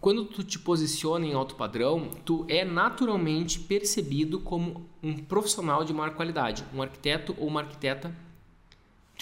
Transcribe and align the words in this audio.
quando 0.00 0.24
tu 0.24 0.44
te 0.44 0.58
posiciona 0.58 1.26
em 1.26 1.34
alto 1.34 1.56
padrão, 1.56 2.08
tu 2.24 2.44
é 2.48 2.64
naturalmente 2.64 3.58
percebido 3.58 4.38
como 4.40 4.86
um 5.02 5.14
profissional 5.14 5.84
de 5.84 5.92
maior 5.92 6.14
qualidade, 6.14 6.64
um 6.74 6.82
arquiteto 6.82 7.34
ou 7.38 7.48
uma 7.48 7.60
arquiteta 7.60 8.14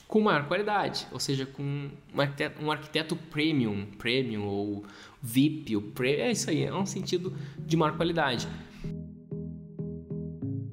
com 0.06 0.20
maior 0.20 0.46
qualidade, 0.46 1.06
ou 1.10 1.18
seja, 1.18 1.46
com 1.46 1.88
um 2.14 2.20
arquiteto, 2.20 2.62
um 2.62 2.70
arquiteto 2.70 3.16
premium, 3.16 3.86
premium 3.98 4.46
ou 4.46 4.84
VIP, 5.22 5.76
o 5.76 5.82
pre, 5.82 6.16
é 6.16 6.30
isso 6.30 6.50
aí, 6.50 6.64
é 6.64 6.74
um 6.74 6.86
sentido 6.86 7.32
de 7.58 7.76
maior 7.76 7.96
qualidade. 7.96 8.46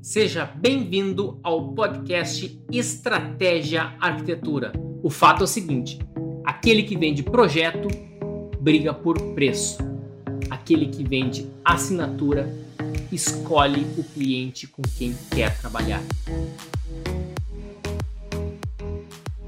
Seja 0.01 0.45
bem-vindo 0.45 1.39
ao 1.41 1.73
podcast 1.73 2.61
Estratégia 2.71 3.95
Arquitetura. 3.99 4.73
O 5.01 5.09
fato 5.09 5.41
é 5.41 5.43
o 5.45 5.47
seguinte: 5.47 5.97
aquele 6.43 6.83
que 6.83 6.97
vende 6.97 7.23
projeto 7.23 7.87
briga 8.59 8.93
por 8.93 9.19
preço. 9.33 9.92
Aquele 10.53 10.85
que 10.85 11.03
vende 11.03 11.49
assinatura 11.65 12.47
escolhe 13.11 13.87
o 13.97 14.03
cliente 14.03 14.67
com 14.67 14.83
quem 14.83 15.17
quer 15.33 15.59
trabalhar. 15.59 15.99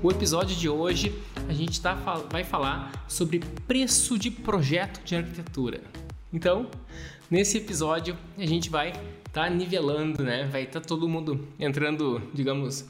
O 0.02 0.10
episódio 0.10 0.56
de 0.56 0.68
hoje 0.68 1.16
a 1.48 1.54
gente 1.54 1.80
tá, 1.80 1.94
vai 2.32 2.44
falar 2.44 3.06
sobre 3.08 3.40
preço 3.68 4.18
de 4.18 4.32
projeto 4.32 5.00
de 5.06 5.16
arquitetura. 5.16 5.80
Então, 6.34 6.72
nesse 7.30 7.60
episódio 7.60 8.18
a 8.36 8.46
gente 8.48 8.72
vai 8.72 8.90
estar 8.90 9.44
tá 9.44 9.50
nivelando, 9.50 10.24
né? 10.24 10.50
Vai 10.52 10.64
estar 10.64 10.82
tá 10.82 10.88
todo 10.88 11.08
mundo 11.08 11.48
entrando, 11.60 12.20
digamos, 12.34 12.84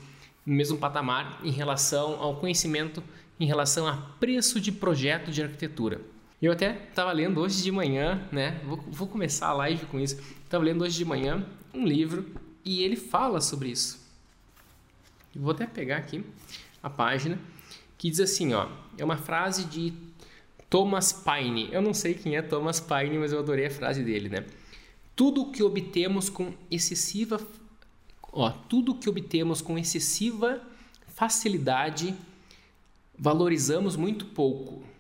no 0.46 0.56
mesmo 0.56 0.78
patamar 0.78 1.42
em 1.44 1.52
relação 1.52 2.22
ao 2.22 2.38
conhecimento 2.38 3.04
em 3.38 3.46
relação 3.46 3.86
a 3.86 3.98
preço 4.22 4.62
de 4.62 4.72
projeto 4.72 5.32
de 5.32 5.44
arquitetura. 5.44 6.15
Eu 6.46 6.52
até 6.52 6.80
estava 6.90 7.12
lendo 7.12 7.42
hoje 7.42 7.64
de 7.64 7.72
manhã, 7.72 8.22
né? 8.32 8.62
Vou, 8.64 8.78
vou 8.78 9.08
começar 9.08 9.48
a 9.48 9.54
live 9.54 9.88
com 9.88 10.00
isso. 10.00 10.22
Estava 10.44 10.64
lendo 10.64 10.84
hoje 10.84 10.96
de 10.96 11.04
manhã 11.04 11.44
um 11.74 11.84
livro 11.84 12.24
e 12.64 12.84
ele 12.84 12.96
fala 12.96 13.42
sobre 13.42 13.70
isso. 13.70 14.00
Vou 15.36 15.54
até 15.54 15.66
pegar 15.66 15.98
aqui 15.98 16.24
a 16.84 16.90
página 16.90 17.40
que 17.98 18.12
diz 18.12 18.20
assim, 18.20 18.54
ó, 18.54 18.68
é 18.96 19.04
uma 19.04 19.18
frase 19.18 19.66
de 19.66 19.92
Thomas 20.70 21.12
Paine. 21.12 21.68
Eu 21.72 21.82
não 21.82 21.96
sei 21.96 22.14
quem 22.14 22.36
é 22.36 22.44
Thomas 22.44 22.80
Paine, 22.80 23.18
mas 23.18 23.34
eu 23.34 23.40
adorei 23.40 23.66
a 23.66 23.72
frase 23.72 24.04
dele, 24.04 24.30
né? 24.30 24.46
Tudo 25.16 25.50
que 25.50 25.64
obtemos 25.64 26.30
com 26.30 26.54
excessiva 26.70 27.40
ó, 28.32 28.52
tudo 28.52 28.94
que 28.94 29.10
obtemos 29.10 29.64
com 29.64 29.80
excessiva 29.80 30.62
facilidade 31.08 32.16
valorizamos 33.18 33.96
muito 33.96 34.28
pouco. 34.28 34.94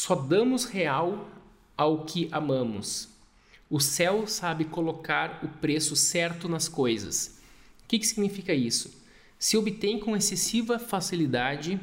Só 0.00 0.14
damos 0.14 0.64
real 0.64 1.28
ao 1.76 2.04
que 2.04 2.28
amamos. 2.30 3.08
O 3.68 3.80
céu 3.80 4.28
sabe 4.28 4.64
colocar 4.64 5.40
o 5.42 5.48
preço 5.48 5.96
certo 5.96 6.48
nas 6.48 6.68
coisas. 6.68 7.40
O 7.82 7.88
que, 7.88 7.98
que 7.98 8.06
significa 8.06 8.54
isso? 8.54 8.92
Se 9.40 9.56
obtém 9.56 9.98
com 9.98 10.16
excessiva 10.16 10.78
facilidade, 10.78 11.80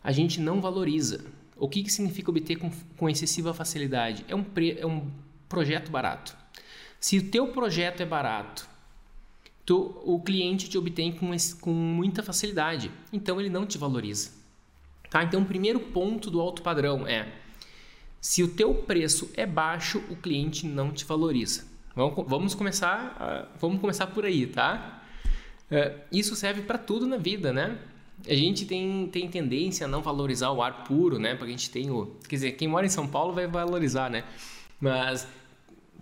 a 0.00 0.12
gente 0.12 0.40
não 0.40 0.60
valoriza. 0.60 1.24
O 1.56 1.68
que, 1.68 1.82
que 1.82 1.92
significa 1.92 2.30
obter 2.30 2.54
com, 2.54 2.70
com 2.96 3.08
excessiva 3.08 3.52
facilidade? 3.52 4.24
É 4.28 4.34
um, 4.36 4.44
pre, 4.44 4.78
é 4.78 4.86
um 4.86 5.10
projeto 5.48 5.90
barato. 5.90 6.36
Se 7.00 7.18
o 7.18 7.30
teu 7.30 7.48
projeto 7.48 8.00
é 8.00 8.06
barato, 8.06 8.68
tu, 9.66 10.00
o 10.04 10.20
cliente 10.20 10.70
te 10.70 10.78
obtém 10.78 11.10
com, 11.10 11.32
com 11.60 11.72
muita 11.72 12.22
facilidade, 12.22 12.92
então 13.12 13.40
ele 13.40 13.50
não 13.50 13.66
te 13.66 13.76
valoriza. 13.76 14.38
Tá? 15.10 15.24
Então, 15.24 15.42
o 15.42 15.44
primeiro 15.44 15.80
ponto 15.80 16.30
do 16.30 16.40
alto 16.40 16.62
padrão 16.62 17.06
é: 17.06 17.28
se 18.20 18.42
o 18.42 18.48
teu 18.48 18.72
preço 18.74 19.30
é 19.34 19.44
baixo, 19.44 20.02
o 20.08 20.16
cliente 20.16 20.66
não 20.66 20.92
te 20.92 21.04
valoriza. 21.04 21.68
Vamos, 21.94 22.24
vamos 22.28 22.54
começar, 22.54 23.50
vamos 23.60 23.80
começar 23.80 24.06
por 24.06 24.24
aí, 24.24 24.46
tá? 24.46 25.02
É, 25.70 25.96
isso 26.12 26.36
serve 26.36 26.62
para 26.62 26.78
tudo 26.78 27.06
na 27.06 27.16
vida, 27.16 27.52
né? 27.52 27.78
A 28.28 28.34
gente 28.34 28.66
tem, 28.66 29.08
tem 29.08 29.28
tendência 29.28 29.86
a 29.86 29.88
não 29.88 30.02
valorizar 30.02 30.50
o 30.50 30.62
ar 30.62 30.84
puro, 30.84 31.18
né? 31.18 31.34
Porque 31.34 31.52
a 31.52 31.56
gente 31.56 31.70
tem 31.70 31.90
o. 31.90 32.16
Quer 32.28 32.36
dizer, 32.36 32.52
quem 32.52 32.68
mora 32.68 32.86
em 32.86 32.90
São 32.90 33.08
Paulo 33.08 33.32
vai 33.32 33.46
valorizar, 33.46 34.10
né? 34.10 34.24
Mas, 34.80 35.26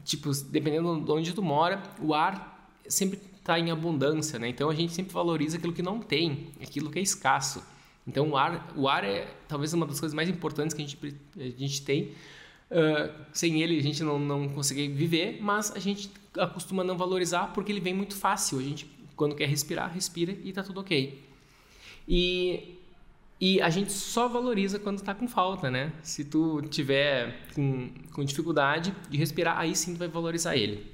tipo, 0.05 0.31
dependendo 0.51 1.01
de 1.01 1.11
onde 1.11 1.33
tu 1.33 1.43
mora, 1.43 1.83
o 2.01 2.13
ar 2.13 2.71
sempre 2.87 3.21
está 3.37 3.59
em 3.59 3.71
abundância, 3.71 4.39
né? 4.39 4.49
Então 4.49 4.69
a 4.69 4.75
gente 4.75 4.93
sempre 4.93 5.13
valoriza 5.13 5.57
aquilo 5.57 5.73
que 5.73 5.83
não 5.83 6.01
tem, 6.01 6.49
aquilo 6.63 6.91
que 6.91 6.99
é 6.99 7.03
escasso. 7.03 7.63
Então, 8.09 8.31
o 8.31 8.37
ar, 8.39 8.73
o 8.75 8.89
ar 8.89 9.05
é 9.05 9.29
talvez 9.47 9.75
uma 9.75 9.85
das 9.85 10.01
coisas 10.01 10.15
mais 10.15 10.31
importantes 10.31 10.75
que 10.75 10.83
a 10.83 10.87
gente, 10.87 10.99
a 11.37 11.61
gente 11.61 11.83
tem. 11.83 12.13
Uh, 12.71 13.13
sem 13.33 13.63
ele, 13.63 13.79
a 13.79 13.83
gente 13.83 14.03
não, 14.03 14.19
não 14.19 14.49
consegue 14.49 14.89
viver, 14.89 15.39
mas 15.43 15.71
a 15.73 15.79
gente 15.79 16.11
acostuma 16.39 16.83
não 16.83 16.97
valorizar 16.97 17.53
porque 17.53 17.71
ele 17.71 17.81
vem 17.81 17.93
muito 17.93 18.17
fácil. 18.17 18.59
A 18.59 18.63
gente, 18.63 18.91
quando 19.15 19.35
quer 19.35 19.47
respirar, 19.47 19.93
respira 19.93 20.33
e 20.43 20.49
está 20.49 20.63
tudo 20.63 20.81
ok. 20.81 21.23
E, 22.09 22.79
e 23.39 23.61
a 23.61 23.69
gente 23.69 23.93
só 23.93 24.27
valoriza 24.27 24.79
quando 24.79 24.99
está 24.99 25.15
com 25.15 25.29
falta, 25.29 25.71
né? 25.71 25.93
Se 26.03 26.25
tu 26.25 26.63
tiver 26.63 27.47
com, 27.55 27.91
com 28.15 28.25
dificuldade 28.25 28.95
de 29.11 29.19
respirar, 29.19 29.59
aí 29.59 29.77
sim 29.77 29.93
tu 29.93 29.99
vai 29.99 30.09
valorizar 30.09 30.57
ele. 30.57 30.87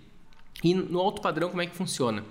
E 0.64 0.74
no 0.74 0.98
alto 0.98 1.22
padrão, 1.22 1.48
como 1.48 1.62
é 1.62 1.66
que 1.66 1.76
funciona? 1.76 2.24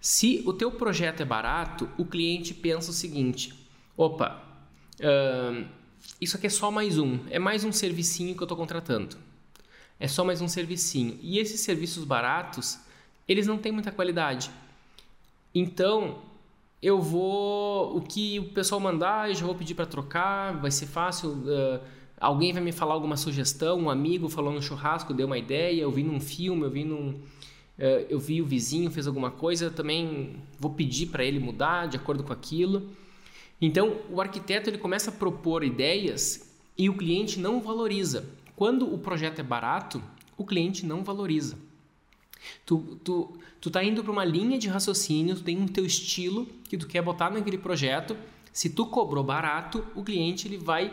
Se 0.00 0.42
o 0.44 0.52
teu 0.52 0.70
projeto 0.70 1.22
é 1.22 1.24
barato, 1.24 1.88
o 1.96 2.04
cliente 2.04 2.52
pensa 2.52 2.90
o 2.90 2.94
seguinte: 2.94 3.61
opa, 3.96 4.42
uh, 5.00 5.66
isso 6.20 6.36
aqui 6.36 6.46
é 6.46 6.50
só 6.50 6.70
mais 6.70 6.98
um, 6.98 7.18
é 7.30 7.38
mais 7.38 7.64
um 7.64 7.72
servicinho 7.72 8.34
que 8.34 8.42
eu 8.42 8.44
estou 8.44 8.56
contratando. 8.56 9.16
É 9.98 10.08
só 10.08 10.24
mais 10.24 10.40
um 10.40 10.48
servicinho. 10.48 11.18
E 11.22 11.38
esses 11.38 11.60
serviços 11.60 12.04
baratos, 12.04 12.78
eles 13.28 13.46
não 13.46 13.56
têm 13.56 13.70
muita 13.70 13.92
qualidade. 13.92 14.50
Então, 15.54 16.18
eu 16.82 17.00
vou. 17.00 17.96
O 17.96 18.00
que 18.00 18.40
o 18.40 18.48
pessoal 18.48 18.80
mandar, 18.80 19.28
eu 19.28 19.34
já 19.36 19.46
vou 19.46 19.54
pedir 19.54 19.74
para 19.74 19.86
trocar, 19.86 20.60
vai 20.60 20.70
ser 20.70 20.86
fácil. 20.86 21.30
Uh, 21.30 21.80
alguém 22.20 22.52
vai 22.52 22.62
me 22.62 22.72
falar 22.72 22.94
alguma 22.94 23.16
sugestão, 23.16 23.78
um 23.78 23.90
amigo 23.90 24.28
falou 24.28 24.52
no 24.52 24.60
churrasco, 24.60 25.14
deu 25.14 25.26
uma 25.26 25.38
ideia, 25.38 25.82
eu 25.82 25.90
vi 25.90 26.02
num 26.02 26.20
filme, 26.20 26.62
eu 26.62 26.70
vi 26.70 26.84
num. 26.84 27.10
Uh, 27.78 28.06
eu 28.08 28.18
vi 28.18 28.42
o 28.42 28.44
vizinho 28.44 28.90
fez 28.90 29.06
alguma 29.06 29.30
coisa, 29.30 29.66
eu 29.66 29.70
também 29.70 30.36
vou 30.58 30.72
pedir 30.72 31.06
para 31.06 31.24
ele 31.24 31.38
mudar 31.38 31.86
de 31.86 31.96
acordo 31.96 32.24
com 32.24 32.32
aquilo. 32.32 32.90
Então, 33.62 34.00
o 34.10 34.20
arquiteto 34.20 34.68
ele 34.68 34.76
começa 34.76 35.10
a 35.10 35.14
propor 35.14 35.62
ideias 35.62 36.52
e 36.76 36.90
o 36.90 36.96
cliente 36.96 37.38
não 37.38 37.60
valoriza. 37.60 38.28
Quando 38.56 38.92
o 38.92 38.98
projeto 38.98 39.38
é 39.38 39.42
barato, 39.44 40.02
o 40.36 40.44
cliente 40.44 40.84
não 40.84 41.04
valoriza. 41.04 41.56
Tu, 42.66 42.98
tu, 43.04 43.38
tu 43.60 43.70
tá 43.70 43.84
indo 43.84 44.02
para 44.02 44.10
uma 44.10 44.24
linha 44.24 44.58
de 44.58 44.68
raciocínio, 44.68 45.36
tu 45.36 45.44
tem 45.44 45.56
um 45.56 45.68
teu 45.68 45.86
estilo 45.86 46.46
que 46.68 46.76
tu 46.76 46.88
quer 46.88 47.02
botar 47.02 47.30
naquele 47.30 47.56
projeto. 47.56 48.16
Se 48.52 48.68
tu 48.68 48.84
cobrou 48.86 49.22
barato, 49.22 49.86
o 49.94 50.02
cliente 50.02 50.48
ele 50.48 50.58
vai 50.58 50.92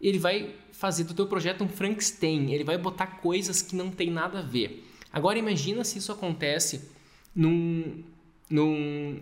ele 0.00 0.18
vai 0.18 0.54
fazer 0.72 1.04
do 1.04 1.12
teu 1.12 1.26
projeto 1.26 1.62
um 1.62 1.68
Frankenstein, 1.68 2.52
ele 2.52 2.64
vai 2.64 2.78
botar 2.78 3.06
coisas 3.06 3.60
que 3.60 3.76
não 3.76 3.90
tem 3.90 4.10
nada 4.10 4.38
a 4.38 4.42
ver. 4.42 4.82
Agora 5.12 5.38
imagina 5.38 5.84
se 5.84 5.98
isso 5.98 6.10
acontece 6.10 6.88
num, 7.34 8.02
num 8.48 9.20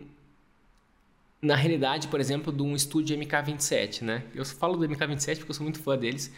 na 1.40 1.54
realidade, 1.54 2.08
por 2.08 2.20
exemplo, 2.20 2.52
de 2.52 2.62
um 2.62 2.74
estúdio 2.74 3.16
MK27, 3.16 4.02
né? 4.02 4.24
Eu 4.34 4.44
falo 4.44 4.76
do 4.76 4.88
MK27 4.88 5.38
porque 5.38 5.50
eu 5.50 5.54
sou 5.54 5.64
muito 5.64 5.80
fã 5.80 5.96
deles. 5.96 6.32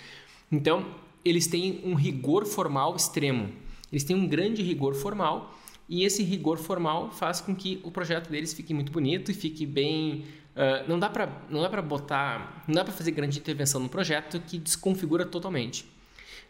Então, 0.53 0.87
eles 1.25 1.47
têm 1.47 1.81
um 1.85 1.95
rigor 1.95 2.45
formal 2.45 2.95
extremo. 2.95 3.51
Eles 3.91 4.05
têm 4.05 4.15
um 4.15 4.27
grande 4.27 4.63
rigor 4.63 4.95
formal 4.95 5.55
e 5.89 6.05
esse 6.05 6.23
rigor 6.23 6.59
formal 6.59 7.11
faz 7.11 7.41
com 7.41 7.55
que 7.55 7.81
o 7.83 7.91
projeto 7.91 8.31
deles 8.31 8.53
fique 8.53 8.73
muito 8.73 8.93
bonito 8.93 9.31
e 9.31 9.35
fique 9.35 9.67
bem. 9.67 10.25
Uh, 10.55 10.89
não 10.89 10.99
dá 10.99 11.09
para 11.09 11.29
não 11.49 11.63
dá 11.63 11.69
para 11.69 11.81
botar, 11.81 12.65
não 12.67 12.75
dá 12.75 12.85
para 12.85 12.93
fazer 12.93 13.13
grande 13.13 13.39
intervenção 13.39 13.81
no 13.81 13.89
projeto 13.89 14.41
que 14.41 14.59
desconfigura 14.59 15.25
totalmente. 15.25 15.85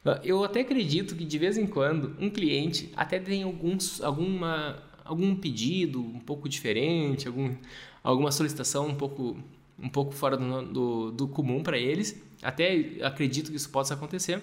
Uh, 0.04 0.18
eu 0.24 0.44
até 0.44 0.60
acredito 0.60 1.14
que 1.14 1.24
de 1.24 1.38
vez 1.38 1.56
em 1.56 1.66
quando 1.66 2.16
um 2.18 2.28
cliente 2.28 2.90
até 2.96 3.18
tem 3.18 3.42
alguns 3.42 4.02
alguma 4.02 4.82
algum 5.04 5.34
pedido 5.34 6.00
um 6.00 6.20
pouco 6.20 6.48
diferente, 6.48 7.26
algum, 7.26 7.54
alguma 8.02 8.32
solicitação 8.32 8.86
um 8.86 8.94
pouco, 8.94 9.36
um 9.78 9.88
pouco 9.88 10.12
fora 10.12 10.36
do, 10.36 10.62
do, 10.62 11.10
do 11.12 11.28
comum 11.28 11.62
para 11.62 11.78
eles. 11.78 12.20
Até 12.42 12.96
acredito 13.02 13.50
que 13.50 13.56
isso 13.56 13.70
possa 13.70 13.94
acontecer. 13.94 14.42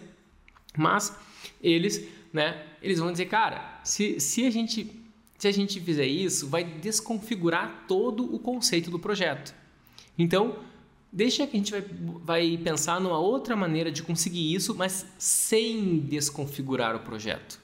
Mas 0.78 1.18
eles, 1.62 2.08
né, 2.32 2.64
eles 2.82 3.00
vão 3.00 3.12
dizer, 3.12 3.26
cara, 3.26 3.80
se, 3.84 4.20
se, 4.20 4.46
a 4.46 4.50
gente, 4.50 4.92
se 5.38 5.48
a 5.48 5.52
gente 5.52 5.80
fizer 5.80 6.06
isso, 6.06 6.48
vai 6.48 6.64
desconfigurar 6.64 7.86
todo 7.88 8.34
o 8.34 8.40
conceito 8.40 8.92
do 8.92 9.00
projeto. 9.00 9.54
Então, 10.18 10.60
deixa 11.12 11.48
que 11.48 11.56
a 11.56 11.60
gente 11.60 11.72
vai, 11.72 11.82
vai 12.24 12.58
pensar 12.58 13.02
numa 13.02 13.20
outra 13.20 13.56
maneira 13.56 13.92
de 13.92 14.04
conseguir 14.04 14.54
isso, 14.54 14.76
mas 14.76 15.06
sem 15.18 16.00
desconfigurar 16.00 16.96
o 16.96 17.00
projeto. 17.00 17.60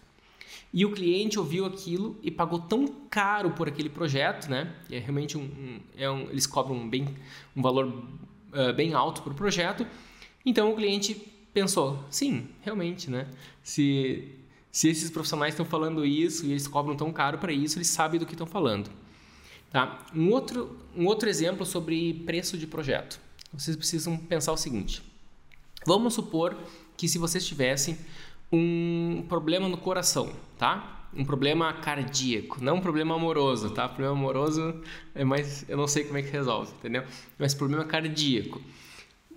E 0.73 0.85
o 0.85 0.91
cliente 0.91 1.37
ouviu 1.37 1.65
aquilo 1.65 2.17
e 2.23 2.31
pagou 2.31 2.59
tão 2.59 2.87
caro 3.09 3.51
por 3.51 3.67
aquele 3.67 3.89
projeto, 3.89 4.49
né? 4.49 4.73
É 4.89 4.97
realmente 4.97 5.37
um, 5.37 5.43
um, 5.43 5.79
é 5.95 6.09
um 6.09 6.21
eles 6.31 6.47
cobram 6.47 6.89
bem, 6.89 7.15
um 7.55 7.61
valor 7.61 7.85
uh, 7.87 8.73
bem 8.75 8.95
alto 8.95 9.21
para 9.21 9.31
o 9.31 9.35
projeto. 9.35 9.85
Então 10.43 10.71
o 10.71 10.75
cliente 10.75 11.13
pensou, 11.53 12.03
sim, 12.09 12.47
realmente, 12.61 13.07
né? 13.11 13.27
Se, 13.61 14.27
se 14.71 14.89
esses 14.89 15.11
profissionais 15.11 15.53
estão 15.53 15.65
falando 15.65 16.03
isso 16.03 16.45
e 16.47 16.51
eles 16.51 16.67
cobram 16.67 16.95
tão 16.95 17.13
caro 17.13 17.37
para 17.37 17.53
isso, 17.53 17.77
eles 17.77 17.87
sabem 17.87 18.19
do 18.19 18.25
que 18.25 18.33
estão 18.33 18.47
falando. 18.47 18.89
Tá? 19.69 20.05
Um, 20.15 20.31
outro, 20.31 20.77
um 20.95 21.05
outro 21.05 21.29
exemplo 21.29 21.65
sobre 21.67 22.15
preço 22.25 22.57
de 22.57 22.65
projeto. 22.65 23.19
Vocês 23.53 23.75
precisam 23.75 24.17
pensar 24.17 24.51
o 24.51 24.57
seguinte. 24.57 25.03
Vamos 25.85 26.15
supor 26.15 26.57
que 26.97 27.07
se 27.07 27.19
vocês 27.19 27.45
tivessem 27.45 27.97
um 28.55 29.25
problema 29.27 29.67
no 29.67 29.77
coração, 29.77 30.31
tá? 30.59 31.07
Um 31.15 31.25
problema 31.25 31.73
cardíaco, 31.73 32.63
não 32.63 32.75
um 32.75 32.81
problema 32.81 33.15
amoroso, 33.15 33.71
tá? 33.71 33.87
Problema 33.87 34.13
amoroso 34.13 34.81
é 35.15 35.23
mais, 35.23 35.67
eu 35.67 35.75
não 35.75 35.87
sei 35.87 36.03
como 36.03 36.19
é 36.19 36.21
que 36.21 36.31
resolve, 36.31 36.71
entendeu? 36.77 37.03
Mas 37.37 37.55
problema 37.55 37.83
cardíaco. 37.83 38.61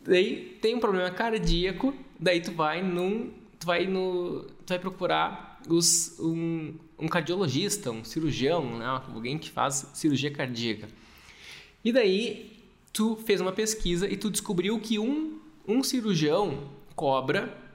Daí 0.04 0.58
tem 0.60 0.74
um 0.74 0.80
problema 0.80 1.10
cardíaco, 1.10 1.94
daí 2.20 2.40
tu 2.40 2.52
vai 2.52 2.82
num, 2.82 3.32
tu 3.58 3.66
vai 3.66 3.86
no, 3.86 4.42
tu 4.64 4.68
vai 4.68 4.78
procurar 4.78 5.60
os, 5.66 6.18
um, 6.20 6.74
um 6.98 7.08
cardiologista, 7.08 7.90
um 7.90 8.04
cirurgião, 8.04 8.78
né? 8.78 8.86
alguém 9.14 9.38
que 9.38 9.50
faz 9.50 9.90
cirurgia 9.94 10.30
cardíaca. 10.30 10.88
E 11.82 11.90
daí 11.90 12.52
tu 12.92 13.16
fez 13.16 13.40
uma 13.40 13.52
pesquisa 13.52 14.08
e 14.08 14.16
tu 14.16 14.30
descobriu 14.30 14.78
que 14.78 14.98
um, 14.98 15.38
um 15.66 15.82
cirurgião 15.82 16.70
cobra 16.94 17.65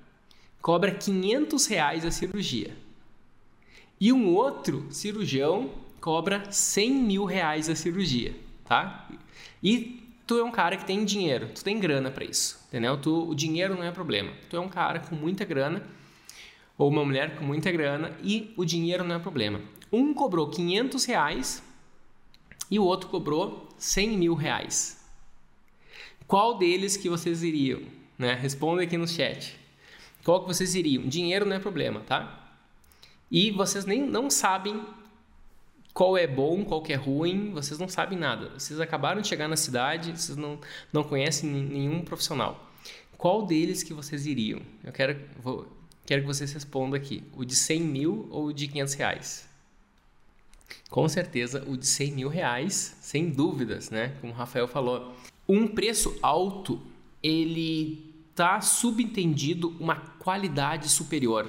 cobra 0.61 0.91
500 0.91 1.65
reais 1.65 2.05
a 2.05 2.11
cirurgia. 2.11 2.75
E 3.99 4.11
um 4.13 4.33
outro 4.33 4.87
cirurgião 4.91 5.71
cobra 5.99 6.51
100 6.51 6.93
mil 6.93 7.25
reais 7.25 7.69
a 7.69 7.75
cirurgia, 7.75 8.35
tá? 8.65 9.07
E 9.63 10.03
tu 10.25 10.37
é 10.37 10.43
um 10.43 10.51
cara 10.51 10.77
que 10.77 10.85
tem 10.85 11.05
dinheiro, 11.05 11.49
tu 11.53 11.63
tem 11.63 11.79
grana 11.79 12.09
para 12.09 12.25
isso, 12.25 12.59
entendeu? 12.67 12.97
Tu, 12.97 13.29
o 13.29 13.35
dinheiro 13.35 13.75
não 13.75 13.83
é 13.83 13.91
problema. 13.91 14.31
Tu 14.49 14.57
é 14.57 14.59
um 14.59 14.69
cara 14.69 14.99
com 14.99 15.15
muita 15.15 15.45
grana 15.45 15.83
ou 16.77 16.89
uma 16.89 17.05
mulher 17.05 17.37
com 17.37 17.45
muita 17.45 17.71
grana 17.71 18.17
e 18.23 18.53
o 18.57 18.65
dinheiro 18.65 19.03
não 19.03 19.15
é 19.15 19.19
problema. 19.19 19.61
Um 19.91 20.13
cobrou 20.13 20.49
500 20.49 21.05
reais 21.05 21.63
e 22.71 22.79
o 22.79 22.83
outro 22.83 23.09
cobrou 23.09 23.69
100 23.77 24.17
mil 24.17 24.33
reais. 24.33 25.05
Qual 26.25 26.57
deles 26.57 26.95
que 26.97 27.09
vocês 27.09 27.43
iriam? 27.43 27.81
Né? 28.17 28.33
Responda 28.33 28.81
aqui 28.81 28.97
no 28.97 29.07
chat. 29.07 29.60
Qual 30.23 30.41
que 30.41 30.47
vocês 30.47 30.75
iriam? 30.75 31.03
Dinheiro 31.03 31.45
não 31.45 31.55
é 31.55 31.59
problema, 31.59 32.01
tá? 32.01 32.37
E 33.29 33.51
vocês 33.51 33.85
nem 33.85 34.01
não 34.01 34.29
sabem 34.29 34.83
qual 35.93 36.17
é 36.17 36.27
bom, 36.27 36.63
qual 36.63 36.81
que 36.81 36.93
é 36.93 36.95
ruim, 36.95 37.51
vocês 37.51 37.79
não 37.79 37.87
sabem 37.87 38.17
nada. 38.17 38.49
Vocês 38.57 38.79
acabaram 38.79 39.21
de 39.21 39.27
chegar 39.27 39.47
na 39.47 39.57
cidade, 39.57 40.11
vocês 40.11 40.37
não, 40.37 40.59
não 40.91 41.03
conhecem 41.03 41.49
nenhum 41.49 42.01
profissional. 42.01 42.69
Qual 43.17 43.45
deles 43.45 43.83
que 43.83 43.93
vocês 43.93 44.25
iriam? 44.25 44.61
Eu 44.83 44.91
quero, 44.91 45.19
vou, 45.41 45.67
quero 46.05 46.21
que 46.21 46.27
vocês 46.27 46.51
respondam 46.53 46.99
aqui. 46.99 47.23
O 47.35 47.45
de 47.45 47.55
100 47.55 47.81
mil 47.81 48.27
ou 48.31 48.47
o 48.47 48.53
de 48.53 48.67
500 48.67 48.93
reais? 48.95 49.49
Com 50.89 51.07
certeza 51.07 51.63
o 51.67 51.77
de 51.77 51.85
100 51.85 52.11
mil 52.11 52.29
reais, 52.29 52.97
sem 53.01 53.29
dúvidas, 53.29 53.89
né? 53.89 54.15
Como 54.21 54.33
o 54.33 54.35
Rafael 54.35 54.67
falou. 54.67 55.13
Um 55.47 55.67
preço 55.67 56.17
alto, 56.21 56.81
ele 57.21 58.10
está 58.41 58.59
subentendido 58.59 59.75
uma 59.79 59.95
qualidade 60.17 60.89
superior. 60.89 61.47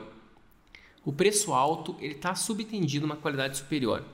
O 1.03 1.11
preço 1.11 1.55
alto 1.55 1.97
ele 2.01 2.13
está 2.13 2.35
subentendido 2.35 3.07
uma 3.07 3.17
qualidade 3.17 3.57
superior. 3.57 4.05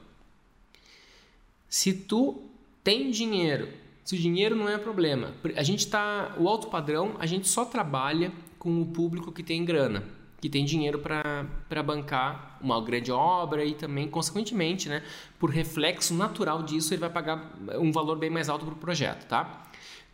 Se 1.69 1.93
tu 1.93 2.41
tem 2.85 3.11
dinheiro, 3.11 3.69
se 4.05 4.15
o 4.15 4.19
dinheiro 4.19 4.55
não 4.55 4.69
é 4.69 4.79
problema, 4.79 5.35
a 5.57 5.63
gente 5.65 5.81
está 5.81 6.37
o 6.39 6.49
alto 6.49 6.69
padrão, 6.69 7.17
a 7.19 7.27
gente 7.27 7.49
só 7.49 7.65
trabalha 7.65 8.33
com 8.61 8.81
o 8.81 8.87
público 8.87 9.33
que 9.33 9.43
tem 9.43 9.65
grana, 9.65 10.05
que 10.41 10.49
tem 10.49 10.65
dinheiro 10.65 11.01
para 11.01 11.83
bancar 11.83 12.59
uma 12.61 12.81
grande 12.81 13.11
obra 13.11 13.65
e 13.65 13.75
também, 13.75 14.09
consequentemente, 14.09 14.89
né, 14.89 15.03
por 15.37 15.51
reflexo 15.51 16.15
natural 16.15 16.63
disso, 16.63 16.95
ele 16.95 17.01
vai 17.01 17.11
pagar 17.11 17.55
um 17.75 17.91
valor 17.91 18.17
bem 18.17 18.31
mais 18.31 18.49
alto 18.49 18.65
para 18.65 18.75
o 18.75 18.79
projeto, 18.79 19.27
tá? 19.27 19.65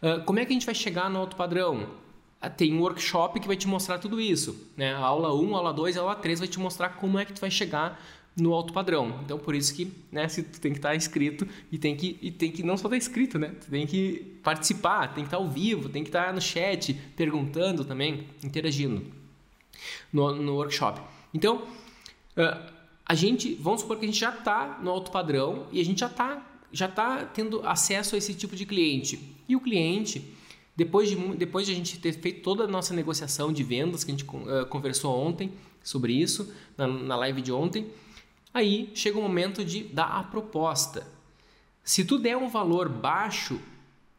Uh, 0.03 0.25
como 0.25 0.39
é 0.39 0.47
que 0.47 0.51
a 0.51 0.55
gente 0.55 0.67
vai 0.67 0.75
chegar 0.75 1.11
no 1.11 1.19
alto 1.19 1.37
padrão? 1.37 2.03
Ah, 2.45 2.51
tem 2.51 2.75
um 2.75 2.81
workshop 2.83 3.41
que 3.41 3.47
vai 3.47 3.57
te 3.57 3.67
mostrar 3.67 3.99
tudo 3.99 4.21
isso. 4.21 4.71
Né? 4.77 4.93
A 4.93 4.99
aula 4.99 5.35
1, 5.35 5.55
a 5.55 5.59
aula 5.59 5.73
2 5.73 5.97
a 5.97 6.01
aula 6.03 6.15
3 6.15 6.41
vai 6.41 6.49
te 6.49 6.61
mostrar 6.61 6.91
como 6.91 7.19
é 7.19 7.25
que 7.25 7.33
tu 7.33 7.41
vai 7.41 7.51
chegar 7.51 7.99
no 8.37 8.53
alto 8.53 8.71
padrão. 8.71 9.21
Então, 9.25 9.39
por 9.39 9.55
isso 9.55 9.75
que 9.75 9.91
né, 10.13 10.29
se 10.29 10.43
tu 10.43 10.61
tem 10.61 10.73
que 10.73 10.79
estar 10.79 10.95
inscrito 10.95 11.49
e 11.73 11.79
tem 11.79 11.97
que, 11.97 12.19
e 12.21 12.31
tem 12.31 12.51
que 12.51 12.63
não 12.63 12.77
só 12.77 12.87
estar 12.89 12.99
inscrito, 12.99 13.39
né? 13.39 13.55
Tu 13.63 13.71
tem 13.71 13.87
que 13.87 14.39
participar, 14.43 15.15
tem 15.15 15.25
que 15.25 15.29
estar 15.29 15.39
ao 15.39 15.49
vivo, 15.49 15.89
tem 15.89 16.03
que 16.03 16.11
estar 16.11 16.35
no 16.35 16.41
chat, 16.41 16.93
perguntando 17.17 17.83
também, 17.83 18.27
interagindo 18.43 19.03
no, 20.13 20.35
no 20.35 20.57
workshop. 20.57 21.01
Então, 21.33 21.63
uh, 22.37 22.73
a 23.07 23.15
gente, 23.15 23.55
vamos 23.55 23.81
supor 23.81 23.97
que 23.97 24.05
a 24.05 24.09
gente 24.09 24.21
já 24.21 24.31
está 24.31 24.81
no 24.83 24.91
alto 24.91 25.11
padrão 25.11 25.67
e 25.73 25.81
a 25.81 25.85
gente 25.85 26.01
já 26.01 26.09
está 26.09 26.51
já 26.71 26.89
tá 26.89 27.25
tendo 27.25 27.67
acesso 27.67 28.17
a 28.17 28.19
esse 28.19 28.35
tipo 28.35 28.55
de 28.57 28.67
cliente. 28.67 29.35
E 29.49 29.55
o 29.55 29.61
cliente 29.61 30.35
depois 30.77 31.09
de, 31.09 31.17
depois 31.37 31.67
de 31.67 31.73
a 31.73 31.75
gente 31.75 31.99
ter 31.99 32.13
feito 32.13 32.43
toda 32.43 32.65
a 32.65 32.69
nossa 32.69 32.93
negociação 32.95 33.53
de 33.53 33.63
vendas, 33.63 34.03
que 34.03 34.11
a 34.11 34.15
gente 34.15 34.25
uh, 34.25 34.67
conversou 34.69 35.17
ontem 35.17 35.53
sobre 35.83 36.13
isso, 36.13 36.53
na, 36.77 36.87
na 36.87 37.17
live 37.17 37.41
de 37.41 37.53
ontem, 37.53 37.91
aí 38.53 38.91
chega 38.95 39.19
o 39.19 39.23
momento 39.23 39.65
de 39.65 39.85
dar 39.85 40.07
a 40.07 40.23
proposta. 40.23 41.07
Se 41.83 42.05
tu 42.05 42.19
der 42.19 42.37
um 42.37 42.49
valor 42.49 42.89
baixo, 42.89 43.61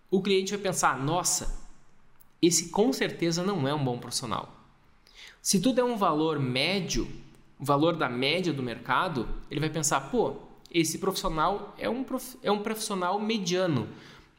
o 0.09 0.21
cliente 0.21 0.51
vai 0.51 0.59
pensar: 0.59 1.03
nossa, 1.03 1.59
esse 2.41 2.69
com 2.69 2.93
certeza 2.93 3.43
não 3.43 3.67
é 3.67 3.73
um 3.73 3.83
bom 3.83 3.97
profissional. 3.97 4.53
Se 5.41 5.59
tu 5.59 5.73
der 5.73 5.83
um 5.83 5.97
valor 5.97 6.39
médio, 6.39 7.07
o 7.59 7.65
valor 7.65 7.95
da 7.95 8.07
média 8.07 8.53
do 8.53 8.63
mercado, 8.63 9.27
ele 9.49 9.59
vai 9.59 9.69
pensar: 9.69 9.99
pô, 10.09 10.35
esse 10.71 10.99
profissional 10.99 11.75
é 11.77 11.89
um, 11.89 12.03
prof... 12.03 12.37
é 12.43 12.51
um 12.51 12.59
profissional 12.59 13.19
mediano 13.19 13.89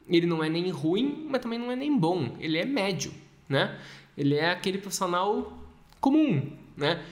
ele 0.07 0.25
não 0.25 0.43
é 0.43 0.49
nem 0.49 0.69
ruim, 0.69 1.27
mas 1.29 1.41
também 1.41 1.59
não 1.59 1.71
é 1.71 1.75
nem 1.75 1.97
bom. 1.97 2.35
Ele 2.39 2.57
é 2.57 2.65
médio, 2.65 3.13
né? 3.47 3.79
Ele 4.17 4.35
é 4.35 4.51
aquele 4.51 4.77
profissional 4.77 5.57
comum, 5.99 6.51
né? 6.75 7.03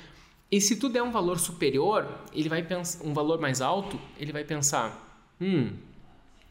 E 0.51 0.61
se 0.61 0.77
tu 0.77 0.89
der 0.89 1.03
um 1.03 1.11
valor 1.11 1.39
superior, 1.39 2.07
ele 2.33 2.47
vai 2.47 2.63
pensar 2.63 3.03
um 3.03 3.13
valor 3.13 3.39
mais 3.39 3.61
alto, 3.61 3.99
ele 4.17 4.31
vai 4.31 4.43
pensar, 4.43 5.23
hum, 5.41 5.71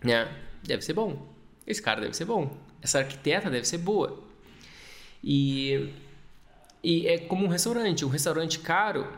né? 0.03 0.31
Deve 0.63 0.83
ser 0.83 0.93
bom. 0.93 1.27
Esse 1.67 1.81
cara 1.81 2.01
deve 2.01 2.15
ser 2.15 2.25
bom. 2.25 2.57
Essa 2.83 2.99
arquiteta 2.99 3.51
deve 3.51 3.67
ser 3.67 3.79
boa. 3.79 4.23
E 5.23 5.91
e 6.85 7.07
é 7.07 7.19
como 7.19 7.47
um 7.47 7.49
restaurante. 7.49 8.05
Um 8.05 8.09
restaurante 8.09 8.59
caro, 8.59 9.11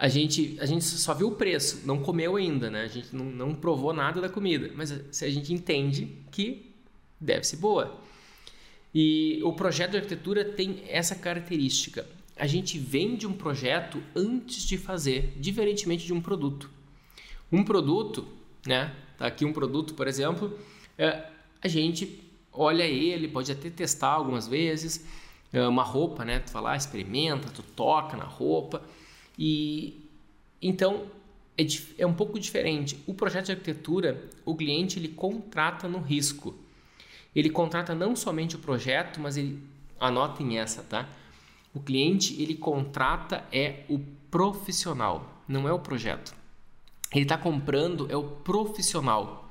a 0.00 0.08
gente, 0.08 0.56
a 0.58 0.64
gente 0.64 0.82
só 0.82 1.12
viu 1.12 1.28
o 1.28 1.32
preço, 1.32 1.82
não 1.84 1.98
comeu 1.98 2.36
ainda, 2.36 2.70
né? 2.70 2.84
A 2.84 2.88
gente 2.88 3.14
não, 3.14 3.26
não 3.26 3.54
provou 3.54 3.92
nada 3.92 4.18
da 4.18 4.30
comida, 4.30 4.70
mas 4.74 4.98
se 5.10 5.26
a 5.26 5.30
gente 5.30 5.52
entende 5.52 6.16
que 6.30 6.74
deve 7.20 7.44
ser 7.44 7.58
boa. 7.58 8.00
E 8.94 9.42
o 9.44 9.52
projeto 9.52 9.90
de 9.90 9.96
arquitetura 9.98 10.42
tem 10.42 10.84
essa 10.88 11.14
característica. 11.14 12.06
A 12.34 12.46
gente 12.46 12.78
vende 12.78 13.26
um 13.26 13.34
projeto 13.34 14.02
antes 14.16 14.62
de 14.62 14.78
fazer, 14.78 15.34
diferentemente 15.36 16.06
de 16.06 16.14
um 16.14 16.20
produto. 16.22 16.70
Um 17.52 17.62
produto, 17.62 18.26
né? 18.66 18.96
Tá 19.18 19.26
aqui 19.26 19.44
um 19.44 19.52
produto, 19.52 19.92
por 19.92 20.08
exemplo, 20.08 20.58
é, 20.96 21.26
a 21.60 21.68
gente 21.68 22.24
olha 22.50 22.84
ele, 22.84 23.28
pode 23.28 23.52
até 23.52 23.68
testar 23.68 24.12
algumas 24.12 24.48
vezes, 24.48 25.04
é 25.52 25.60
uma 25.68 25.82
roupa, 25.82 26.24
né? 26.24 26.38
Tu 26.38 26.50
vai 26.50 26.62
lá, 26.62 26.74
experimenta, 26.74 27.50
tu 27.50 27.62
toca 27.62 28.16
na 28.16 28.24
roupa 28.24 28.82
e 29.40 30.06
então 30.60 31.06
é, 31.56 31.62
é 31.96 32.06
um 32.06 32.12
pouco 32.12 32.38
diferente. 32.38 33.02
O 33.06 33.14
projeto 33.14 33.46
de 33.46 33.52
arquitetura, 33.52 34.28
o 34.44 34.54
cliente 34.54 34.98
ele 34.98 35.08
contrata 35.08 35.88
no 35.88 35.98
risco. 35.98 36.54
Ele 37.34 37.48
contrata 37.48 37.94
não 37.94 38.14
somente 38.14 38.56
o 38.56 38.58
projeto, 38.58 39.18
mas 39.18 39.38
ele 39.38 39.62
anotem 39.98 40.58
essa, 40.58 40.82
tá? 40.82 41.08
O 41.72 41.80
cliente 41.80 42.40
ele 42.42 42.54
contrata 42.54 43.44
é 43.50 43.84
o 43.88 43.98
profissional, 44.30 45.42
não 45.48 45.66
é 45.66 45.72
o 45.72 45.78
projeto. 45.78 46.34
Ele 47.12 47.22
está 47.22 47.38
comprando 47.38 48.10
é 48.10 48.16
o 48.16 48.24
profissional. 48.24 49.48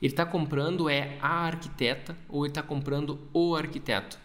Ele 0.00 0.12
está 0.12 0.24
comprando 0.24 0.88
é 0.88 1.18
a 1.20 1.28
arquiteta 1.28 2.16
ou 2.28 2.44
ele 2.44 2.52
está 2.52 2.62
comprando 2.62 3.18
o 3.34 3.54
arquiteto. 3.54 4.18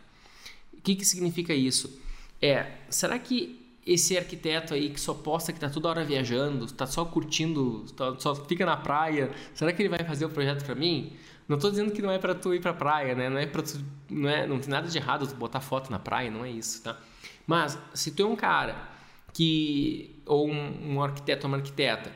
O 0.73 0.81
que, 0.81 0.95
que 0.95 1.05
significa 1.05 1.53
isso? 1.53 1.99
É, 2.41 2.77
será 2.89 3.19
que 3.19 3.60
esse 3.85 4.17
arquiteto 4.17 4.73
aí 4.73 4.89
que 4.89 4.99
só 4.99 5.13
posta 5.13 5.51
que 5.51 5.59
tá 5.59 5.69
toda 5.69 5.89
hora 5.89 6.03
viajando, 6.03 6.67
tá 6.71 6.85
só 6.85 7.03
curtindo, 7.03 7.85
tá, 7.95 8.15
só 8.19 8.35
fica 8.35 8.65
na 8.65 8.77
praia, 8.77 9.31
será 9.53 9.73
que 9.73 9.81
ele 9.81 9.89
vai 9.89 10.03
fazer 10.03 10.25
o 10.25 10.29
projeto 10.29 10.63
para 10.63 10.75
mim? 10.75 11.13
Não 11.47 11.57
estou 11.57 11.69
dizendo 11.71 11.91
que 11.91 12.01
não 12.01 12.11
é 12.11 12.19
para 12.19 12.35
tu 12.35 12.53
ir 12.53 12.61
para 12.61 12.73
praia, 12.73 13.15
né? 13.15 13.29
Não 13.29 13.37
é 13.37 13.45
para 13.45 13.63
não 14.09 14.29
é, 14.29 14.47
não 14.47 14.59
tem 14.59 14.69
nada 14.69 14.87
de 14.87 14.97
errado 14.97 15.27
tu 15.27 15.35
botar 15.35 15.59
foto 15.59 15.91
na 15.91 15.99
praia, 15.99 16.29
não 16.29 16.45
é 16.45 16.51
isso, 16.51 16.81
tá? 16.83 16.97
Mas 17.45 17.77
se 17.93 18.11
tu 18.11 18.23
é 18.23 18.25
um 18.25 18.35
cara 18.35 18.89
que 19.33 20.21
ou 20.25 20.47
um, 20.47 20.93
um 20.93 21.03
arquiteto 21.03 21.45
ou 21.45 21.51
uma 21.51 21.57
arquiteta 21.57 22.11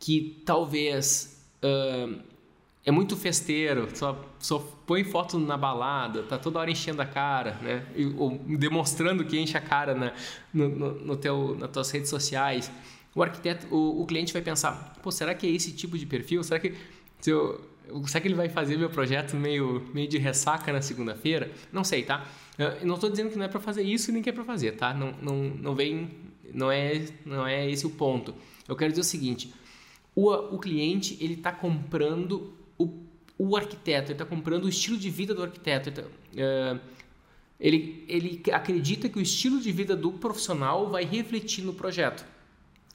que 0.00 0.42
talvez 0.44 1.40
uh, 1.62 2.20
é 2.86 2.90
muito 2.90 3.16
festeiro, 3.16 3.88
só, 3.94 4.22
só 4.38 4.58
põe 4.86 5.04
foto 5.04 5.38
na 5.38 5.56
balada, 5.56 6.22
tá 6.22 6.36
toda 6.36 6.58
hora 6.58 6.70
enchendo 6.70 7.00
a 7.00 7.06
cara, 7.06 7.52
né? 7.62 7.86
Ou 8.18 8.38
demonstrando 8.46 9.24
que 9.24 9.38
enche 9.38 9.56
a 9.56 9.60
cara 9.60 9.94
na, 9.94 10.12
no, 10.52 10.68
no, 10.68 11.16
teu, 11.16 11.56
nas 11.58 11.70
tuas 11.70 11.90
redes 11.90 12.10
sociais. 12.10 12.70
O 13.14 13.22
arquiteto, 13.22 13.66
o, 13.74 14.02
o, 14.02 14.06
cliente 14.06 14.32
vai 14.32 14.42
pensar, 14.42 14.98
pô, 15.02 15.10
será 15.10 15.34
que 15.34 15.46
é 15.46 15.50
esse 15.50 15.72
tipo 15.72 15.96
de 15.96 16.04
perfil? 16.04 16.42
Será 16.42 16.60
que 16.60 16.74
se 17.20 17.30
eu, 17.30 17.58
será 18.06 18.20
que 18.20 18.28
ele 18.28 18.34
vai 18.34 18.50
fazer 18.50 18.76
meu 18.76 18.90
projeto 18.90 19.34
meio, 19.34 19.88
meio 19.94 20.08
de 20.08 20.18
ressaca 20.18 20.70
na 20.70 20.82
segunda-feira? 20.82 21.50
Não 21.72 21.84
sei, 21.84 22.02
tá? 22.02 22.26
Eu 22.58 22.84
não 22.86 22.96
estou 22.96 23.08
dizendo 23.08 23.30
que 23.30 23.38
não 23.38 23.46
é 23.46 23.48
para 23.48 23.60
fazer 23.60 23.82
isso 23.82 24.12
nem 24.12 24.20
que 24.20 24.28
é 24.28 24.32
para 24.32 24.44
fazer, 24.44 24.72
tá? 24.72 24.92
Não, 24.92 25.14
não, 25.22 25.36
não 25.36 25.74
vem, 25.74 26.10
não 26.52 26.70
é, 26.70 27.06
não 27.24 27.46
é 27.46 27.70
esse 27.70 27.86
o 27.86 27.90
ponto. 27.90 28.34
Eu 28.68 28.76
quero 28.76 28.90
dizer 28.90 29.00
o 29.00 29.04
seguinte: 29.04 29.54
o, 30.14 30.30
o 30.30 30.58
cliente 30.58 31.16
ele 31.20 31.34
está 31.34 31.50
comprando 31.50 32.52
o, 32.78 32.92
o 33.38 33.56
arquiteto, 33.56 34.12
ele 34.12 34.14
está 34.14 34.24
comprando 34.24 34.64
o 34.64 34.68
estilo 34.68 34.96
de 34.96 35.10
vida 35.10 35.34
do 35.34 35.42
arquiteto. 35.42 35.88
Ele, 35.88 35.96
tá, 35.96 36.02
uh, 36.02 36.80
ele, 37.58 38.04
ele 38.08 38.42
acredita 38.52 39.08
que 39.08 39.18
o 39.18 39.22
estilo 39.22 39.60
de 39.60 39.72
vida 39.72 39.96
do 39.96 40.12
profissional 40.12 40.90
vai 40.90 41.04
refletir 41.04 41.64
no 41.64 41.74
projeto. 41.74 42.24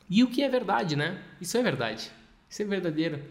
E 0.09 0.23
o 0.23 0.27
que 0.27 0.43
é 0.43 0.49
verdade, 0.49 0.95
né? 0.95 1.23
Isso 1.39 1.57
é 1.57 1.63
verdade. 1.63 2.11
Isso 2.49 2.61
é 2.61 2.65
verdadeiro. 2.65 3.21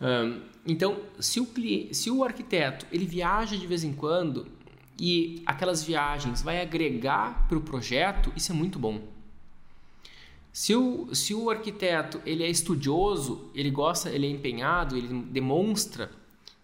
Um, 0.00 0.42
então, 0.66 1.00
se 1.18 1.40
o, 1.40 1.48
se 1.92 2.10
o 2.10 2.22
arquiteto 2.22 2.86
ele 2.92 3.06
viaja 3.06 3.56
de 3.56 3.66
vez 3.66 3.82
em 3.82 3.92
quando 3.92 4.46
e 5.00 5.42
aquelas 5.46 5.82
viagens 5.82 6.42
vai 6.42 6.60
agregar 6.60 7.46
para 7.48 7.56
o 7.56 7.60
projeto, 7.60 8.32
isso 8.36 8.52
é 8.52 8.54
muito 8.54 8.78
bom. 8.78 9.15
Se 10.56 10.74
o, 10.74 11.14
se 11.14 11.34
o 11.34 11.50
arquiteto 11.50 12.18
ele 12.24 12.42
é 12.42 12.48
estudioso, 12.48 13.44
ele 13.54 13.70
gosta, 13.70 14.08
ele 14.08 14.26
é 14.26 14.30
empenhado, 14.30 14.96
ele 14.96 15.06
demonstra, 15.24 16.10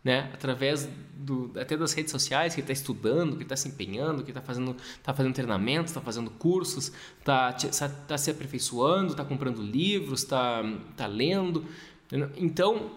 né, 0.02 0.30
através 0.32 0.88
do, 1.14 1.50
até 1.60 1.76
das 1.76 1.92
redes 1.92 2.10
sociais 2.10 2.54
que 2.54 2.62
está 2.62 2.72
estudando, 2.72 3.36
que 3.36 3.42
está 3.42 3.54
se 3.54 3.68
empenhando, 3.68 4.24
que 4.24 4.30
está 4.30 4.40
fazendo, 4.40 4.74
tá 5.02 5.12
fazendo 5.12 5.34
treinamentos, 5.34 5.90
está 5.90 6.00
fazendo 6.00 6.30
cursos, 6.30 6.90
está 7.18 7.52
tá 7.52 8.16
se 8.16 8.30
aperfeiçoando, 8.30 9.10
está 9.10 9.26
comprando 9.26 9.60
livros, 9.60 10.22
está 10.22 10.62
tá 10.96 11.06
lendo. 11.06 11.66
Então, 12.38 12.92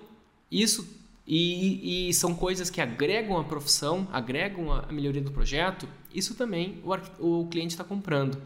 isso 0.50 0.88
e, 1.28 2.08
e, 2.08 2.14
são 2.14 2.34
coisas 2.34 2.70
que 2.70 2.80
agregam 2.80 3.38
a 3.38 3.44
profissão, 3.44 4.08
agregam 4.14 4.72
a 4.72 4.90
melhoria 4.94 5.22
do 5.22 5.32
projeto. 5.32 5.90
Isso 6.14 6.36
também 6.36 6.82
o, 6.86 7.42
o 7.42 7.48
cliente 7.48 7.74
está 7.74 7.84
comprando. 7.84 8.42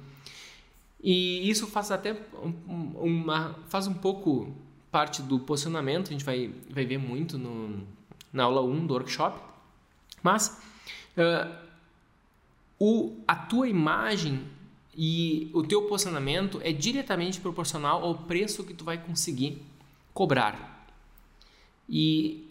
E 1.01 1.50
isso 1.50 1.65
faz 1.68 1.91
até 1.91 2.15
uma 2.74 3.56
faz 3.70 3.88
um 3.88 3.94
pouco 3.94 4.53
parte 4.91 5.22
do 5.22 5.39
posicionamento, 5.39 6.08
a 6.08 6.12
gente 6.12 6.25
vai, 6.25 6.53
vai 6.70 6.86
ver 6.86 6.98
muito 6.98 7.38
no, 7.38 7.88
na 8.34 8.44
aula 8.44 8.62
1 8.62 8.88
do 8.88 8.94
workshop. 8.94 9.39
Mas 10.22 10.62
uh, 11.15 11.56
o, 12.79 13.15
a 13.27 13.36
tua 13.36 13.70
imagem 13.70 14.44
e 14.96 15.50
o 15.53 15.63
teu 15.63 15.84
posicionamento 15.84 16.60
é 16.63 16.74
diretamente 16.74 17.39
proporcional 17.39 18.03
ao 18.03 18.15
preço 18.15 18.63
que 18.65 18.74
tu 18.74 18.84
vai 18.84 18.98
conseguir 18.98 19.62
cobrar. 20.13 20.86
E, 21.88 22.46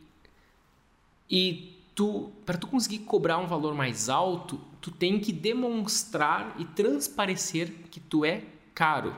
e 1.31 1.68
tu, 1.99 2.31
para 2.47 2.57
tu 2.57 2.69
conseguir 2.69 3.01
cobrar 3.01 3.39
um 3.39 3.49
valor 3.49 3.75
mais 3.75 4.09
alto, 4.09 4.61
tu 4.81 4.89
tem 4.89 5.19
que 5.19 5.33
demonstrar 5.33 6.55
e 6.57 6.65
transparecer 6.65 7.73
que 7.91 7.99
tu 7.99 8.25
é 8.25 8.45
caro. 8.73 9.17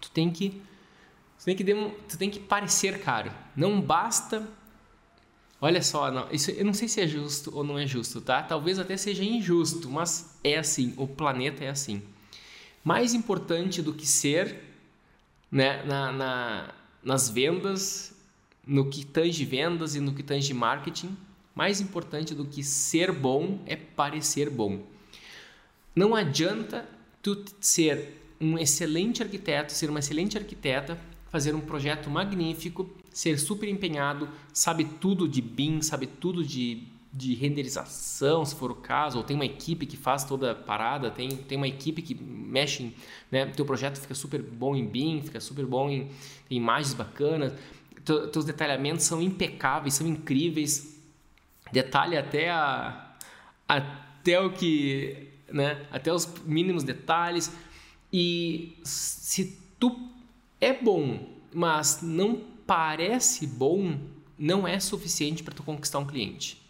Tu 0.00 0.10
tem 0.10 0.28
que 0.28 0.60
tu 1.38 1.44
tem 1.44 1.54
que, 1.54 1.64
tu 2.08 2.18
tem 2.18 2.28
que 2.28 2.40
parecer 2.40 3.00
caro. 3.00 3.30
Não 3.54 3.80
basta 3.80 4.44
Olha 5.60 5.80
só, 5.80 6.10
não, 6.10 6.30
isso, 6.30 6.50
eu 6.50 6.64
não 6.64 6.74
sei 6.74 6.88
se 6.88 7.00
é 7.00 7.06
justo 7.06 7.50
ou 7.56 7.64
não 7.64 7.78
é 7.78 7.86
justo, 7.86 8.20
tá? 8.20 8.42
Talvez 8.42 8.78
até 8.78 8.98
seja 8.98 9.24
injusto, 9.24 9.88
mas 9.88 10.38
é 10.44 10.58
assim, 10.58 10.92
o 10.98 11.06
planeta 11.06 11.64
é 11.64 11.70
assim. 11.70 12.02
Mais 12.82 13.14
importante 13.14 13.80
do 13.80 13.94
que 13.94 14.06
ser 14.06 14.60
né, 15.50 15.82
na, 15.84 16.12
na, 16.12 16.74
nas 17.02 17.30
vendas, 17.30 18.14
no 18.66 18.90
que 18.90 19.06
tange 19.06 19.42
vendas 19.46 19.94
e 19.94 20.00
no 20.00 20.12
que 20.12 20.22
tange 20.22 20.52
marketing, 20.52 21.16
mais 21.54 21.80
importante 21.80 22.34
do 22.34 22.44
que 22.44 22.62
ser 22.62 23.12
bom 23.12 23.60
é 23.66 23.76
parecer 23.76 24.50
bom. 24.50 24.82
Não 25.94 26.14
adianta 26.14 26.88
tu 27.22 27.44
ser 27.60 28.20
um 28.40 28.58
excelente 28.58 29.22
arquiteto, 29.22 29.72
ser 29.72 29.88
uma 29.88 30.00
excelente 30.00 30.36
arquiteta, 30.36 30.98
fazer 31.30 31.54
um 31.54 31.60
projeto 31.60 32.10
magnífico, 32.10 32.88
ser 33.12 33.38
super 33.38 33.68
empenhado, 33.68 34.28
sabe 34.52 34.84
tudo 34.84 35.28
de 35.28 35.40
BIM, 35.40 35.80
sabe 35.82 36.06
tudo 36.06 36.44
de, 36.44 36.82
de 37.12 37.34
renderização, 37.34 38.44
se 38.44 38.54
for 38.54 38.70
o 38.70 38.74
caso, 38.74 39.18
ou 39.18 39.24
tem 39.24 39.36
uma 39.36 39.46
equipe 39.46 39.86
que 39.86 39.96
faz 39.96 40.24
toda 40.24 40.50
a 40.50 40.54
parada, 40.54 41.10
tem, 41.10 41.28
tem 41.30 41.56
uma 41.56 41.68
equipe 41.68 42.02
que 42.02 42.14
mexe, 42.14 42.82
em, 42.82 42.94
né, 43.30 43.46
teu 43.46 43.64
projeto 43.64 44.00
fica 44.00 44.14
super 44.14 44.42
bom 44.42 44.76
em 44.76 44.86
BIM, 44.86 45.22
fica 45.22 45.40
super 45.40 45.64
bom 45.64 45.88
em, 45.88 46.08
em 46.50 46.56
imagens 46.56 46.94
bacanas, 46.94 47.52
teus 48.04 48.44
detalhamentos 48.44 49.04
são 49.04 49.22
impecáveis, 49.22 49.94
são 49.94 50.06
incríveis, 50.06 50.93
detalhe 51.74 52.16
até 52.16 52.50
a, 52.50 53.14
até 53.68 54.40
o 54.40 54.52
que, 54.52 55.28
né, 55.52 55.86
até 55.90 56.12
os 56.12 56.26
mínimos 56.44 56.84
detalhes. 56.84 57.54
E 58.12 58.78
se 58.84 59.58
tu 59.78 59.98
é 60.60 60.72
bom, 60.72 61.28
mas 61.52 62.00
não 62.00 62.42
parece 62.66 63.46
bom, 63.46 63.98
não 64.38 64.66
é 64.66 64.78
suficiente 64.80 65.42
para 65.42 65.54
tu 65.54 65.62
conquistar 65.62 65.98
um 65.98 66.06
cliente. 66.06 66.62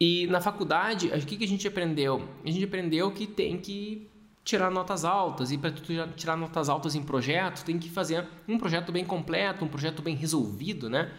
E 0.00 0.26
na 0.26 0.40
faculdade, 0.40 1.08
o 1.08 1.26
que, 1.26 1.36
que 1.36 1.44
a 1.44 1.48
gente 1.48 1.66
aprendeu? 1.66 2.28
A 2.44 2.50
gente 2.50 2.64
aprendeu 2.64 3.10
que 3.10 3.26
tem 3.26 3.58
que 3.58 4.06
tirar 4.44 4.70
notas 4.70 5.04
altas. 5.04 5.50
E 5.50 5.58
para 5.58 5.70
tu 5.70 5.82
tirar 6.16 6.36
notas 6.36 6.68
altas 6.68 6.94
em 6.94 7.02
projeto, 7.02 7.64
tem 7.64 7.78
que 7.78 7.90
fazer 7.90 8.26
um 8.46 8.58
projeto 8.58 8.90
bem 8.90 9.04
completo, 9.04 9.64
um 9.64 9.68
projeto 9.68 10.00
bem 10.00 10.16
resolvido, 10.16 10.88
né? 10.88 11.12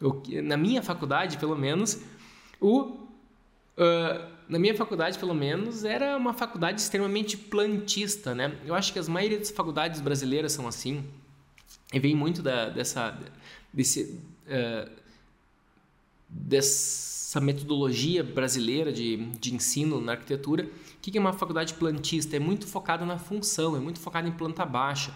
Eu, 0.00 0.22
na 0.42 0.56
minha 0.56 0.82
faculdade, 0.82 1.38
pelo 1.38 1.56
menos, 1.56 2.02
o, 2.60 2.80
uh, 2.82 4.36
na 4.48 4.58
minha 4.58 4.76
faculdade, 4.76 5.18
pelo 5.18 5.34
menos, 5.34 5.84
era 5.84 6.16
uma 6.16 6.34
faculdade 6.34 6.80
extremamente 6.80 7.36
plantista, 7.36 8.34
né? 8.34 8.58
Eu 8.64 8.74
acho 8.74 8.92
que 8.92 8.98
as 8.98 9.08
maioria 9.08 9.38
das 9.38 9.50
faculdades 9.50 10.00
brasileiras 10.00 10.52
são 10.52 10.68
assim. 10.68 11.04
E 11.92 11.98
vem 11.98 12.14
muito 12.14 12.42
da, 12.42 12.68
dessa, 12.68 13.18
desse, 13.72 14.20
uh, 14.46 14.90
dessa 16.28 17.40
metodologia 17.40 18.22
brasileira 18.22 18.92
de, 18.92 19.16
de 19.16 19.54
ensino 19.54 20.00
na 20.00 20.12
arquitetura. 20.12 20.64
O 20.64 21.00
que 21.00 21.16
é 21.16 21.20
uma 21.20 21.32
faculdade 21.32 21.74
plantista? 21.74 22.36
É 22.36 22.40
muito 22.40 22.66
focada 22.66 23.06
na 23.06 23.18
função, 23.18 23.76
é 23.76 23.80
muito 23.80 24.00
focada 24.00 24.28
em 24.28 24.32
planta 24.32 24.64
baixa. 24.66 25.14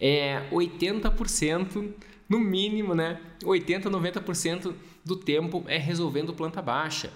É 0.00 0.48
80% 0.50 1.92
no 2.28 2.38
mínimo, 2.38 2.94
né, 2.94 3.20
80, 3.44 3.90
90% 3.90 4.74
do 5.04 5.16
tempo 5.16 5.64
é 5.66 5.78
resolvendo 5.78 6.32
planta 6.32 6.62
baixa. 6.62 7.12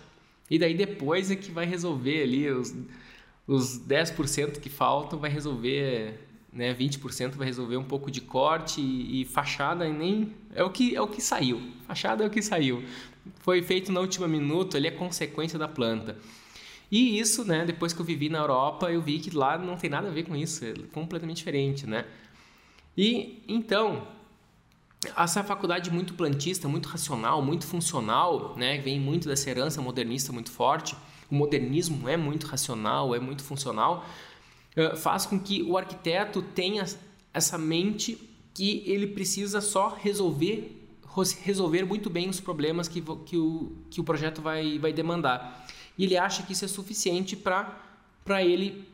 E 0.51 0.59
daí 0.59 0.75
depois 0.75 1.31
é 1.31 1.37
que 1.37 1.51
vai 1.51 1.67
resolver 1.67 2.23
ali 2.23 2.51
os, 2.51 2.75
os 3.47 3.81
10% 3.81 4.61
que 4.61 4.69
faltam, 4.69 5.19
vai 5.19 5.31
resolver, 5.31 6.21
né, 6.53 6.75
20% 6.75 7.33
vai 7.35 7.47
resolver 7.47 7.77
um 7.77 7.85
pouco 7.85 8.11
de 8.11 8.21
corte 8.21 8.81
e, 8.81 9.23
e 9.23 9.25
fachada 9.25 9.87
e 9.87 9.93
nem 9.93 10.33
é 10.55 10.63
o 10.63 10.71
que 10.71 10.95
é 10.95 11.01
o 11.01 11.09
que 11.09 11.21
saiu. 11.21 11.61
Fachada 11.87 12.25
é 12.25 12.27
o 12.27 12.31
que 12.31 12.43
saiu. 12.43 12.83
Foi 13.41 13.63
feito 13.63 13.91
na 13.91 14.01
última 14.01 14.29
minuto, 14.29 14.77
ali 14.77 14.87
é 14.87 14.91
consequência 14.91 15.59
da 15.59 15.67
planta. 15.67 16.17
E 16.91 17.19
isso, 17.19 17.45
né, 17.45 17.65
depois 17.65 17.93
que 17.93 18.01
eu 18.01 18.05
vivi 18.05 18.29
na 18.29 18.39
Europa, 18.39 18.93
eu 18.93 19.03
vi 19.03 19.19
que 19.19 19.35
lá 19.35 19.59
não 19.59 19.77
tem 19.77 19.91
nada 19.91 20.09
a 20.09 20.11
ver 20.13 20.23
com 20.23 20.37
isso, 20.37 20.65
é 20.65 20.73
completamente 20.93 21.39
diferente, 21.39 21.87
né? 21.87 22.05
E 22.97 23.43
então, 23.49 24.07
essa 25.17 25.45
faculdade 25.45 25.91
muito 25.91 26.15
plantista, 26.15 26.69
muito 26.69 26.89
racional, 26.89 27.43
muito 27.43 27.67
funcional, 27.67 28.55
né, 28.57 28.79
vem 28.79 28.99
muito 28.99 29.29
dessa 29.29 29.51
herança 29.51 29.81
modernista 29.83 30.33
muito 30.33 30.51
forte. 30.51 30.97
O 31.31 31.35
modernismo 31.35 32.09
é 32.09 32.17
muito 32.17 32.47
racional, 32.47 33.15
é 33.15 33.21
muito 33.21 33.43
funcional, 33.43 34.07
eh, 34.75 34.95
faz 34.97 35.27
com 35.27 35.39
que 35.39 35.63
o 35.63 35.77
arquiteto 35.77 36.41
tenha 36.41 36.85
essa 37.35 37.59
mente 37.59 38.19
que 38.55 38.83
ele 38.87 39.09
precisa 39.09 39.61
só 39.61 39.89
resolver 39.89 40.73
resolver 41.43 41.85
muito 41.85 42.11
bem 42.11 42.29
os 42.29 42.41
problemas 42.41 42.89
que, 42.89 43.01
que, 43.25 43.39
o, 43.39 43.73
que 43.91 44.01
o 44.01 44.05
projeto 44.05 44.43
vai, 44.43 44.79
vai 44.79 44.93
demandar. 44.93 45.67
E 45.97 46.05
ele 46.05 46.17
acha 46.17 46.43
que 46.43 46.53
isso 46.53 46.65
é 46.65 46.69
suficiente 46.69 47.35
para 47.35 48.45
ele, 48.45 48.87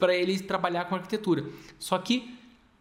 ele 0.00 0.40
trabalhar 0.40 0.86
com 0.86 0.96
arquitetura. 0.96 1.44
Só 1.78 1.96
que 1.98 2.36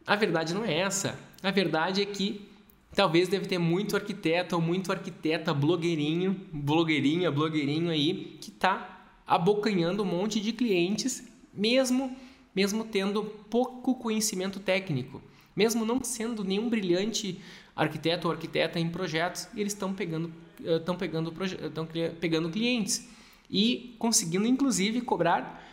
a 0.06 0.16
verdade 0.16 0.56
não 0.56 0.66
é 0.66 0.80
essa. 0.80 1.16
A 1.44 1.52
verdade 1.52 2.02
é 2.02 2.06
que 2.06 2.50
Talvez 2.94 3.30
deve 3.30 3.46
ter 3.46 3.58
muito 3.58 3.96
arquiteto 3.96 4.56
ou 4.56 4.62
muito 4.62 4.92
arquiteta 4.92 5.54
blogueirinho, 5.54 6.36
blogueirinha, 6.52 7.32
blogueirinho 7.32 7.90
aí, 7.90 8.38
que 8.42 8.50
está 8.50 9.16
abocanhando 9.26 10.04
um 10.04 10.06
monte 10.06 10.42
de 10.42 10.52
clientes, 10.52 11.26
mesmo, 11.54 12.16
mesmo 12.54 12.84
tendo 12.84 13.24
pouco 13.50 13.96
conhecimento 13.96 14.60
técnico. 14.60 15.22
mesmo 15.56 15.86
não 15.86 16.04
sendo 16.04 16.44
nenhum 16.44 16.70
brilhante 16.70 17.40
arquiteto 17.76 18.28
ou 18.28 18.34
arquiteta 18.34 18.80
em 18.80 18.90
projetos, 18.90 19.48
eles 19.56 19.74
estão 19.74 19.94
pegando 19.94 20.32
estão 20.64 20.96
pegando 20.96 21.34
estão 21.44 21.88
pegando 22.20 22.50
clientes 22.50 23.08
e 23.50 23.96
conseguindo 23.98 24.46
inclusive 24.46 25.02
cobrar 25.02 25.64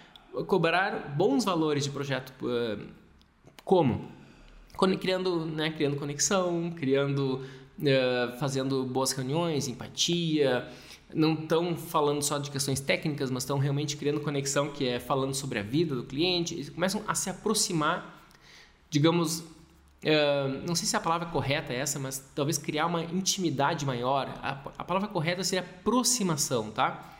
cobrar 0.46 1.14
bons 1.14 1.44
valores 1.44 1.84
de 1.84 1.90
projeto 1.90 2.32
como 3.64 4.10
criando 4.98 5.44
né, 5.46 5.70
criando 5.70 5.96
conexão 5.96 6.70
criando 6.76 7.44
fazendo 8.38 8.84
boas 8.84 9.12
reuniões 9.12 9.68
empatia 9.68 10.68
não 11.14 11.34
estão 11.34 11.76
falando 11.76 12.22
só 12.22 12.38
de 12.38 12.50
questões 12.50 12.80
técnicas, 12.80 13.30
mas 13.30 13.42
estão 13.42 13.58
realmente 13.58 13.96
criando 13.96 14.20
conexão, 14.20 14.70
que 14.70 14.86
é 14.86 15.00
falando 15.00 15.34
sobre 15.34 15.58
a 15.58 15.62
vida 15.62 15.94
do 15.94 16.04
cliente, 16.04 16.54
eles 16.54 16.68
começam 16.68 17.02
a 17.06 17.14
se 17.14 17.30
aproximar, 17.30 18.24
digamos, 18.90 19.40
uh, 19.40 20.66
não 20.66 20.74
sei 20.74 20.86
se 20.86 20.96
a 20.96 21.00
palavra 21.00 21.28
correta 21.28 21.72
é 21.72 21.76
essa, 21.76 21.98
mas 21.98 22.30
talvez 22.34 22.58
criar 22.58 22.86
uma 22.86 23.02
intimidade 23.04 23.86
maior. 23.86 24.28
A, 24.42 24.50
a 24.78 24.84
palavra 24.84 25.08
correta 25.08 25.42
seria 25.42 25.64
aproximação, 25.64 26.70
tá? 26.70 27.16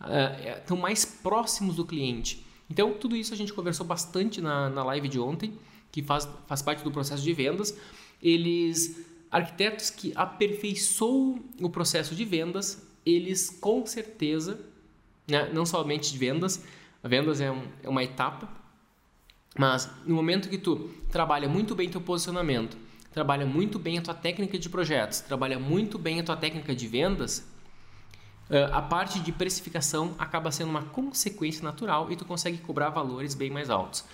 Uh, 0.00 0.58
estão 0.58 0.76
mais 0.76 1.04
próximos 1.04 1.76
do 1.76 1.84
cliente. 1.84 2.44
Então, 2.68 2.92
tudo 2.92 3.16
isso 3.16 3.34
a 3.34 3.36
gente 3.36 3.52
conversou 3.52 3.86
bastante 3.86 4.40
na, 4.40 4.68
na 4.68 4.84
live 4.84 5.08
de 5.08 5.18
ontem, 5.18 5.58
que 5.90 6.02
faz, 6.02 6.28
faz 6.46 6.62
parte 6.62 6.82
do 6.84 6.90
processo 6.90 7.22
de 7.22 7.32
vendas. 7.32 7.76
Eles, 8.22 9.04
arquitetos 9.30 9.90
que 9.90 10.12
aperfeiçoam 10.14 11.42
o 11.60 11.70
processo 11.70 12.14
de 12.14 12.24
vendas, 12.24 12.86
eles 13.04 13.50
com 13.50 13.84
certeza, 13.86 14.60
né, 15.26 15.50
não 15.52 15.64
somente 15.64 16.12
de 16.12 16.18
vendas, 16.18 16.64
vendas 17.02 17.40
é, 17.40 17.50
um, 17.50 17.62
é 17.82 17.88
uma 17.88 18.04
etapa, 18.04 18.48
mas 19.58 19.90
no 20.06 20.14
momento 20.14 20.48
que 20.48 20.58
tu 20.58 20.90
trabalha 21.10 21.48
muito 21.48 21.74
bem 21.74 21.88
teu 21.88 22.00
posicionamento, 22.00 22.76
trabalha 23.12 23.44
muito 23.44 23.78
bem 23.78 23.98
a 23.98 24.02
tua 24.02 24.14
técnica 24.14 24.58
de 24.58 24.68
projetos, 24.68 25.20
trabalha 25.20 25.58
muito 25.58 25.98
bem 25.98 26.20
a 26.20 26.22
tua 26.22 26.36
técnica 26.36 26.74
de 26.74 26.86
vendas, 26.86 27.46
eh, 28.48 28.68
a 28.72 28.80
parte 28.80 29.18
de 29.20 29.32
precificação 29.32 30.14
acaba 30.18 30.52
sendo 30.52 30.70
uma 30.70 30.82
consequência 30.82 31.64
natural 31.64 32.10
e 32.12 32.16
tu 32.16 32.24
consegue 32.24 32.58
cobrar 32.58 32.90
valores 32.90 33.34
bem 33.34 33.50
mais 33.50 33.70
altos. 33.70 34.04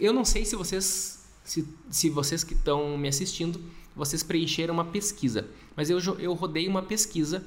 Eu 0.00 0.12
não 0.12 0.24
sei 0.24 0.44
se 0.44 0.56
vocês, 0.56 1.24
se, 1.44 1.66
se 1.90 2.10
vocês 2.10 2.42
que 2.44 2.54
estão 2.54 2.96
me 2.96 3.08
assistindo 3.08 3.60
vocês 3.94 4.22
preencheram 4.22 4.74
uma 4.74 4.84
pesquisa. 4.84 5.46
Mas 5.76 5.90
eu, 5.90 5.98
eu 6.18 6.32
rodei 6.34 6.66
uma 6.66 6.82
pesquisa 6.82 7.44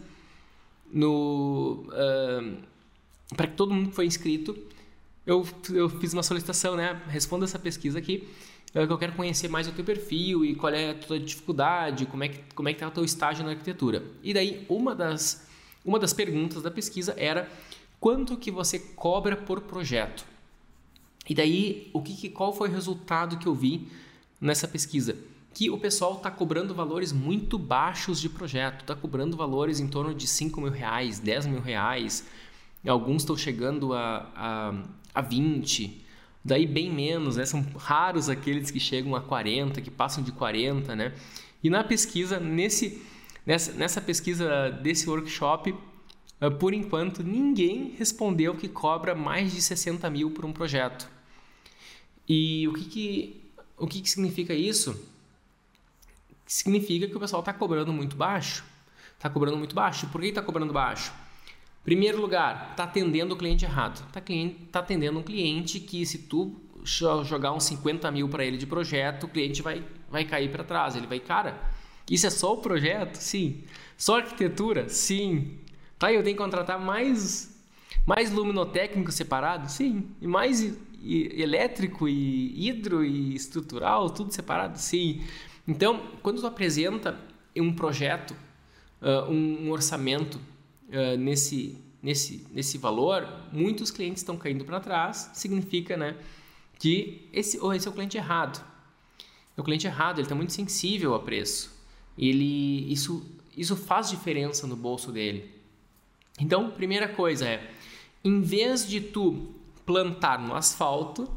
no 0.91 1.85
uh, 1.89 2.57
para 3.35 3.47
todo 3.47 3.73
mundo 3.73 3.89
que 3.89 3.95
foi 3.95 4.05
inscrito, 4.05 4.57
eu, 5.25 5.45
eu 5.73 5.89
fiz 5.89 6.13
uma 6.13 6.23
solicitação, 6.23 6.75
né? 6.75 7.01
Responda 7.07 7.45
essa 7.45 7.57
pesquisa 7.57 7.97
aqui, 7.97 8.27
uh, 8.75 8.85
que 8.85 8.93
eu 8.93 8.97
quero 8.97 9.13
conhecer 9.13 9.47
mais 9.47 9.67
o 9.67 9.71
teu 9.71 9.83
perfil 9.83 10.45
e 10.45 10.55
qual 10.55 10.73
é 10.73 10.91
a 10.91 10.95
tua 10.95 11.19
dificuldade, 11.19 12.05
como 12.05 12.23
é 12.23 12.29
que 12.29 12.43
como 12.53 12.69
é 12.69 12.73
que 12.73 12.79
tá 12.79 12.87
o 12.87 12.91
teu 12.91 13.03
estágio 13.03 13.43
na 13.43 13.51
arquitetura. 13.51 14.03
E 14.23 14.33
daí 14.33 14.65
uma 14.69 14.95
das 14.95 15.47
uma 15.83 15.99
das 15.99 16.13
perguntas 16.13 16.63
da 16.63 16.71
pesquisa 16.71 17.13
era 17.17 17.49
quanto 17.99 18.37
que 18.37 18.51
você 18.51 18.79
cobra 18.79 19.35
por 19.35 19.61
projeto. 19.61 20.25
E 21.27 21.33
daí 21.33 21.89
o 21.93 22.01
que 22.01 22.29
qual 22.29 22.53
foi 22.53 22.69
o 22.69 22.71
resultado 22.71 23.37
que 23.37 23.47
eu 23.47 23.55
vi 23.55 23.87
nessa 24.39 24.67
pesquisa? 24.67 25.17
que 25.55 25.69
o 25.69 25.77
pessoal 25.77 26.15
está 26.15 26.29
cobrando 26.29 26.75
valores 26.75 27.13
muito 27.13 27.57
baixos 27.57 28.19
de 28.19 28.27
projeto, 28.27 28.81
está 28.81 28.93
cobrando 28.93 29.37
valores 29.37 29.79
em 29.79 29.87
torno 29.87 30.13
de 30.13 30.27
5 30.27 30.59
mil 30.59 30.69
reais, 30.69 31.17
10 31.17 31.45
mil 31.45 31.61
reais, 31.61 32.27
alguns 32.85 33.21
estão 33.21 33.37
chegando 33.37 33.93
a, 33.93 34.29
a, 34.35 34.73
a 35.13 35.21
20, 35.21 36.03
daí 36.43 36.67
bem 36.67 36.91
menos, 36.91 37.37
né? 37.37 37.45
são 37.45 37.65
raros 37.77 38.27
aqueles 38.27 38.69
que 38.69 38.81
chegam 38.81 39.15
a 39.15 39.21
40, 39.21 39.81
que 39.81 39.89
passam 39.89 40.21
de 40.21 40.33
40, 40.33 40.93
né? 40.93 41.13
E 41.63 41.69
na 41.69 41.85
pesquisa, 41.85 42.37
nesse, 42.37 43.01
nessa, 43.45 43.71
nessa 43.71 44.01
pesquisa 44.01 44.69
desse 44.83 45.09
workshop, 45.09 45.73
eh, 46.41 46.49
por 46.49 46.73
enquanto, 46.73 47.23
ninguém 47.23 47.95
respondeu 47.97 48.55
que 48.55 48.67
cobra 48.67 49.15
mais 49.15 49.53
de 49.53 49.61
60 49.61 50.07
mil 50.09 50.31
por 50.31 50.43
um 50.43 50.51
projeto. 50.51 51.14
E 52.27 52.67
o 52.67 52.73
que, 52.73 52.85
que, 52.85 53.43
o 53.77 53.87
que, 53.87 54.01
que 54.01 54.09
significa 54.09 54.53
isso? 54.53 54.97
significa 56.45 57.07
que 57.07 57.15
o 57.15 57.19
pessoal 57.19 57.39
está 57.39 57.53
cobrando 57.53 57.91
muito 57.91 58.15
baixo. 58.15 58.63
Está 59.17 59.29
cobrando 59.29 59.57
muito 59.57 59.73
baixo. 59.73 60.07
Por 60.07 60.21
que 60.21 60.27
está 60.27 60.41
cobrando 60.41 60.71
baixo? 60.71 61.11
Primeiro 61.83 62.19
lugar, 62.19 62.69
está 62.71 62.83
atendendo 62.83 63.33
o 63.33 63.37
cliente 63.37 63.65
errado. 63.65 64.05
Está 64.07 64.21
tá 64.71 64.79
atendendo 64.79 65.19
um 65.19 65.23
cliente 65.23 65.79
que 65.79 66.05
se 66.05 66.19
tu 66.19 66.55
jogar 66.83 67.51
uns 67.51 67.63
50 67.63 68.09
mil 68.11 68.29
para 68.29 68.45
ele 68.45 68.57
de 68.57 68.67
projeto, 68.67 69.23
o 69.23 69.27
cliente 69.27 69.61
vai, 69.61 69.83
vai 70.09 70.25
cair 70.25 70.51
para 70.51 70.63
trás. 70.63 70.95
Ele 70.95 71.07
vai, 71.07 71.19
cara, 71.19 71.59
isso 72.09 72.27
é 72.27 72.29
só 72.29 72.53
o 72.53 72.57
projeto? 72.57 73.15
Sim. 73.15 73.63
Só 73.97 74.17
arquitetura? 74.17 74.89
Sim. 74.89 75.59
Tá, 75.97 76.11
eu 76.11 76.23
tenho 76.23 76.35
que 76.35 76.43
contratar 76.43 76.79
mais, 76.79 77.57
mais 78.05 78.31
luminotécnico 78.31 79.11
separado? 79.11 79.71
Sim. 79.71 80.09
E 80.21 80.27
mais 80.27 80.77
elétrico 81.41 82.07
e 82.07 82.67
hidro 82.67 83.03
e 83.03 83.35
estrutural, 83.35 84.09
tudo 84.09 84.33
separado? 84.33 84.77
Sim. 84.77 85.23
Então, 85.67 86.01
quando 86.21 86.41
tu 86.41 86.47
apresenta 86.47 87.19
um 87.55 87.73
projeto, 87.73 88.35
uh, 89.01 89.29
um, 89.31 89.67
um, 89.67 89.71
orçamento 89.71 90.39
uh, 90.89 91.17
nesse, 91.17 91.77
nesse, 92.01 92.45
nesse 92.51 92.77
valor, 92.77 93.27
muitos 93.51 93.91
clientes 93.91 94.21
estão 94.21 94.37
caindo 94.37 94.65
para 94.65 94.79
trás, 94.79 95.31
significa 95.33 95.95
né, 95.95 96.17
que 96.79 97.27
esse, 97.31 97.59
ou 97.59 97.73
esse 97.73 97.87
é 97.87 97.91
o 97.91 97.93
cliente 97.93 98.17
errado. 98.17 98.63
É 99.57 99.61
o 99.61 99.63
cliente 99.63 99.87
errado, 99.87 100.17
ele 100.17 100.25
está 100.25 100.35
muito 100.35 100.53
sensível 100.53 101.15
a 101.15 101.19
preço. 101.19 101.73
Ele, 102.17 102.91
isso, 102.91 103.25
isso 103.55 103.75
faz 103.75 104.09
diferença 104.09 104.67
no 104.67 104.75
bolso 104.75 105.11
dele. 105.11 105.49
Então, 106.39 106.71
primeira 106.71 107.07
coisa 107.07 107.47
é, 107.47 107.71
em 108.23 108.41
vez 108.41 108.87
de 108.87 108.99
tu 108.99 109.53
plantar 109.85 110.39
no 110.39 110.55
asfalto, 110.55 111.29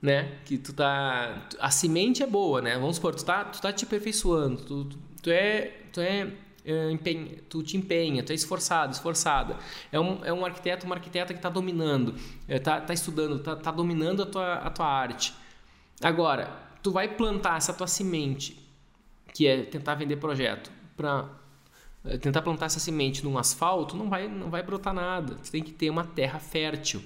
né? 0.00 0.38
Que 0.44 0.58
tu 0.58 0.72
tá. 0.72 1.48
A 1.58 1.70
semente 1.70 2.22
é 2.22 2.26
boa, 2.26 2.60
né? 2.60 2.78
Vamos 2.78 2.96
supor, 2.96 3.14
tu 3.14 3.24
tá, 3.24 3.44
tu 3.44 3.60
tá 3.60 3.72
te 3.72 3.84
aperfeiçoando, 3.84 4.62
tu, 4.62 4.84
tu, 4.84 4.98
tu 5.22 5.30
é. 5.30 5.74
Tu 5.92 6.00
é, 6.00 6.30
é 6.64 6.90
empenha, 6.90 7.38
tu 7.48 7.62
te 7.62 7.76
empenha, 7.76 8.22
tu 8.22 8.30
é 8.30 8.34
esforçado, 8.34 8.92
esforçada. 8.92 9.56
É 9.90 9.98
um, 9.98 10.24
é 10.24 10.32
um 10.32 10.44
arquiteto, 10.44 10.84
uma 10.84 10.94
arquiteta 10.94 11.32
que 11.32 11.38
está 11.38 11.48
dominando, 11.48 12.14
está 12.46 12.76
é, 12.76 12.80
tá 12.80 12.92
estudando, 12.92 13.36
está 13.36 13.56
tá 13.56 13.70
dominando 13.70 14.22
a 14.22 14.26
tua, 14.26 14.54
a 14.54 14.70
tua 14.70 14.86
arte. 14.86 15.34
Agora, 16.02 16.50
tu 16.82 16.92
vai 16.92 17.08
plantar 17.08 17.56
essa 17.56 17.72
tua 17.72 17.86
semente, 17.86 18.58
que 19.32 19.46
é 19.46 19.62
tentar 19.62 19.94
vender 19.94 20.16
projeto, 20.16 20.70
para 20.96 21.28
é, 22.04 22.16
tentar 22.18 22.42
plantar 22.42 22.66
essa 22.66 22.78
semente 22.78 23.24
num 23.24 23.38
asfalto, 23.38 23.96
não 23.96 24.08
vai, 24.08 24.28
não 24.28 24.50
vai 24.50 24.62
brotar 24.62 24.94
nada. 24.94 25.34
Tu 25.36 25.50
tem 25.50 25.62
que 25.62 25.72
ter 25.72 25.90
uma 25.90 26.04
terra 26.04 26.38
fértil. 26.38 27.02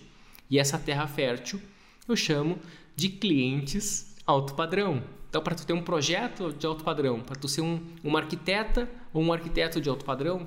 E 0.53 0.59
essa 0.59 0.79
terra 0.79 1.07
fértil 1.07 1.59
eu 2.07 2.15
chamo 2.15 2.59
de 2.95 3.09
clientes 3.09 4.15
alto 4.27 4.55
padrão. 4.55 5.03
Então, 5.31 5.43
para 5.43 5.55
tu 5.55 5.67
ter 5.67 5.73
um 5.73 5.81
projeto 5.81 6.53
de 6.53 6.67
alto 6.67 6.85
padrão, 6.85 7.21
para 7.21 7.35
tu 7.35 7.49
ser 7.49 7.63
um, 7.63 7.81
uma 8.05 8.19
arquiteta 8.19 8.87
ou 9.15 9.23
um 9.23 9.33
arquiteto 9.33 9.81
de 9.81 9.89
alto 9.89 10.05
padrão, 10.05 10.47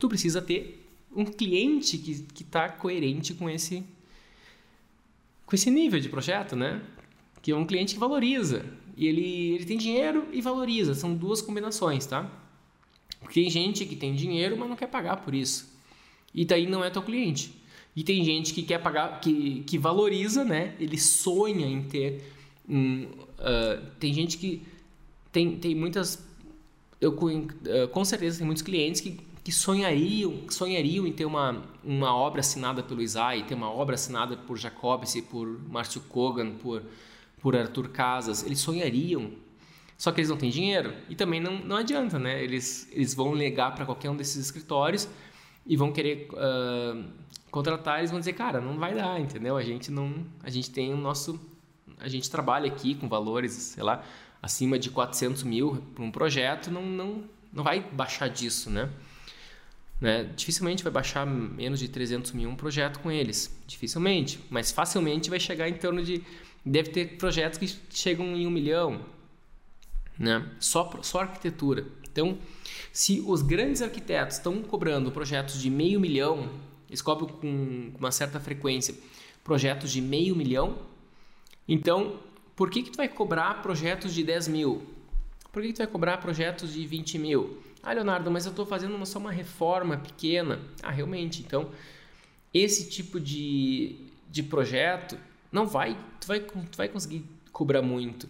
tu 0.00 0.08
precisa 0.08 0.40
ter 0.40 0.82
um 1.14 1.26
cliente 1.26 1.98
que 1.98 2.42
está 2.42 2.70
coerente 2.70 3.34
com 3.34 3.50
esse, 3.50 3.84
com 5.44 5.54
esse 5.54 5.70
nível 5.70 6.00
de 6.00 6.08
projeto, 6.08 6.56
né? 6.56 6.80
Que 7.42 7.52
é 7.52 7.56
um 7.56 7.66
cliente 7.66 7.92
que 7.92 8.00
valoriza. 8.00 8.64
E 8.96 9.06
ele, 9.06 9.56
ele 9.56 9.66
tem 9.66 9.76
dinheiro 9.76 10.26
e 10.32 10.40
valoriza. 10.40 10.94
São 10.94 11.14
duas 11.14 11.42
combinações, 11.42 12.06
tá? 12.06 12.30
Porque 13.20 13.42
tem 13.42 13.50
gente 13.50 13.84
que 13.84 13.94
tem 13.94 14.14
dinheiro, 14.14 14.56
mas 14.56 14.70
não 14.70 14.76
quer 14.76 14.86
pagar 14.86 15.18
por 15.18 15.34
isso. 15.34 15.70
E 16.32 16.46
daí 16.46 16.66
não 16.66 16.82
é 16.82 16.88
teu 16.88 17.02
cliente. 17.02 17.62
E 17.96 18.02
tem 18.02 18.24
gente 18.24 18.52
que 18.52 18.62
quer 18.62 18.78
pagar, 18.78 19.20
que, 19.20 19.62
que 19.66 19.78
valoriza, 19.78 20.44
né? 20.44 20.74
Ele 20.80 20.98
sonha 20.98 21.66
em 21.66 21.82
ter 21.82 22.32
um, 22.68 23.04
uh, 23.04 23.84
tem 24.00 24.12
gente 24.12 24.38
que 24.38 24.62
tem, 25.30 25.56
tem 25.56 25.74
muitas 25.74 26.24
eu 27.00 27.12
com 27.92 28.04
certeza 28.04 28.38
tem 28.38 28.46
muitos 28.46 28.62
clientes 28.62 29.00
que, 29.00 29.20
que 29.42 29.52
sonhariam 29.52 30.48
sonhariam 30.48 31.06
em 31.06 31.12
ter 31.12 31.26
uma, 31.26 31.62
uma 31.84 32.14
obra 32.14 32.40
assinada 32.40 32.82
pelo 32.82 33.02
Isai, 33.02 33.44
ter 33.44 33.54
uma 33.54 33.70
obra 33.70 33.94
assinada 33.94 34.36
por 34.36 34.56
Jacobs, 34.56 35.20
por 35.30 35.46
Márcio 35.68 36.00
Kogan, 36.02 36.52
por 36.52 36.82
por 37.42 37.54
Arthur 37.54 37.90
Casas, 37.90 38.42
eles 38.42 38.58
sonhariam 38.58 39.32
só 39.96 40.10
que 40.12 40.20
eles 40.20 40.30
não 40.30 40.36
têm 40.36 40.50
dinheiro 40.50 40.92
e 41.08 41.14
também 41.14 41.40
não, 41.40 41.58
não 41.58 41.76
adianta, 41.76 42.18
né? 42.18 42.42
Eles, 42.42 42.88
eles 42.92 43.14
vão 43.14 43.34
negar 43.34 43.74
para 43.74 43.84
qualquer 43.84 44.10
um 44.10 44.16
desses 44.16 44.36
escritórios 44.36 45.08
e 45.66 45.76
vão 45.76 45.92
querer 45.92 46.28
uh, 46.32 47.04
contratar, 47.54 47.98
eles 48.00 48.10
vão 48.10 48.18
dizer, 48.18 48.32
cara, 48.32 48.60
não 48.60 48.76
vai 48.76 48.96
dar, 48.96 49.20
entendeu? 49.20 49.56
A 49.56 49.62
gente 49.62 49.88
não, 49.88 50.26
a 50.42 50.50
gente 50.50 50.70
tem 50.70 50.92
o 50.92 50.96
nosso, 50.96 51.40
a 52.00 52.08
gente 52.08 52.28
trabalha 52.28 52.66
aqui 52.66 52.96
com 52.96 53.08
valores, 53.08 53.52
sei 53.52 53.84
lá, 53.84 54.04
acima 54.42 54.76
de 54.76 54.90
400 54.90 55.44
mil 55.44 55.80
para 55.94 56.02
um 56.02 56.10
projeto, 56.10 56.68
não, 56.68 56.84
não, 56.84 57.22
não 57.52 57.62
vai 57.62 57.80
baixar 57.80 58.28
disso, 58.28 58.70
né? 58.70 58.90
né? 60.00 60.24
Dificilmente 60.34 60.82
vai 60.82 60.92
baixar 60.92 61.24
menos 61.24 61.78
de 61.78 61.86
300 61.86 62.32
mil 62.32 62.50
um 62.50 62.56
projeto 62.56 62.98
com 62.98 63.08
eles, 63.08 63.56
dificilmente, 63.68 64.40
mas 64.50 64.72
facilmente 64.72 65.30
vai 65.30 65.38
chegar 65.38 65.68
em 65.68 65.74
torno 65.74 66.02
de, 66.02 66.24
deve 66.66 66.90
ter 66.90 67.16
projetos 67.18 67.56
que 67.56 67.72
chegam 67.96 68.34
em 68.34 68.48
um 68.48 68.50
milhão, 68.50 69.00
né? 70.18 70.44
Só, 70.58 70.90
só 71.02 71.20
arquitetura. 71.20 71.86
Então, 72.10 72.36
se 72.92 73.22
os 73.24 73.42
grandes 73.42 73.80
arquitetos 73.80 74.38
estão 74.38 74.60
cobrando 74.60 75.12
projetos 75.12 75.62
de 75.62 75.70
meio 75.70 76.00
milhão, 76.00 76.50
cobram 77.02 77.28
com 77.28 77.92
uma 77.98 78.10
certa 78.10 78.38
frequência 78.40 78.94
projetos 79.42 79.92
de 79.92 80.00
meio 80.00 80.34
milhão, 80.34 80.78
então 81.68 82.18
por 82.56 82.70
que, 82.70 82.82
que 82.82 82.90
tu 82.90 82.96
vai 82.96 83.08
cobrar 83.08 83.62
projetos 83.62 84.14
de 84.14 84.22
10 84.22 84.48
mil? 84.48 84.82
Por 85.52 85.62
que, 85.62 85.68
que 85.68 85.74
tu 85.74 85.78
vai 85.78 85.86
cobrar 85.86 86.18
projetos 86.18 86.72
de 86.72 86.86
20 86.86 87.18
mil? 87.18 87.62
Ah, 87.82 87.92
Leonardo, 87.92 88.30
mas 88.30 88.46
eu 88.46 88.50
estou 88.50 88.64
fazendo 88.64 89.04
só 89.04 89.18
uma 89.18 89.30
reforma 89.30 89.98
pequena. 89.98 90.60
Ah, 90.82 90.90
realmente. 90.90 91.42
Então, 91.42 91.70
esse 92.52 92.88
tipo 92.88 93.20
de, 93.20 93.96
de 94.30 94.42
projeto 94.42 95.18
não 95.52 95.66
vai 95.66 95.96
tu, 96.20 96.26
vai, 96.26 96.40
tu 96.40 96.76
vai 96.76 96.88
conseguir 96.88 97.24
cobrar 97.52 97.82
muito. 97.82 98.28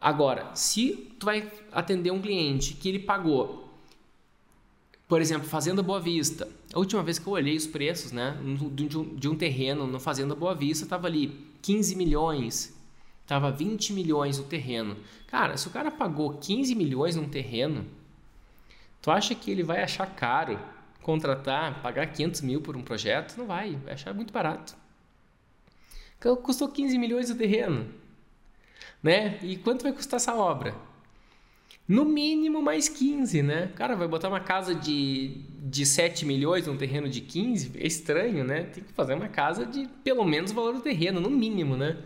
Agora, 0.00 0.54
se 0.54 0.92
tu 1.18 1.26
vai 1.26 1.50
atender 1.72 2.10
um 2.10 2.20
cliente 2.20 2.74
que 2.74 2.88
ele 2.88 2.98
pagou, 2.98 3.68
por 5.08 5.20
exemplo, 5.20 5.48
Fazenda 5.48 5.82
Boa 5.82 6.00
Vista. 6.00 6.48
A 6.72 6.78
última 6.78 7.02
vez 7.02 7.18
que 7.18 7.26
eu 7.26 7.32
olhei 7.32 7.56
os 7.56 7.66
preços, 7.66 8.12
né, 8.12 8.36
de 8.72 8.98
um, 8.98 9.14
de 9.14 9.28
um 9.28 9.34
terreno 9.34 9.86
no 9.86 9.98
Fazenda 9.98 10.34
Boa 10.34 10.54
Vista, 10.54 10.84
estava 10.84 11.06
ali 11.06 11.28
15 11.62 11.96
milhões, 11.96 12.78
estava 13.22 13.50
20 13.50 13.94
milhões 13.94 14.38
o 14.38 14.44
terreno. 14.44 14.96
Cara, 15.28 15.56
se 15.56 15.66
o 15.66 15.70
cara 15.70 15.90
pagou 15.90 16.34
15 16.34 16.74
milhões 16.74 17.16
num 17.16 17.28
terreno, 17.28 17.86
tu 19.00 19.10
acha 19.10 19.34
que 19.34 19.50
ele 19.50 19.62
vai 19.62 19.82
achar 19.82 20.06
caro 20.14 20.58
contratar, 21.02 21.80
pagar 21.80 22.06
500 22.06 22.42
mil 22.42 22.60
por 22.60 22.76
um 22.76 22.82
projeto? 22.82 23.38
Não 23.38 23.46
vai, 23.46 23.76
vai 23.76 23.94
achar 23.94 24.12
muito 24.12 24.32
barato. 24.32 24.76
Custou 26.42 26.68
15 26.68 26.98
milhões 26.98 27.30
o 27.30 27.34
terreno, 27.34 27.88
né? 29.02 29.38
E 29.42 29.56
quanto 29.56 29.84
vai 29.84 29.92
custar 29.92 30.18
essa 30.18 30.34
obra? 30.34 30.74
No 31.88 32.04
mínimo 32.04 32.60
mais 32.60 32.86
15, 32.86 33.42
né? 33.42 33.72
Cara, 33.74 33.96
vai 33.96 34.06
botar 34.06 34.28
uma 34.28 34.40
casa 34.40 34.74
de, 34.74 35.40
de 35.62 35.86
7 35.86 36.26
milhões 36.26 36.66
num 36.66 36.76
terreno 36.76 37.08
de 37.08 37.22
15? 37.22 37.72
É 37.78 37.86
estranho, 37.86 38.44
né? 38.44 38.64
Tem 38.64 38.84
que 38.84 38.92
fazer 38.92 39.14
uma 39.14 39.28
casa 39.28 39.64
de 39.64 39.88
pelo 40.04 40.22
menos 40.22 40.50
o 40.50 40.54
valor 40.54 40.74
do 40.74 40.82
terreno, 40.82 41.18
no 41.18 41.30
mínimo, 41.30 41.78
né? 41.78 41.96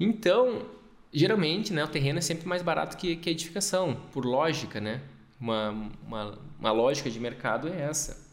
Então, 0.00 0.66
geralmente, 1.12 1.72
né, 1.72 1.84
o 1.84 1.88
terreno 1.88 2.18
é 2.18 2.22
sempre 2.22 2.48
mais 2.48 2.60
barato 2.60 2.96
que, 2.96 3.14
que 3.14 3.28
a 3.28 3.32
edificação, 3.32 3.96
por 4.12 4.26
lógica, 4.26 4.80
né? 4.80 5.00
Uma, 5.40 5.70
uma, 6.04 6.38
uma 6.58 6.72
lógica 6.72 7.08
de 7.08 7.20
mercado 7.20 7.68
é 7.68 7.82
essa. 7.82 8.26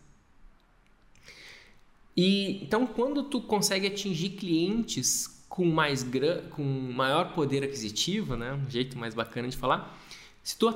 E 2.18 2.64
então, 2.64 2.88
quando 2.88 3.24
tu 3.24 3.40
consegue 3.40 3.86
atingir 3.86 4.32
clientes 4.32 5.46
com 5.48 5.66
mais 5.66 6.04
com 6.50 6.64
maior 6.64 7.34
poder 7.34 7.64
aquisitivo, 7.64 8.36
né, 8.36 8.54
um 8.54 8.68
jeito 8.70 8.98
mais 8.98 9.14
bacana 9.14 9.48
de 9.48 9.56
falar, 9.56 10.00
se 10.44 10.58
tu 10.58 10.68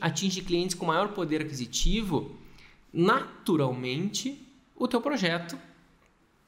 atinge 0.00 0.42
clientes 0.42 0.74
com 0.74 0.86
maior 0.86 1.08
poder 1.08 1.42
aquisitivo, 1.42 2.36
naturalmente 2.92 4.40
o 4.76 4.86
teu 4.86 5.00
projeto 5.00 5.58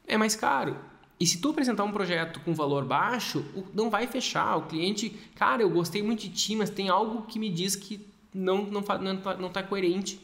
é 0.07 0.17
mais 0.17 0.37
caro. 0.37 0.77
E 1.19 1.27
se 1.27 1.39
tu 1.39 1.51
apresentar 1.51 1.85
um 1.85 1.93
projeto 1.93 2.41
com 2.41 2.55
valor 2.55 2.85
baixo, 2.85 3.45
não 3.75 3.91
vai 3.91 4.07
fechar. 4.07 4.57
O 4.57 4.63
cliente, 4.63 5.11
cara, 5.35 5.63
eu 5.63 5.69
gostei 5.69 6.03
muito 6.03 6.21
de 6.21 6.31
ti, 6.31 6.57
mas 6.57 6.71
tem 6.71 6.89
algo 6.89 7.23
que 7.23 7.39
me 7.39 7.51
diz 7.51 7.77
que 7.77 8.07
não 8.33 8.65
não 8.65 8.81
não 8.81 9.15
está 9.15 9.37
não 9.37 9.51
tá 9.51 9.63
coerente. 9.63 10.19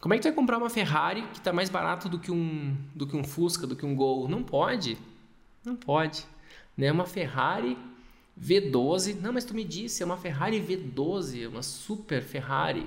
Como 0.00 0.14
é 0.14 0.16
que 0.16 0.22
tu 0.22 0.28
vai 0.28 0.32
comprar 0.32 0.58
uma 0.58 0.70
Ferrari 0.70 1.22
que 1.32 1.38
está 1.38 1.52
mais 1.52 1.68
barato 1.68 2.08
do 2.08 2.18
que 2.18 2.30
um 2.30 2.76
do 2.94 3.06
que 3.06 3.16
um 3.16 3.24
Fusca, 3.24 3.66
do 3.66 3.74
que 3.74 3.84
um 3.84 3.96
Gol? 3.96 4.28
Não 4.28 4.42
pode. 4.42 4.96
Não 5.64 5.74
pode. 5.74 6.24
Né? 6.76 6.92
Uma 6.92 7.04
Ferrari 7.04 7.76
V12. 8.42 9.20
Não, 9.20 9.32
mas 9.32 9.44
tu 9.44 9.54
me 9.54 9.64
disse, 9.64 10.02
é 10.02 10.06
uma 10.06 10.16
Ferrari 10.16 10.60
V12, 10.60 11.44
é 11.44 11.48
uma 11.48 11.62
super 11.62 12.22
Ferrari. 12.22 12.86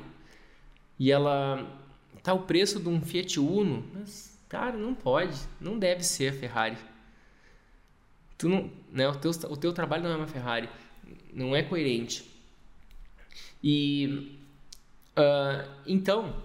E 0.98 1.12
ela 1.12 1.80
tá 2.22 2.34
o 2.34 2.44
preço 2.44 2.80
de 2.80 2.90
um 2.90 3.02
Fiat 3.02 3.40
Uno. 3.40 3.86
Mas, 3.94 4.38
cara, 4.50 4.78
não 4.78 4.94
pode. 4.94 5.40
Não 5.60 5.78
deve 5.78 6.04
ser 6.04 6.30
a 6.30 6.34
Ferrari. 6.34 6.78
Tu 8.38 8.50
não, 8.50 8.72
né, 8.92 9.08
o, 9.08 9.16
teu, 9.16 9.32
o 9.50 9.58
teu 9.58 9.72
trabalho 9.74 10.04
não 10.04 10.12
é 10.12 10.16
uma 10.16 10.28
Ferrari. 10.28 10.70
Não 11.34 11.56
é 11.56 11.62
coerente. 11.62 12.30
E 13.64 14.38
uh, 15.18 15.70
então, 15.86 16.36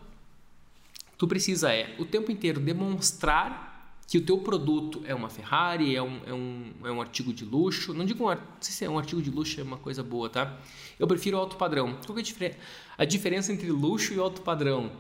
tu 1.16 1.27
precisa 1.27 1.73
é 1.73 1.97
o 1.99 2.05
tempo 2.05 2.31
inteiro 2.31 2.61
demonstrar 2.61 3.68
que 4.09 4.16
o 4.16 4.25
teu 4.25 4.38
produto 4.38 5.03
é 5.05 5.14
uma 5.14 5.29
Ferrari, 5.29 5.94
é 5.94 6.03
um, 6.03 6.21
é 6.25 6.33
um, 6.33 6.73
é 6.83 6.90
um 6.90 6.99
artigo 6.99 7.31
de 7.31 7.44
luxo. 7.44 7.92
Não 7.92 8.07
digo 8.07 8.25
um, 8.25 8.35
não 8.35 8.40
sei 8.59 8.73
se 8.73 8.85
é 8.87 8.88
um 8.88 8.99
artigo 8.99 9.21
de 9.21 9.31
luxo 9.31 9.61
é 9.61 9.62
uma 9.62 9.77
coisa 9.77 10.03
boa, 10.03 10.31
tá? 10.31 10.59
Eu 10.99 11.07
prefiro 11.07 11.37
alto 11.37 11.57
padrão. 11.57 11.99
Qual 12.07 12.18
é 12.18 12.23
a, 12.23 13.03
a 13.03 13.05
diferença 13.05 13.53
entre 13.53 13.71
luxo 13.71 14.14
e 14.14 14.18
alto 14.18 14.40
padrão? 14.40 14.90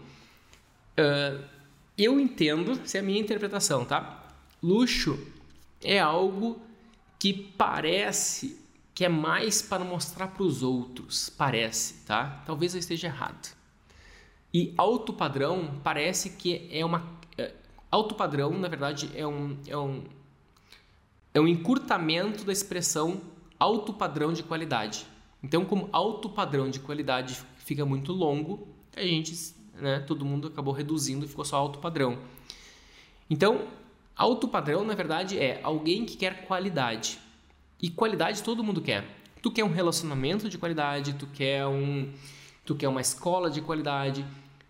Uh, 0.98 1.42
eu 1.96 2.20
entendo, 2.20 2.72
essa 2.72 2.98
é 2.98 3.00
a 3.00 3.02
minha 3.02 3.18
interpretação, 3.18 3.82
tá? 3.82 4.26
Luxo 4.62 5.18
é 5.82 5.98
algo 5.98 6.60
que 7.18 7.32
parece 7.32 8.60
que 8.94 9.06
é 9.06 9.08
mais 9.08 9.62
para 9.62 9.84
mostrar 9.84 10.28
para 10.28 10.42
os 10.42 10.62
outros, 10.62 11.30
parece, 11.30 12.04
tá? 12.04 12.42
Talvez 12.44 12.74
eu 12.74 12.80
esteja 12.80 13.06
errado. 13.06 13.56
E 14.52 14.74
alto 14.76 15.14
padrão 15.14 15.80
parece 15.82 16.30
que 16.30 16.68
é 16.70 16.84
uma 16.84 17.17
alto 17.90 18.14
padrão, 18.14 18.50
na 18.58 18.68
verdade, 18.68 19.10
é 19.14 19.26
um, 19.26 19.56
é 19.66 19.76
um 19.76 20.04
é 21.34 21.40
um 21.40 21.46
encurtamento 21.46 22.44
da 22.44 22.52
expressão 22.52 23.20
alto 23.58 23.92
padrão 23.92 24.32
de 24.32 24.42
qualidade. 24.42 25.06
Então, 25.42 25.64
como 25.64 25.88
alto 25.92 26.28
padrão 26.28 26.68
de 26.70 26.80
qualidade 26.80 27.40
fica 27.58 27.84
muito 27.84 28.12
longo, 28.12 28.66
a 28.96 29.02
gente, 29.02 29.54
né, 29.74 30.00
todo 30.00 30.24
mundo 30.24 30.48
acabou 30.48 30.72
reduzindo 30.72 31.24
e 31.24 31.28
ficou 31.28 31.44
só 31.44 31.56
alto 31.56 31.78
padrão. 31.78 32.18
Então, 33.30 33.68
alto 34.16 34.48
padrão, 34.48 34.84
na 34.84 34.94
verdade, 34.94 35.38
é 35.38 35.60
alguém 35.62 36.04
que 36.04 36.16
quer 36.16 36.44
qualidade. 36.44 37.18
E 37.80 37.88
qualidade 37.90 38.42
todo 38.42 38.64
mundo 38.64 38.80
quer. 38.80 39.04
Tu 39.40 39.50
quer 39.52 39.64
um 39.64 39.72
relacionamento 39.72 40.48
de 40.48 40.58
qualidade, 40.58 41.12
tu 41.12 41.26
quer 41.28 41.64
um, 41.66 42.12
tu 42.64 42.74
quer 42.74 42.88
uma 42.88 43.00
escola 43.00 43.48
de 43.48 43.60
qualidade, 43.60 44.26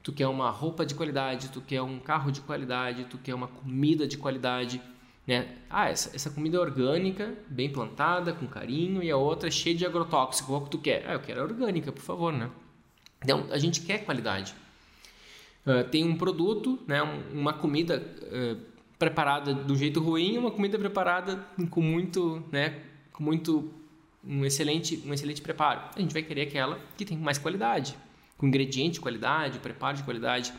tu 0.09 0.13
quer 0.15 0.27
uma 0.27 0.49
roupa 0.49 0.87
de 0.87 0.95
qualidade, 0.95 1.51
tu 1.51 1.61
quer 1.61 1.83
um 1.83 1.99
carro 1.99 2.33
de 2.33 2.41
qualidade, 2.41 3.05
tu 3.11 3.19
quer 3.19 3.35
uma 3.35 3.47
comida 3.47 4.09
de 4.09 4.17
qualidade, 4.17 4.81
né? 5.27 5.59
Ah, 5.69 5.91
essa, 5.91 6.17
essa 6.17 6.31
comida 6.31 6.57
é 6.57 6.61
orgânica, 6.61 7.35
bem 7.47 7.69
plantada, 7.69 8.33
com 8.33 8.47
carinho, 8.47 9.03
e 9.03 9.11
a 9.11 9.19
outra 9.19 9.49
é 9.49 9.51
cheia 9.51 9.77
de 9.77 9.85
agrotóxico. 9.85 10.49
Qual 10.49 10.63
que 10.63 10.71
tu 10.71 10.79
quer? 10.79 11.05
Ah, 11.07 11.13
eu 11.13 11.21
quero 11.21 11.43
a 11.43 11.45
orgânica, 11.45 11.93
por 11.93 12.01
favor, 12.01 12.33
né? 12.33 12.51
Então, 13.23 13.49
a 13.51 13.59
gente 13.59 13.83
quer 13.83 13.99
qualidade. 13.99 14.55
Uh, 15.67 15.87
tem 15.91 16.05
um 16.05 16.17
produto, 16.17 16.79
né, 16.87 17.03
uma 17.31 17.53
comida 17.53 18.03
uh, 18.23 18.59
preparada 18.99 19.53
do 19.53 19.77
jeito 19.77 20.01
ruim, 20.01 20.39
uma 20.39 20.51
comida 20.51 20.79
preparada 20.79 21.37
com 21.69 21.83
muito, 21.83 22.43
né, 22.51 22.81
com 23.13 23.23
muito 23.23 23.71
um 24.25 24.43
excelente, 24.43 25.03
um 25.05 25.13
excelente 25.13 25.43
preparo. 25.43 25.83
A 25.95 26.01
gente 26.01 26.15
vai 26.15 26.23
querer 26.23 26.49
aquela 26.49 26.81
que 26.97 27.05
tem 27.05 27.19
mais 27.19 27.37
qualidade, 27.37 27.95
com 28.39 28.47
ingrediente 28.47 28.95
de 28.95 29.01
qualidade, 29.01 29.59
preparo 29.59 29.99
de 29.99 30.03
qualidade. 30.03 30.55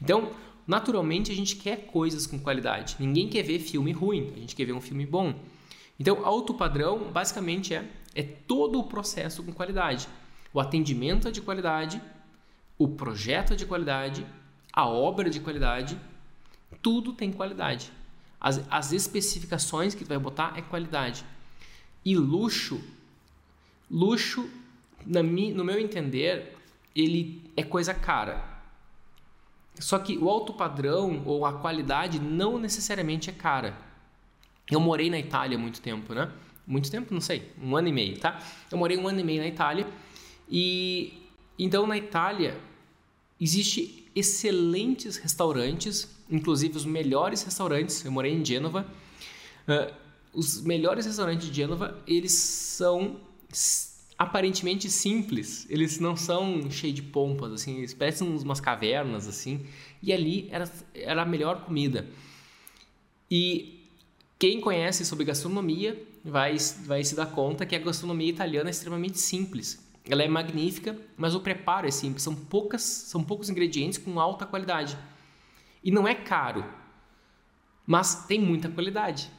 Então, 0.00 0.32
naturalmente 0.66 1.32
a 1.32 1.34
gente 1.34 1.56
quer 1.56 1.86
coisas 1.86 2.26
com 2.26 2.38
qualidade. 2.38 2.96
Ninguém 2.98 3.28
quer 3.28 3.42
ver 3.42 3.60
filme 3.60 3.92
ruim, 3.92 4.32
a 4.36 4.40
gente 4.40 4.54
quer 4.54 4.66
ver 4.66 4.72
um 4.72 4.80
filme 4.80 5.06
bom. 5.06 5.34
Então, 5.98 6.26
alto 6.26 6.52
padrão 6.52 7.10
basicamente 7.10 7.72
é 7.72 7.88
é 8.14 8.22
todo 8.22 8.78
o 8.78 8.84
processo 8.84 9.42
com 9.42 9.52
qualidade. 9.52 10.08
O 10.52 10.60
atendimento 10.60 11.28
é 11.28 11.30
de 11.30 11.40
qualidade, 11.40 12.00
o 12.78 12.88
projeto 12.88 13.54
é 13.54 13.56
de 13.56 13.64
qualidade, 13.64 14.26
a 14.72 14.86
obra 14.86 15.28
é 15.28 15.30
de 15.30 15.40
qualidade, 15.40 15.98
tudo 16.82 17.12
tem 17.12 17.32
qualidade. 17.32 17.90
As, 18.40 18.62
as 18.70 18.92
especificações 18.92 19.94
que 19.94 20.04
tu 20.04 20.08
vai 20.08 20.18
botar 20.18 20.54
é 20.56 20.62
qualidade. 20.62 21.24
E 22.04 22.16
luxo, 22.16 22.82
luxo, 23.90 24.50
na 25.06 25.22
no 25.22 25.64
meu 25.64 25.78
entender, 25.78 26.56
ele 26.94 27.42
é 27.56 27.62
coisa 27.62 27.94
cara. 27.94 28.52
Só 29.78 29.98
que 29.98 30.18
o 30.18 30.28
alto 30.28 30.52
padrão 30.52 31.22
ou 31.24 31.46
a 31.46 31.54
qualidade 31.54 32.18
não 32.18 32.58
necessariamente 32.58 33.30
é 33.30 33.32
cara. 33.32 33.76
Eu 34.70 34.80
morei 34.80 35.10
na 35.10 35.18
Itália 35.18 35.58
muito 35.58 35.80
tempo, 35.80 36.14
né? 36.14 36.30
Muito 36.66 36.90
tempo, 36.90 37.12
não 37.12 37.20
sei, 37.20 37.50
um 37.60 37.76
ano 37.76 37.88
e 37.88 37.92
meio, 37.92 38.18
tá? 38.18 38.40
Eu 38.70 38.78
morei 38.78 38.96
um 38.96 39.08
ano 39.08 39.20
e 39.20 39.24
meio 39.24 39.40
na 39.40 39.48
Itália 39.48 39.86
e 40.48 41.26
então 41.58 41.86
na 41.86 41.96
Itália 41.96 42.56
existe 43.40 44.08
excelentes 44.14 45.16
restaurantes, 45.16 46.08
inclusive 46.30 46.76
os 46.76 46.84
melhores 46.84 47.42
restaurantes. 47.42 48.04
Eu 48.04 48.12
morei 48.12 48.32
em 48.32 48.44
Gênova. 48.44 48.86
Uh, 49.66 49.92
os 50.32 50.62
melhores 50.62 51.06
restaurantes 51.06 51.48
de 51.48 51.54
Gênova, 51.54 52.00
eles 52.06 52.32
são 52.32 53.20
aparentemente 54.22 54.90
simples. 54.90 55.66
Eles 55.70 55.98
não 55.98 56.16
são 56.16 56.70
cheios 56.70 56.96
de 56.96 57.02
pompas, 57.02 57.52
assim, 57.52 57.78
eles 57.78 57.94
parecem 57.94 58.26
umas 58.28 58.60
cavernas, 58.60 59.28
assim. 59.28 59.66
E 60.02 60.12
ali 60.12 60.48
era, 60.50 60.70
era 60.94 61.22
a 61.22 61.26
melhor 61.26 61.64
comida. 61.64 62.08
E 63.30 63.80
Quem 64.42 64.60
conhece 64.60 65.04
sobre 65.06 65.24
gastronomia 65.24 66.04
vai, 66.24 66.56
vai 66.84 67.04
se 67.04 67.14
dar 67.14 67.26
conta 67.26 67.64
que 67.64 67.76
a 67.76 67.78
gastronomia 67.78 68.28
italiana 68.28 68.68
é 68.68 68.72
extremamente 68.72 69.16
simples. 69.20 69.88
Ela 70.04 70.24
é 70.24 70.26
magnífica, 70.28 70.98
mas 71.16 71.32
o 71.36 71.38
preparo 71.38 71.86
é 71.86 71.92
simples. 71.92 72.24
São, 72.24 72.34
poucas, 72.34 72.82
são 72.82 73.22
poucos 73.22 73.48
ingredientes 73.48 73.98
com 73.98 74.18
alta 74.18 74.44
qualidade. 74.44 74.98
E 75.84 75.92
não 75.92 76.08
é 76.08 76.14
caro, 76.16 76.64
mas 77.86 78.26
tem 78.26 78.40
muita 78.40 78.68
qualidade. 78.68 79.30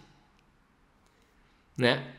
Né? 1.77 2.15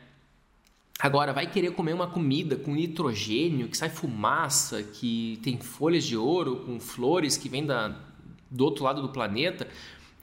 Agora, 0.99 1.33
vai 1.33 1.45
querer 1.45 1.71
comer 1.71 1.93
uma 1.93 2.07
comida 2.07 2.55
com 2.55 2.73
nitrogênio, 2.73 3.67
que 3.67 3.77
sai 3.77 3.89
fumaça, 3.89 4.81
que 4.81 5.39
tem 5.43 5.59
folhas 5.59 6.05
de 6.05 6.15
ouro, 6.15 6.57
com 6.65 6.79
flores 6.79 7.35
que 7.35 7.49
vêm 7.49 7.65
da, 7.65 7.99
do 8.49 8.63
outro 8.63 8.83
lado 8.85 9.01
do 9.01 9.09
planeta. 9.09 9.67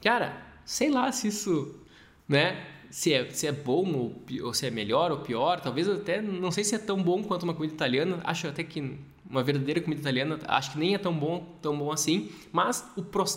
Cara, 0.01 0.35
sei 0.65 0.89
lá 0.89 1.11
se 1.11 1.27
isso, 1.27 1.75
né? 2.27 2.65
Se 2.89 3.13
é, 3.13 3.29
se 3.29 3.47
é 3.47 3.51
bom 3.51 3.91
ou, 3.93 4.23
ou 4.43 4.53
se 4.53 4.65
é 4.65 4.71
melhor 4.71 5.11
ou 5.11 5.19
pior. 5.19 5.59
Talvez 5.59 5.87
até, 5.87 6.21
não 6.21 6.51
sei 6.51 6.63
se 6.63 6.75
é 6.75 6.79
tão 6.79 7.01
bom 7.01 7.23
quanto 7.23 7.43
uma 7.43 7.53
comida 7.53 7.73
italiana. 7.73 8.19
Acho 8.23 8.47
até 8.47 8.63
que 8.63 8.97
uma 9.33 9.43
verdadeira 9.43 9.81
comida 9.81 9.99
italiana, 9.99 10.39
acho 10.47 10.73
que 10.73 10.77
nem 10.77 10.93
é 10.93 10.97
tão 10.97 11.13
bom, 11.13 11.57
tão 11.59 11.77
bom 11.77 11.91
assim, 11.91 12.29
mas 12.51 12.87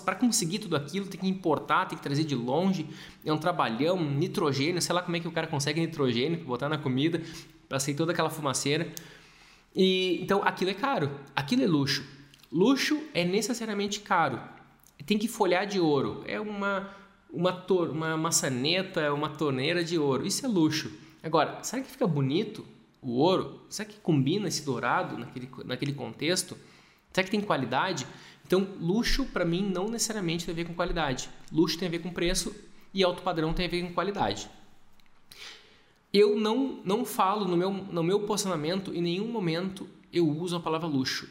para 0.05 0.15
conseguir 0.15 0.59
tudo 0.59 0.77
aquilo 0.77 1.07
tem 1.07 1.19
que 1.19 1.27
importar, 1.27 1.87
tem 1.87 1.97
que 1.97 2.05
trazer 2.05 2.25
de 2.25 2.35
longe, 2.35 2.87
é 3.25 3.33
um 3.33 3.39
trabalhão, 3.39 3.99
nitrogênio, 3.99 4.81
sei 4.83 4.95
lá 4.95 5.03
como 5.03 5.17
é 5.17 5.21
que 5.21 5.27
o 5.27 5.33
cara 5.33 5.47
consegue 5.47 5.81
nitrogênio 5.81 6.45
botar 6.45 6.69
na 6.69 6.77
comida, 6.77 7.23
para 7.67 7.81
sair 7.81 7.95
toda 7.95 8.13
aquela 8.13 8.29
fumaceira. 8.29 8.93
E 9.75 10.21
então 10.23 10.43
aquilo 10.45 10.71
é 10.71 10.75
caro, 10.75 11.11
aquilo 11.35 11.63
é 11.63 11.67
luxo. 11.67 12.05
Luxo 12.53 13.03
é 13.15 13.25
necessariamente 13.25 14.01
caro. 14.01 14.39
Tem 15.07 15.19
que 15.19 15.29
folhar 15.29 15.67
de 15.67 15.81
ouro, 15.81 16.23
é 16.27 16.39
uma 16.39 16.91
uma, 17.33 17.53
tor 17.53 17.91
uma 17.91 18.17
maçaneta, 18.17 19.13
uma 19.13 19.29
torneira 19.29 19.83
de 19.83 19.99
ouro. 19.99 20.27
Isso 20.27 20.45
é 20.45 20.49
luxo. 20.49 20.93
Agora, 21.23 21.59
será 21.63 21.83
que 21.83 21.91
fica 21.91 22.07
bonito? 22.07 22.65
O 23.07 23.19
ouro, 23.19 23.61
será 23.69 23.89
que 23.89 23.99
combina 24.01 24.49
esse 24.49 24.65
dourado 24.65 25.17
naquele, 25.17 25.49
naquele 25.65 25.93
contexto? 25.93 26.59
Será 27.13 27.25
que 27.25 27.31
tem 27.31 27.41
qualidade? 27.41 28.07
Então, 28.45 28.67
luxo 28.81 29.25
para 29.27 29.45
mim 29.45 29.63
não 29.63 29.89
necessariamente 29.89 30.45
tem 30.45 30.53
a 30.53 30.57
ver 30.57 30.67
com 30.67 30.75
qualidade. 30.75 31.31
Luxo 31.53 31.79
tem 31.79 31.89
a 31.89 31.91
ver 31.91 32.01
com 32.01 32.11
preço 32.11 32.55
e 32.93 33.05
alto 33.05 33.23
padrão 33.23 33.55
tem 33.55 33.67
a 33.67 33.69
ver 33.69 33.83
com 33.83 33.93
qualidade. 33.93 34.51
Eu 36.13 36.37
não, 36.37 36.81
não 36.85 37.05
falo 37.05 37.47
no 37.47 37.57
meu, 37.57 37.71
no 37.71 38.03
meu 38.03 38.21
posicionamento, 38.21 38.93
em 38.95 39.03
nenhum 39.03 39.29
momento 39.29 39.89
eu 40.13 40.29
uso 40.29 40.57
a 40.57 40.61
palavra 40.61 40.89
luxo. 40.89 41.29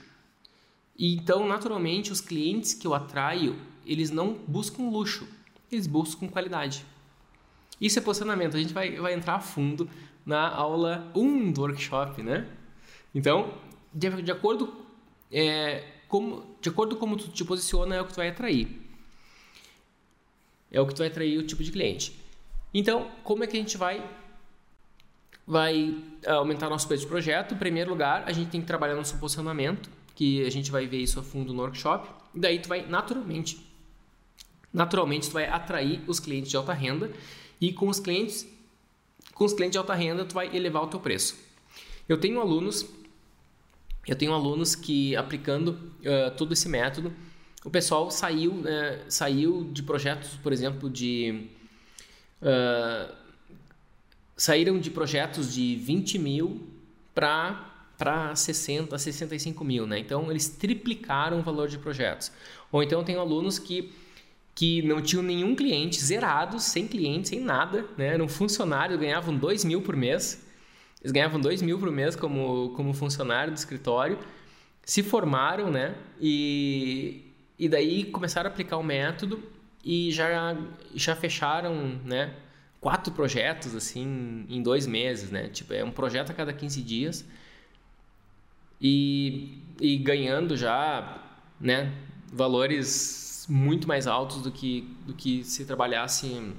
E 0.98 1.16
então, 1.16 1.46
naturalmente, 1.46 2.12
os 2.12 2.22
clientes 2.22 2.74
que 2.74 2.88
eu 2.88 2.94
atraio, 2.94 3.60
eles 3.86 4.12
não 4.12 4.34
buscam 4.48 4.90
luxo, 4.90 5.28
eles 5.70 5.88
buscam 5.88 6.28
qualidade. 6.28 6.86
Isso 7.82 8.00
é 8.00 8.02
posicionamento, 8.02 8.56
a 8.56 8.60
gente 8.60 8.74
vai, 8.74 8.96
vai 8.96 9.14
entrar 9.14 9.36
a 9.36 9.40
fundo 9.42 9.90
na 10.26 10.50
aula 10.50 11.12
1 11.16 11.52
do 11.52 11.62
workshop, 11.62 12.24
né? 12.24 12.48
Então, 13.14 13.54
de, 13.94 14.22
de 14.22 14.32
acordo 14.32 14.74
é, 15.32 15.84
como, 16.08 16.58
de 16.60 16.70
acordo 16.70 16.96
como 16.96 17.16
tu 17.16 17.30
te 17.30 17.44
posiciona 17.44 17.96
é 17.96 18.02
o 18.02 18.06
que 18.06 18.14
tu 18.14 18.18
vai 18.18 18.30
atrair. 18.30 18.68
É 20.72 20.82
o 20.82 20.88
que 20.88 20.94
tu 20.94 21.00
vai 21.00 21.08
atrair 21.08 21.38
o 21.38 21.46
tipo 21.46 21.64
de 21.64 21.72
cliente. 21.72 22.16
Então, 22.74 23.10
como 23.24 23.44
é 23.44 23.48
que 23.48 23.56
a 23.56 23.60
gente 23.60 23.78
vai 23.78 24.04
vai 25.48 25.96
aumentar 26.26 26.70
nosso 26.70 26.88
preço 26.88 27.04
de 27.04 27.10
projeto? 27.10 27.54
Em 27.54 27.58
primeiro 27.58 27.92
lugar, 27.92 28.24
a 28.26 28.32
gente 28.32 28.50
tem 28.50 28.60
que 28.60 28.68
trabalhar 28.68 28.96
nosso 28.96 29.18
posicionamento, 29.20 29.90
que 30.16 30.44
a 30.44 30.50
gente 30.50 30.72
vai 30.72 30.88
ver 30.88 30.98
isso 30.98 31.20
a 31.20 31.24
fundo 31.24 31.54
no 31.54 31.62
workshop. 31.62 32.10
E 32.34 32.40
daí 32.40 32.60
tu 32.60 32.68
vai 32.68 32.86
naturalmente 32.86 33.64
naturalmente 34.74 35.30
tu 35.30 35.34
vai 35.34 35.48
atrair 35.48 36.04
os 36.06 36.20
clientes 36.20 36.52
de 36.52 36.58
alta 36.58 36.74
renda 36.74 37.10
e 37.62 37.72
com 37.72 37.88
os 37.88 37.98
clientes 37.98 38.46
com 39.36 39.44
os 39.44 39.54
clientes 39.54 39.74
de 39.74 39.78
alta 39.78 39.94
renda, 39.94 40.26
tu 40.26 40.34
vai 40.34 40.56
elevar 40.56 40.82
o 40.82 40.88
teu 40.88 41.00
preço. 41.00 41.38
Eu 42.08 42.18
tenho 42.18 42.40
alunos, 42.40 42.90
eu 44.08 44.16
tenho 44.16 44.34
alunos 44.34 44.76
que 44.76 45.16
aplicando 45.16 45.72
uh, 45.72 46.36
todo 46.38 46.54
esse 46.54 46.70
método, 46.70 47.14
o 47.64 47.70
pessoal 47.70 48.10
saiu, 48.10 48.54
uh, 48.54 48.64
saiu 49.10 49.70
de 49.72 49.84
projetos, 49.84 50.32
por 50.42 50.54
exemplo, 50.54 50.90
de 50.90 51.48
uh, 52.42 53.14
saíram 54.38 54.80
de 54.80 54.90
projetos 54.90 55.54
de 55.54 55.76
20 55.76 56.18
mil 56.18 56.68
para 57.14 57.74
para 57.98 58.36
60, 58.36 58.98
65 58.98 59.64
mil, 59.64 59.88
né? 59.88 59.98
Então 59.98 60.30
eles 60.30 60.50
triplicaram 60.50 61.40
o 61.40 61.42
valor 61.42 61.70
de 61.70 61.78
projetos. 61.78 62.30
Ou 62.70 62.84
então 62.84 63.06
tenho 63.06 63.22
alunos 63.22 63.58
que 63.58 63.94
que 64.56 64.82
não 64.84 65.02
tinham 65.02 65.22
nenhum 65.22 65.54
cliente, 65.54 66.02
zerados, 66.02 66.64
sem 66.64 66.88
cliente, 66.88 67.28
sem 67.28 67.42
nada, 67.42 67.86
né? 67.98 68.14
Eram 68.14 68.30
funcionários, 68.30 68.98
ganhavam 68.98 69.36
2 69.38 69.66
mil 69.66 69.82
por 69.82 69.98
mês. 69.98 70.42
Eles 71.02 71.12
ganhavam 71.12 71.40
2 71.42 71.62
mil 71.62 71.78
por 71.78 71.92
mês 71.92 72.16
como, 72.16 72.70
como 72.70 72.94
funcionário 72.94 73.52
do 73.52 73.58
escritório. 73.58 74.18
Se 74.82 75.04
formaram, 75.04 75.70
né? 75.70 75.94
E, 76.22 77.34
e 77.60 77.68
daí 77.68 78.06
começaram 78.06 78.50
a 78.50 78.54
aplicar 78.54 78.78
o 78.78 78.84
método 78.84 79.44
e 79.84 80.10
já, 80.12 80.58
já 80.96 81.16
fecharam, 81.18 82.00
né? 82.06 82.34
Quatro 82.80 83.12
projetos, 83.14 83.76
assim, 83.76 84.46
em 84.48 84.64
dois 84.64 84.88
meses, 84.88 85.32
né? 85.32 85.50
Tipo, 85.50 85.74
é 85.74 85.84
um 85.84 85.92
projeto 85.92 86.32
a 86.32 86.34
cada 86.34 86.54
15 86.54 86.82
dias. 86.82 87.26
E, 88.80 89.58
e 89.82 89.98
ganhando 89.98 90.56
já, 90.56 91.22
né? 91.60 91.92
Valores 92.32 93.25
muito 93.48 93.88
mais 93.88 94.08
altos 94.08 94.42
do 94.42 94.52
que, 94.52 94.82
do 95.06 95.14
que 95.14 95.44
se 95.44 95.66
trabalhasse 95.66 96.54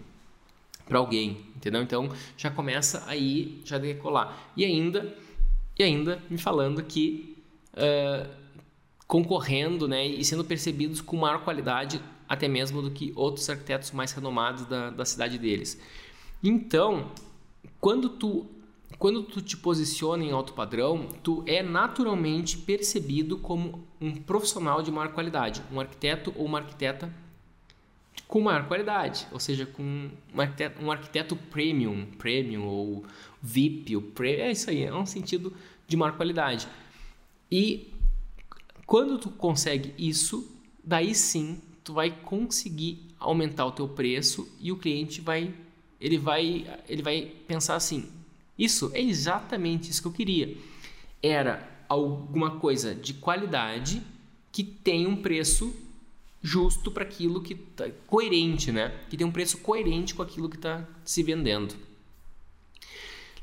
para 0.87 0.99
alguém, 0.99 1.47
entendeu? 1.57 1.83
Então 1.83 2.09
já 2.37 2.51
começa 2.51 3.05
aí 3.07 3.61
já 3.65 3.79
decolar. 3.79 4.53
E 4.57 4.65
ainda, 4.65 5.17
e 5.79 5.83
ainda 5.83 6.23
me 6.31 6.39
falando 6.39 6.83
que 6.83 7.37
uh, 7.75 8.29
concorrendo, 9.07 9.87
né, 9.87 10.07
e 10.07 10.25
sendo 10.25 10.45
percebidos 10.45 11.01
com 11.01 11.17
maior 11.17 11.43
qualidade 11.43 12.01
até 12.29 12.49
mesmo 12.49 12.83
do 12.83 12.91
que 12.91 13.13
outros 13.15 13.49
arquitetos 13.49 13.93
mais 13.93 14.13
renomados 14.13 14.67
da, 14.67 14.91
da 14.91 15.05
cidade 15.05 15.39
deles. 15.39 15.81
Então, 16.43 17.11
quando 17.81 18.09
tu 18.09 18.47
quando 18.99 19.23
tu 19.23 19.43
te 19.43 19.57
posiciona 19.57 20.25
em 20.25 20.33
alto 20.33 20.55
padrão, 20.55 21.09
tu 21.23 21.43
é 21.47 21.63
naturalmente 21.63 22.57
percebido 22.57 23.37
como 23.39 23.87
um 24.01 24.15
profissional 24.15 24.83
de 24.83 24.91
maior 24.91 25.13
qualidade, 25.13 25.63
um 25.73 25.81
arquiteto 25.81 26.33
ou 26.37 26.47
uma 26.47 26.59
arquiteta 26.59 27.13
com 28.27 28.41
maior 28.41 28.67
qualidade, 28.67 29.27
ou 29.31 29.39
seja, 29.39 29.67
com 29.67 30.11
um 30.35 30.41
arquiteto, 30.41 30.83
um 30.83 30.91
arquiteto 30.91 31.37
premium, 31.37 32.07
premium 32.19 32.67
ou 32.67 33.05
VIP, 33.43 33.97
o 33.97 34.03
pre, 34.03 34.37
é 34.37 34.51
isso 34.51 34.71
aí, 34.71 34.83
é 34.83 34.95
um 34.95 35.07
sentido 35.07 35.53
de 35.87 35.97
maior 35.97 36.17
qualidade. 36.17 36.67
E 37.51 37.93
quando 38.87 39.19
tu 39.19 39.31
consegue 39.31 39.95
isso, 39.99 40.51
daí 40.83 41.15
sim 41.15 41.61
tu 41.85 41.93
vai 41.93 42.11
conseguir 42.11 43.07
aumentar 43.19 43.67
o 43.67 43.73
teu 43.73 43.89
preço 43.89 44.49
e 44.61 44.73
o 44.73 44.77
cliente 44.77 45.21
vai 45.21 45.55
ele 46.01 46.19
vai 46.19 46.67
ele 46.89 47.03
vai 47.03 47.33
pensar 47.47 47.77
assim, 47.77 48.11
isso 48.59 48.91
é 48.95 49.01
exatamente 49.01 49.91
isso 49.91 50.03
que 50.03 50.09
eu 50.09 50.13
queria. 50.13 50.57
Era 51.23 51.69
alguma 51.89 52.59
coisa 52.59 52.95
de 52.95 53.15
qualidade 53.15 54.03
que 54.51 54.65
tem 54.65 55.07
um 55.07 55.17
preço 55.17 55.75
justo 56.43 56.91
para 56.91 57.03
aquilo 57.03 57.43
que 57.43 57.55
tá 57.55 57.91
coerente, 58.07 58.71
né? 58.71 58.89
Que 59.11 59.17
tem 59.17 59.27
um 59.27 59.33
preço 59.33 59.59
coerente 59.59 60.15
com 60.15 60.23
aquilo 60.23 60.49
que 60.49 60.57
está 60.57 60.87
se 61.05 61.23
vendendo. 61.23 61.75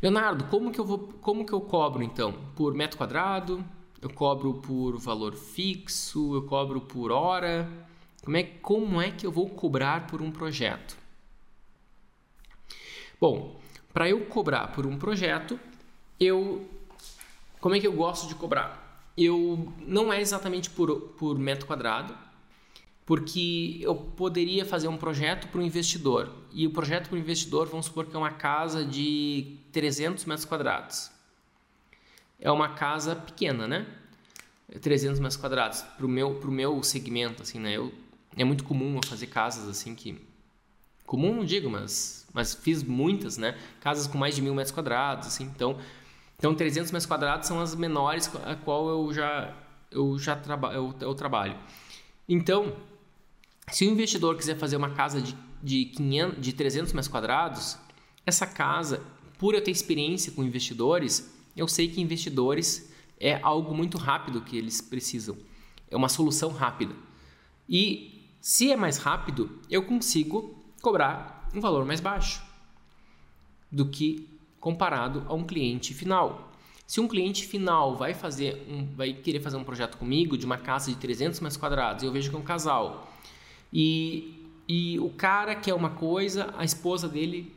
Leonardo, 0.02 0.46
como 0.46 0.72
que 0.72 0.80
eu 0.80 0.86
vou, 0.86 1.00
como 1.22 1.46
que 1.46 1.54
eu 1.54 1.62
cobro 1.62 2.04
então? 2.04 2.34
Por 2.56 2.74
metro 2.74 2.98
quadrado? 2.98 3.64
Eu 4.02 4.10
cobro 4.10 4.56
por 4.56 4.98
valor 4.98 5.34
fixo? 5.34 6.36
Eu 6.36 6.44
cobro 6.44 6.82
por 6.82 7.12
hora? 7.12 7.70
Como 8.24 8.38
é, 8.38 8.44
como 8.44 9.02
é 9.02 9.12
que 9.12 9.26
eu 9.26 9.32
vou 9.32 9.50
cobrar 9.50 10.08
por 10.08 10.22
um 10.22 10.32
projeto? 10.32 10.98
Bom, 13.20 13.60
para 13.94 14.10
eu 14.10 14.26
cobrar 14.26 14.70
por 14.70 14.86
um 14.86 14.98
projeto, 14.98 15.60
eu 16.20 16.68
como 17.64 17.76
é 17.76 17.80
que 17.80 17.88
eu 17.88 17.94
gosto 17.94 18.28
de 18.28 18.36
cobrar? 18.36 19.08
Eu 19.16 19.72
não 19.88 20.12
é 20.12 20.20
exatamente 20.20 20.70
por, 20.70 21.00
por 21.18 21.40
metro 21.40 21.66
quadrado, 21.66 22.14
porque 23.06 23.80
eu 23.82 23.96
poderia 23.96 24.66
fazer 24.66 24.90
um 24.90 24.98
projeto 24.98 25.48
para 25.48 25.62
um 25.62 25.64
investidor 25.64 26.30
e 26.52 26.68
o 26.68 26.72
projeto 26.72 27.08
para 27.08 27.16
o 27.16 27.18
investidor, 27.18 27.68
vamos 27.68 27.86
supor 27.86 28.06
que 28.06 28.16
é 28.16 28.20
uma 28.20 28.32
casa 28.32 28.84
de 28.84 29.56
300 29.72 30.26
metros 30.26 30.46
quadrados. 30.46 31.10
É 32.38 32.52
uma 32.52 32.70
casa 32.70 33.16
pequena, 33.16 33.66
né? 33.66 33.86
300 34.82 35.20
metros 35.20 35.38
quadrados 35.38 35.82
para 35.82 36.06
o 36.06 36.10
meu 36.10 36.36
pro 36.36 36.52
meu 36.52 36.84
segmento, 36.84 37.44
assim, 37.44 37.60
né? 37.60 37.78
Eu, 37.78 37.94
é 38.36 38.44
muito 38.44 38.66
comum 38.66 38.96
eu 38.96 39.08
fazer 39.08 39.28
casas 39.28 39.70
assim 39.70 39.96
que 39.96 40.20
comum 41.06 41.36
não 41.36 41.46
digo, 41.46 41.70
mas 41.70 42.23
mas 42.34 42.54
fiz 42.54 42.84
muitas, 42.84 43.38
né? 43.38 43.58
Casas 43.80 44.08
com 44.08 44.18
mais 44.18 44.36
de 44.36 44.42
mil 44.42 44.56
metros 44.56 44.74
quadrados, 44.74 45.28
assim. 45.28 45.44
Então, 45.44 45.78
então 46.38 46.54
300 46.54 46.92
metros 46.92 47.06
quadrados 47.06 47.48
são 47.48 47.60
as 47.62 47.76
menores 47.76 48.30
a 48.46 48.56
qual 48.56 48.90
eu 48.90 49.14
já 49.14 49.54
eu 49.92 50.18
já 50.18 50.36
traba 50.36 50.74
eu, 50.74 50.94
eu 51.00 51.14
trabalho. 51.14 51.56
Então, 52.28 52.76
se 53.72 53.86
o 53.86 53.90
investidor 53.92 54.36
quiser 54.36 54.58
fazer 54.58 54.76
uma 54.76 54.90
casa 54.90 55.22
de 55.22 55.36
de, 55.64 55.86
500, 55.86 56.42
de 56.42 56.54
300 56.54 56.94
metros 56.94 57.08
quadrados, 57.08 57.78
essa 58.26 58.46
casa, 58.46 59.02
por 59.40 59.56
eu 59.56 59.64
ter 59.64 59.72
experiência 59.72 60.34
com 60.34 60.44
investidores, 60.44 61.34
eu 61.56 61.68
sei 61.68 61.88
que 61.88 62.02
investidores 62.02 62.92
é 63.20 63.40
algo 63.42 63.74
muito 63.74 63.98
rápido 63.98 64.42
que 64.42 64.58
eles 64.58 64.82
precisam. 64.82 65.38
É 65.90 65.96
uma 65.96 66.10
solução 66.10 66.52
rápida. 66.52 66.94
E 67.70 68.28
se 68.42 68.72
é 68.72 68.76
mais 68.76 68.98
rápido, 68.98 69.62
eu 69.70 69.84
consigo 69.84 70.62
cobrar 70.82 71.43
um 71.54 71.60
valor 71.60 71.86
mais 71.86 72.00
baixo 72.00 72.44
do 73.72 73.86
que 73.88 74.28
comparado 74.60 75.26
a 75.28 75.34
um 75.34 75.44
cliente 75.44 75.94
final. 75.94 76.52
Se 76.86 77.00
um 77.00 77.08
cliente 77.08 77.46
final 77.46 77.96
vai 77.96 78.14
fazer 78.14 78.66
um, 78.70 78.86
vai 78.96 79.14
querer 79.14 79.40
fazer 79.40 79.58
um 79.58 79.64
projeto 79.64 79.98
comigo 79.98 80.38
de 80.38 80.46
uma 80.46 80.58
casa 80.58 80.92
de 80.92 80.98
300 80.98 81.40
metros 81.40 81.58
quadrados, 81.58 82.04
eu 82.04 82.12
vejo 82.12 82.30
que 82.30 82.36
é 82.36 82.40
um 82.40 82.44
casal 82.44 83.12
e, 83.72 84.48
e 84.68 85.00
o 85.00 85.10
cara 85.10 85.56
quer 85.56 85.74
uma 85.74 85.90
coisa, 85.90 86.54
a 86.58 86.64
esposa 86.64 87.08
dele 87.08 87.54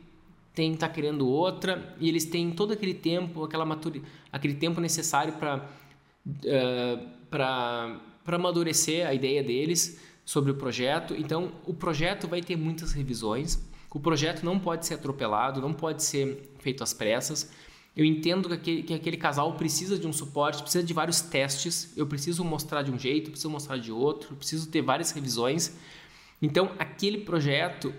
tem 0.53 0.75
tá 0.75 0.89
querendo 0.89 1.27
outra 1.27 1.95
e 1.99 2.09
eles 2.09 2.25
têm 2.25 2.51
todo 2.51 2.73
aquele 2.73 2.93
tempo, 2.93 3.43
aquela 3.43 3.65
maturi, 3.65 4.01
aquele 4.31 4.55
tempo 4.55 4.81
necessário 4.81 5.33
para 5.33 5.57
uh, 6.27 7.07
para 7.29 7.99
para 8.27 8.35
amadurecer 8.35 9.07
a 9.07 9.13
ideia 9.13 9.41
deles 9.41 10.01
sobre 10.25 10.51
o 10.51 10.55
projeto. 10.55 11.15
Então, 11.17 11.53
o 11.65 11.73
projeto 11.73 12.27
vai 12.27 12.41
ter 12.41 12.57
muitas 12.57 12.91
revisões. 12.91 13.65
O 13.89 13.99
projeto 13.99 14.43
não 14.43 14.59
pode 14.59 14.85
ser 14.85 14.95
atropelado, 14.95 15.61
não 15.61 15.73
pode 15.73 16.03
ser 16.03 16.51
feito 16.59 16.83
às 16.83 16.93
pressas. 16.93 17.51
Eu 17.95 18.05
entendo 18.05 18.47
que 18.49 18.53
aquele, 18.53 18.83
que 18.83 18.93
aquele 18.93 19.17
casal 19.17 19.53
precisa 19.55 19.97
de 19.97 20.05
um 20.05 20.13
suporte, 20.13 20.61
precisa 20.61 20.83
de 20.83 20.93
vários 20.93 21.21
testes. 21.21 21.97
Eu 21.97 22.05
preciso 22.05 22.43
mostrar 22.43 22.83
de 22.83 22.91
um 22.91 22.99
jeito, 22.99 23.31
preciso 23.31 23.49
mostrar 23.49 23.77
de 23.77 23.91
outro, 23.91 24.35
preciso 24.35 24.69
ter 24.69 24.81
várias 24.83 25.11
revisões. 25.11 25.75
Então, 26.39 26.71
aquele 26.77 27.19
projeto 27.19 27.91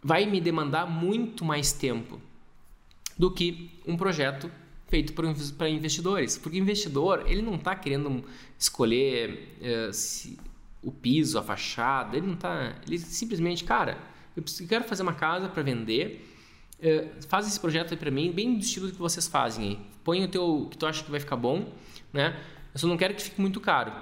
vai 0.00 0.26
me 0.26 0.40
demandar 0.40 0.86
muito 0.86 1.44
mais 1.44 1.72
tempo 1.72 2.20
do 3.18 3.28
que 3.28 3.70
um 3.84 3.96
projeto 3.96 4.48
feito 4.86 5.12
para 5.12 5.68
investidores. 5.68 6.38
Porque 6.38 6.58
investidor, 6.58 7.24
ele 7.26 7.42
não 7.42 7.56
está 7.56 7.74
querendo 7.74 8.24
escolher 8.56 9.56
uh, 9.60 9.92
se, 9.92 10.38
o 10.82 10.92
piso, 10.92 11.36
a 11.36 11.42
fachada, 11.42 12.16
ele 12.16 12.26
não 12.26 12.34
está... 12.34 12.76
Ele 12.86 12.98
simplesmente, 12.98 13.64
cara, 13.64 13.98
eu 14.36 14.68
quero 14.68 14.84
fazer 14.84 15.02
uma 15.02 15.14
casa 15.14 15.48
para 15.48 15.62
vender, 15.62 16.28
uh, 16.78 17.26
faz 17.28 17.46
esse 17.46 17.58
projeto 17.58 17.92
aí 17.92 17.96
para 17.96 18.10
mim, 18.10 18.30
bem 18.30 18.54
do 18.54 18.60
estilo 18.60 18.90
que 18.90 18.98
vocês 18.98 19.26
fazem 19.26 19.68
aí. 19.68 19.78
Põe 20.04 20.22
o 20.24 20.28
teu 20.28 20.68
que 20.70 20.76
tu 20.76 20.86
acha 20.86 21.02
que 21.02 21.10
vai 21.10 21.18
ficar 21.18 21.36
bom, 21.36 21.72
né? 22.12 22.38
Eu 22.72 22.78
só 22.78 22.86
não 22.86 22.96
quero 22.96 23.14
que 23.14 23.22
fique 23.22 23.40
muito 23.40 23.60
caro. 23.60 23.92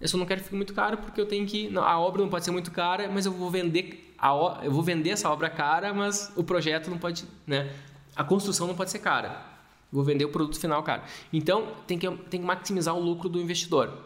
Eu 0.00 0.08
só 0.08 0.18
não 0.18 0.26
quero 0.26 0.40
que 0.40 0.44
fique 0.44 0.56
muito 0.56 0.74
caro 0.74 0.98
porque 0.98 1.20
eu 1.20 1.26
tenho 1.26 1.46
que. 1.46 1.68
Não, 1.70 1.82
a 1.82 1.98
obra 1.98 2.20
não 2.22 2.28
pode 2.28 2.44
ser 2.44 2.50
muito 2.50 2.70
cara, 2.70 3.10
mas 3.10 3.24
eu 3.24 3.32
vou 3.32 3.50
vender 3.50 4.12
a, 4.18 4.60
eu 4.62 4.70
vou 4.70 4.82
vender 4.82 5.10
essa 5.10 5.28
obra 5.28 5.50
cara, 5.50 5.92
mas 5.92 6.32
o 6.36 6.44
projeto 6.44 6.88
não 6.90 6.98
pode, 6.98 7.24
né? 7.46 7.72
A 8.14 8.22
construção 8.22 8.66
não 8.66 8.74
pode 8.74 8.90
ser 8.90 9.00
cara. 9.00 9.44
vou 9.90 10.04
vender 10.04 10.24
o 10.24 10.28
produto 10.28 10.60
final 10.60 10.82
cara. 10.82 11.02
Então 11.32 11.74
tem 11.86 11.98
que 11.98 12.08
tem 12.30 12.40
que 12.40 12.46
maximizar 12.46 12.94
o 12.94 13.00
lucro 13.00 13.28
do 13.28 13.40
investidor. 13.40 13.98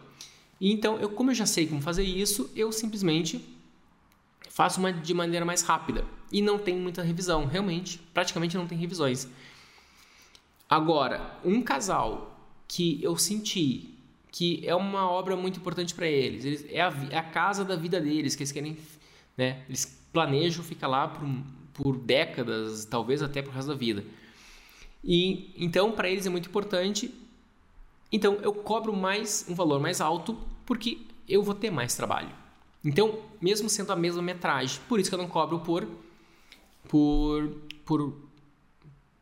E 0.59 0.71
então 0.71 0.97
eu 0.97 1.09
como 1.09 1.31
eu 1.31 1.35
já 1.35 1.45
sei 1.45 1.67
como 1.67 1.81
fazer 1.81 2.03
isso, 2.03 2.49
eu 2.55 2.71
simplesmente 2.71 3.56
faço 4.57 4.79
uma 4.79 4.91
de 4.91 5.13
maneira 5.13 5.45
mais 5.45 5.61
rápida 5.61 6.03
e 6.31 6.41
não 6.41 6.57
tem 6.57 6.75
muita 6.75 7.03
revisão, 7.03 7.45
realmente, 7.45 7.99
praticamente 8.11 8.57
não 8.57 8.65
tem 8.65 8.75
revisões. 8.75 9.29
Agora, 10.67 11.37
um 11.45 11.61
casal 11.61 12.35
que 12.67 12.99
eu 13.03 13.15
senti 13.15 13.93
que 14.31 14.67
é 14.67 14.73
uma 14.75 15.07
obra 15.07 15.35
muito 15.35 15.59
importante 15.59 15.93
para 15.93 16.07
eles. 16.07 16.43
eles 16.43 16.65
é, 16.71 16.81
a, 16.81 16.91
é, 17.11 17.17
a, 17.17 17.23
casa 17.23 17.63
da 17.63 17.75
vida 17.75 18.01
deles, 18.01 18.35
que 18.35 18.41
eles 18.41 18.51
querem, 18.51 18.77
né? 19.37 19.63
Eles 19.67 19.85
planejam 20.11 20.63
ficar 20.63 20.87
lá 20.87 21.07
por, 21.07 21.27
por 21.75 21.95
décadas, 21.95 22.83
talvez 22.83 23.21
até 23.21 23.43
por 23.43 23.53
resto 23.53 23.67
da 23.67 23.75
vida. 23.75 24.03
E 25.03 25.53
então 25.55 25.91
para 25.91 26.09
eles 26.09 26.25
é 26.25 26.31
muito 26.31 26.49
importante. 26.49 27.13
Então 28.11 28.39
eu 28.41 28.53
cobro 28.53 28.91
mais 28.91 29.45
um 29.47 29.53
valor 29.53 29.79
mais 29.79 30.01
alto 30.01 30.35
porque 30.65 30.97
eu 31.29 31.43
vou 31.43 31.53
ter 31.53 31.69
mais 31.69 31.95
trabalho. 31.95 32.46
Então, 32.83 33.19
mesmo 33.41 33.69
sendo 33.69 33.91
a 33.91 33.95
mesma 33.95 34.21
metragem, 34.21 34.79
por 34.87 34.99
isso 34.99 35.09
que 35.09 35.15
eu 35.15 35.19
não 35.19 35.27
cobro 35.27 35.59
por 35.59 35.87
por 36.87 37.51
por 37.85 38.13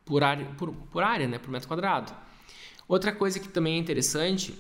por 0.06 0.24
área, 0.24 0.46
por, 0.58 0.72
por 0.72 1.04
área, 1.04 1.28
né, 1.28 1.40
por 1.40 1.50
metro 1.50 1.68
quadrado. 1.68 2.14
Outra 2.88 3.12
coisa 3.12 3.40
que 3.40 3.48
também 3.48 3.76
é 3.76 3.78
interessante 3.78 4.54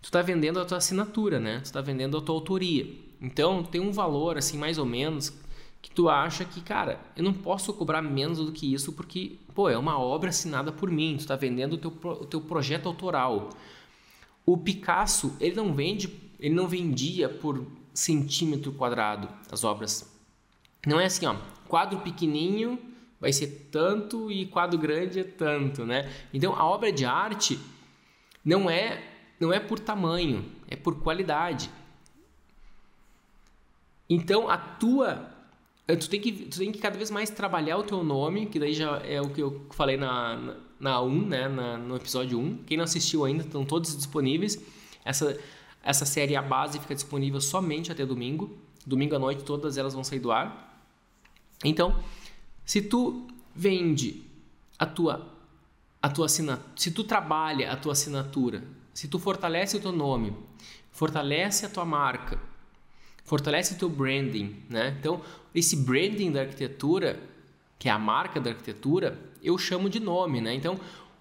tu 0.00 0.06
está 0.06 0.22
vendendo 0.22 0.58
a 0.60 0.64
tua 0.64 0.78
assinatura, 0.78 1.38
né? 1.38 1.60
Tu 1.60 1.66
está 1.66 1.80
vendendo 1.80 2.16
a 2.16 2.20
tua 2.20 2.34
autoria. 2.34 2.86
Então, 3.20 3.62
tem 3.62 3.80
um 3.80 3.92
valor, 3.92 4.38
assim, 4.38 4.56
mais 4.58 4.78
ou 4.78 4.86
menos, 4.86 5.32
que 5.82 5.90
tu 5.90 6.08
acha 6.08 6.44
que, 6.44 6.60
cara, 6.60 7.00
eu 7.16 7.22
não 7.22 7.32
posso 7.32 7.72
cobrar 7.72 8.02
menos 8.02 8.38
do 8.38 8.52
que 8.52 8.72
isso 8.72 8.92
porque, 8.92 9.38
pô, 9.54 9.68
é 9.68 9.76
uma 9.76 9.98
obra 9.98 10.30
assinada 10.30 10.72
por 10.72 10.90
mim. 10.90 11.16
Tu 11.16 11.20
está 11.20 11.36
vendendo 11.36 11.74
o 11.74 11.78
teu, 11.78 11.90
o 11.90 12.24
teu 12.24 12.40
projeto 12.40 12.86
autoral. 12.86 13.50
O 14.44 14.56
Picasso, 14.56 15.36
ele 15.38 15.54
não 15.54 15.74
vende, 15.74 16.10
ele 16.38 16.54
não 16.54 16.66
vendia 16.66 17.28
por 17.28 17.66
centímetro 17.94 18.72
quadrado 18.72 19.28
as 19.50 19.64
obras. 19.64 20.10
Não 20.86 21.00
é 21.00 21.06
assim, 21.06 21.26
ó, 21.26 21.36
quadro 21.68 22.00
pequenininho 22.00 22.78
vai 23.20 23.32
ser 23.32 23.68
tanto 23.70 24.30
e 24.30 24.46
quadro 24.46 24.78
grande 24.78 25.20
é 25.20 25.24
tanto, 25.24 25.84
né? 25.84 26.10
Então, 26.32 26.54
a 26.54 26.64
obra 26.64 26.90
de 26.90 27.04
arte 27.04 27.58
não 28.44 28.70
é 28.70 29.02
não 29.38 29.52
é 29.52 29.58
por 29.58 29.78
tamanho, 29.78 30.44
é 30.68 30.76
por 30.76 31.00
qualidade. 31.00 31.70
Então 34.08 34.50
a 34.50 34.58
tua 34.58 35.30
eh, 35.86 35.96
tu 35.96 36.10
tem 36.10 36.20
que 36.20 36.32
tu 36.32 36.58
tem 36.58 36.72
que 36.72 36.78
cada 36.78 36.96
vez 36.96 37.10
mais 37.10 37.30
trabalhar 37.30 37.78
o 37.78 37.82
teu 37.82 38.02
nome, 38.02 38.46
que 38.46 38.58
daí 38.58 38.74
já 38.74 38.98
é 38.98 39.20
o 39.20 39.30
que 39.30 39.40
eu 39.40 39.66
falei 39.70 39.96
na 39.96 40.36
na, 40.36 40.56
na 40.78 41.00
1, 41.00 41.26
né, 41.26 41.48
na, 41.48 41.78
no 41.78 41.96
episódio 41.96 42.38
1. 42.38 42.64
Quem 42.64 42.76
não 42.76 42.84
assistiu 42.84 43.24
ainda, 43.24 43.44
estão 43.44 43.64
todos 43.64 43.96
disponíveis. 43.96 44.60
Essa 45.04 45.38
essa 45.82 46.04
série 46.04 46.36
a 46.36 46.42
base 46.42 46.78
fica 46.78 46.94
disponível 46.94 47.40
somente 47.40 47.90
até 47.90 48.04
domingo. 48.04 48.58
Domingo 48.86 49.16
à 49.16 49.18
noite 49.18 49.44
todas 49.44 49.76
elas 49.76 49.94
vão 49.94 50.04
sair 50.04 50.20
do 50.20 50.32
ar. 50.32 50.84
Então, 51.64 52.02
se 52.64 52.82
tu 52.82 53.26
vende 53.54 54.22
a 54.78 54.86
tua 54.86 55.38
a 56.02 56.08
tua 56.08 56.26
assinatura, 56.26 56.66
se 56.76 56.90
tu 56.90 57.04
trabalha 57.04 57.70
a 57.70 57.76
tua 57.76 57.92
assinatura 57.92 58.62
se 58.92 59.08
tu 59.08 59.18
fortalece 59.18 59.76
o 59.76 59.80
teu 59.80 59.92
nome, 59.92 60.36
fortalece 60.90 61.64
a 61.64 61.68
tua 61.68 61.84
marca, 61.84 62.38
fortalece 63.24 63.74
o 63.74 63.78
teu 63.78 63.88
branding, 63.88 64.56
né? 64.68 64.94
Então, 64.98 65.22
esse 65.54 65.76
branding 65.76 66.30
da 66.32 66.42
arquitetura, 66.42 67.18
que 67.78 67.88
é 67.88 67.92
a 67.92 67.98
marca 67.98 68.40
da 68.40 68.50
arquitetura, 68.50 69.18
eu 69.42 69.56
chamo 69.56 69.88
de 69.88 70.00
nome, 70.00 70.40
né? 70.40 70.54
Então, 70.54 70.78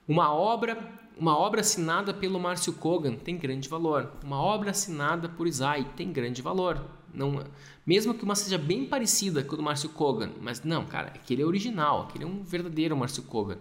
uma 0.08 0.34
obra, 0.34 0.78
uma 1.20 1.38
obra 1.38 1.62
assinada 1.62 2.14
pelo 2.14 2.40
Márcio 2.40 2.74
Kogan 2.74 3.16
tem 3.16 3.38
grande 3.38 3.68
valor. 3.68 4.12
Uma 4.24 4.42
obra 4.42 4.72
assinada 4.72 5.28
por 5.30 5.48
Isai 5.48 5.86
tem 5.96 6.12
grande 6.12 6.42
valor. 6.42 6.82
Não, 7.14 7.44
mesmo 7.86 8.14
que 8.14 8.24
uma 8.24 8.36
seja 8.36 8.58
bem 8.58 8.86
parecida 8.86 9.44
com 9.44 9.54
o 9.54 9.58
do 9.58 9.64
Márcio 9.64 9.90
Kogan, 9.90 10.32
mas 10.42 10.64
não, 10.64 10.86
cara, 10.86 11.08
aquele 11.10 11.42
é 11.42 11.46
original, 11.46 12.04
aquele 12.04 12.24
é 12.24 12.28
um 12.28 12.42
verdadeiro 12.44 12.96
Márcio 12.96 13.24
Kogan. 13.24 13.58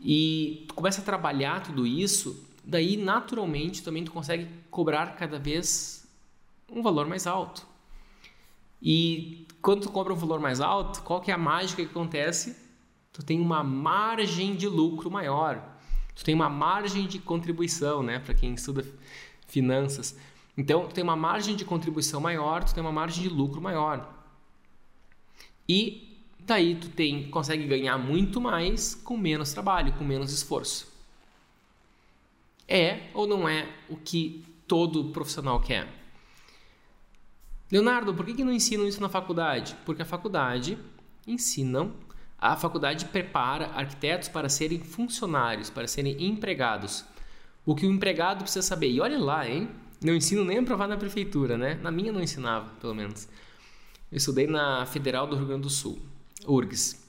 E 0.00 0.64
tu 0.68 0.74
começa 0.74 1.00
a 1.00 1.04
trabalhar 1.04 1.62
tudo 1.62 1.86
isso 1.86 2.44
daí 2.64 2.96
naturalmente 2.96 3.82
também 3.82 4.04
tu 4.04 4.10
consegue 4.10 4.48
cobrar 4.70 5.14
cada 5.16 5.38
vez 5.38 6.08
um 6.70 6.82
valor 6.82 7.06
mais 7.06 7.26
alto. 7.26 7.66
E 8.80 9.46
quando 9.60 9.82
tu 9.82 9.90
cobra 9.90 10.12
um 10.12 10.16
valor 10.16 10.40
mais 10.40 10.60
alto, 10.60 11.02
qual 11.02 11.20
que 11.20 11.30
é 11.30 11.34
a 11.34 11.38
mágica 11.38 11.84
que 11.84 11.90
acontece? 11.90 12.56
Tu 13.12 13.22
tem 13.22 13.40
uma 13.40 13.62
margem 13.62 14.56
de 14.56 14.66
lucro 14.66 15.10
maior. 15.10 15.73
Tu 16.14 16.24
tem 16.24 16.34
uma 16.34 16.48
margem 16.48 17.06
de 17.06 17.18
contribuição, 17.18 18.02
né, 18.02 18.18
para 18.18 18.34
quem 18.34 18.54
estuda 18.54 18.84
finanças. 19.46 20.16
Então, 20.56 20.86
tu 20.86 20.94
tem 20.94 21.02
uma 21.02 21.16
margem 21.16 21.56
de 21.56 21.64
contribuição 21.64 22.20
maior, 22.20 22.62
tu 22.62 22.74
tem 22.74 22.82
uma 22.82 22.92
margem 22.92 23.22
de 23.22 23.28
lucro 23.28 23.60
maior. 23.60 24.12
E 25.68 26.18
daí 26.38 26.76
tu 26.76 26.88
tem 26.88 27.28
consegue 27.30 27.66
ganhar 27.66 27.98
muito 27.98 28.40
mais 28.40 28.94
com 28.94 29.16
menos 29.16 29.52
trabalho, 29.52 29.92
com 29.94 30.04
menos 30.04 30.32
esforço. 30.32 30.92
É 32.68 33.10
ou 33.12 33.26
não 33.26 33.48
é 33.48 33.68
o 33.88 33.96
que 33.96 34.44
todo 34.66 35.10
profissional 35.10 35.60
quer? 35.60 35.88
Leonardo, 37.70 38.14
por 38.14 38.24
que, 38.24 38.34
que 38.34 38.44
não 38.44 38.52
ensinam 38.52 38.86
isso 38.86 39.00
na 39.00 39.08
faculdade? 39.08 39.76
Porque 39.84 40.02
a 40.02 40.06
faculdade 40.06 40.78
ensinam, 41.26 41.92
a 42.44 42.56
faculdade 42.56 43.06
prepara 43.06 43.70
arquitetos 43.74 44.28
para 44.28 44.50
serem 44.50 44.78
funcionários, 44.78 45.70
para 45.70 45.86
serem 45.86 46.22
empregados. 46.26 47.02
O 47.64 47.74
que 47.74 47.86
o 47.86 47.90
empregado 47.90 48.42
precisa 48.42 48.60
saber. 48.60 48.90
E 48.90 49.00
olha 49.00 49.18
lá, 49.18 49.48
hein? 49.48 49.70
Não 50.02 50.14
ensino 50.14 50.44
nem 50.44 50.58
a 50.58 50.62
provar 50.62 50.86
na 50.86 50.98
prefeitura, 50.98 51.56
né? 51.56 51.78
Na 51.82 51.90
minha 51.90 52.12
não 52.12 52.20
ensinava, 52.20 52.68
pelo 52.78 52.94
menos. 52.94 53.26
Eu 54.12 54.18
estudei 54.18 54.46
na 54.46 54.84
Federal 54.84 55.26
do 55.26 55.36
Rio 55.36 55.46
Grande 55.46 55.62
do 55.62 55.70
Sul, 55.70 55.98
URGS. 56.46 57.02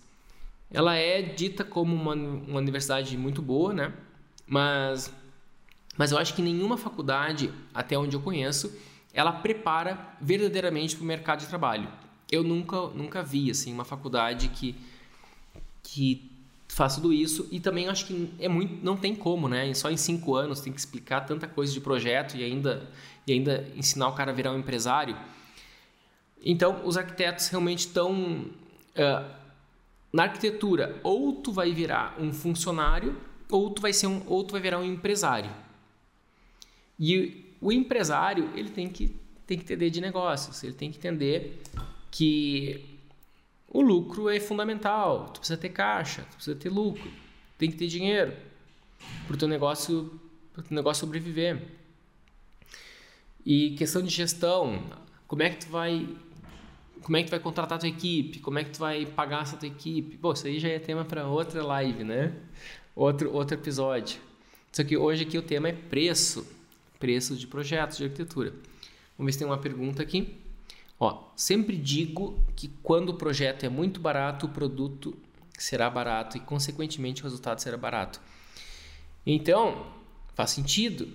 Ela 0.72 0.96
é 0.96 1.22
dita 1.22 1.66
como 1.66 1.94
uma, 1.94 2.14
uma 2.14 2.60
universidade 2.60 3.18
muito 3.18 3.42
boa, 3.42 3.74
né? 3.74 3.94
Mas 4.48 5.14
mas 5.98 6.14
eu 6.14 6.18
acho 6.18 6.34
que 6.34 6.42
nenhuma 6.42 6.78
faculdade, 6.78 7.52
até 7.74 7.98
onde 7.98 8.16
eu 8.16 8.22
conheço, 8.22 8.74
ela 9.14 9.34
prepara 9.34 10.16
verdadeiramente 10.22 10.96
para 10.96 11.04
o 11.04 11.08
mercado 11.08 11.40
de 11.42 11.48
trabalho. 11.48 11.90
Eu 12.32 12.42
nunca, 12.42 12.88
nunca 12.88 13.22
vi 13.22 13.52
assim 13.52 13.74
uma 13.74 13.84
faculdade 13.84 14.48
que 14.48 14.76
que 15.86 16.32
faz 16.68 16.96
tudo 16.96 17.14
isso 17.14 17.48
e 17.52 17.60
também 17.60 17.88
acho 17.88 18.08
que 18.08 18.30
é 18.40 18.50
muito 18.50 18.84
não 18.84 18.98
tem 18.98 19.16
como 19.16 19.48
né? 19.48 19.74
Só 19.74 19.90
em 19.90 19.98
cinco 19.98 20.36
anos 20.36 20.60
tem 20.60 20.74
que 20.74 20.80
explicar 20.80 21.22
tanta 21.22 21.48
coisa 21.48 21.72
de 21.72 21.80
projeto 21.80 22.36
e 22.36 22.44
ainda 22.44 22.90
e 23.26 23.32
ainda 23.32 23.68
ensinar 23.76 24.10
o 24.10 24.14
cara 24.14 24.32
a 24.32 24.34
virar 24.34 24.52
um 24.52 24.60
empresário. 24.60 25.16
Então 26.44 26.82
os 26.86 26.98
arquitetos 26.98 27.48
realmente 27.48 27.80
estão 27.80 28.12
uh, 28.12 29.32
na 30.12 30.24
arquitetura 30.24 31.00
ou 31.04 31.34
tu 31.34 31.52
vai 31.52 31.72
virar 31.72 32.16
um 32.20 32.34
funcionário 32.34 33.16
ou 33.50 33.70
tu 33.70 33.82
vai 33.82 33.94
ser 33.94 34.08
um 34.08 34.24
ou 34.28 34.44
tu 34.44 34.52
vai 34.52 34.62
virar 34.62 34.80
um 34.80 34.84
empresário. 34.84 35.52
E 37.00 37.54
o 37.62 37.72
empresário 37.72 38.50
ele 38.56 38.70
tem 38.70 38.90
que 38.90 39.16
tem 39.48 39.58
que 39.60 39.64
entender 39.64 39.92
de 39.92 40.02
negócios 40.02 40.64
ele 40.64 40.74
tem 40.74 40.92
que 40.92 40.98
entender 40.98 41.62
que 42.10 42.95
o 43.76 43.82
lucro 43.82 44.30
é 44.30 44.39
fundamental. 44.39 45.32
Tu 45.34 45.39
precisa 45.41 45.57
ter 45.57 45.67
caixa, 45.67 46.21
tu 46.32 46.36
precisa 46.36 46.55
ter 46.55 46.69
lucro, 46.69 47.11
tem 47.57 47.69
que 47.69 47.76
ter 47.76 47.88
dinheiro 47.88 48.34
para 49.28 49.36
o 49.36 49.38
teu 49.38 49.49
negócio, 49.49 50.17
pro 50.53 50.63
teu 50.63 50.73
negócio 50.73 51.01
sobreviver. 51.01 51.61
E 53.45 53.71
questão 53.71 54.01
de 54.01 54.09
gestão, 54.09 54.82
como 55.28 55.43
é 55.43 55.49
que 55.49 55.65
tu 55.65 55.69
vai 55.69 56.07
como 57.01 57.17
é 57.17 57.21
que 57.21 57.28
tu 57.28 57.32
vai 57.32 57.39
contratar 57.39 57.78
a 57.78 57.80
tua 57.82 57.89
equipe, 57.89 58.39
como 58.39 58.57
é 58.57 58.63
que 58.63 58.71
tu 58.71 58.80
vai 58.80 59.05
pagar 59.05 59.43
essa 59.43 59.57
tua 59.57 59.67
equipe. 59.67 60.17
Pô, 60.17 60.32
isso 60.32 60.47
aí 60.47 60.57
já 60.57 60.69
é 60.69 60.80
tema 60.80 61.03
para 61.03 61.28
outra 61.28 61.61
live, 61.61 62.05
né? 62.05 62.34
Outro 62.95 63.34
outro 63.34 63.57
episódio. 63.57 64.21
Só 64.71 64.86
que 64.86 64.95
hoje 64.95 65.23
aqui 65.23 65.38
o 65.38 65.41
tema 65.41 65.67
é 65.67 65.73
preço, 65.73 66.47
preço 66.97 67.36
de 67.36 67.45
projetos 67.45 67.97
de 67.97 68.05
arquitetura. 68.05 68.51
Vamos 69.17 69.28
ver 69.28 69.32
se 69.34 69.39
tem 69.39 69.47
uma 69.47 69.57
pergunta 69.57 70.01
aqui. 70.01 70.45
Ó, 71.00 71.24
sempre 71.36 71.78
digo 71.78 72.39
que 72.56 72.70
quando 72.82 73.10
o 73.10 73.14
projeto 73.16 73.66
é 73.66 73.70
muito 73.70 74.00
barato, 74.00 74.46
o 74.46 74.50
produto 74.50 75.16
será 75.58 75.89
barato 75.89 76.38
e, 76.38 76.39
consequentemente, 76.39 77.22
o 77.22 77.24
resultado 77.24 77.60
será 77.60 77.78
barato. 77.78 78.22
Então, 79.26 79.91
faz 80.34 80.52
sentido. 80.52 81.08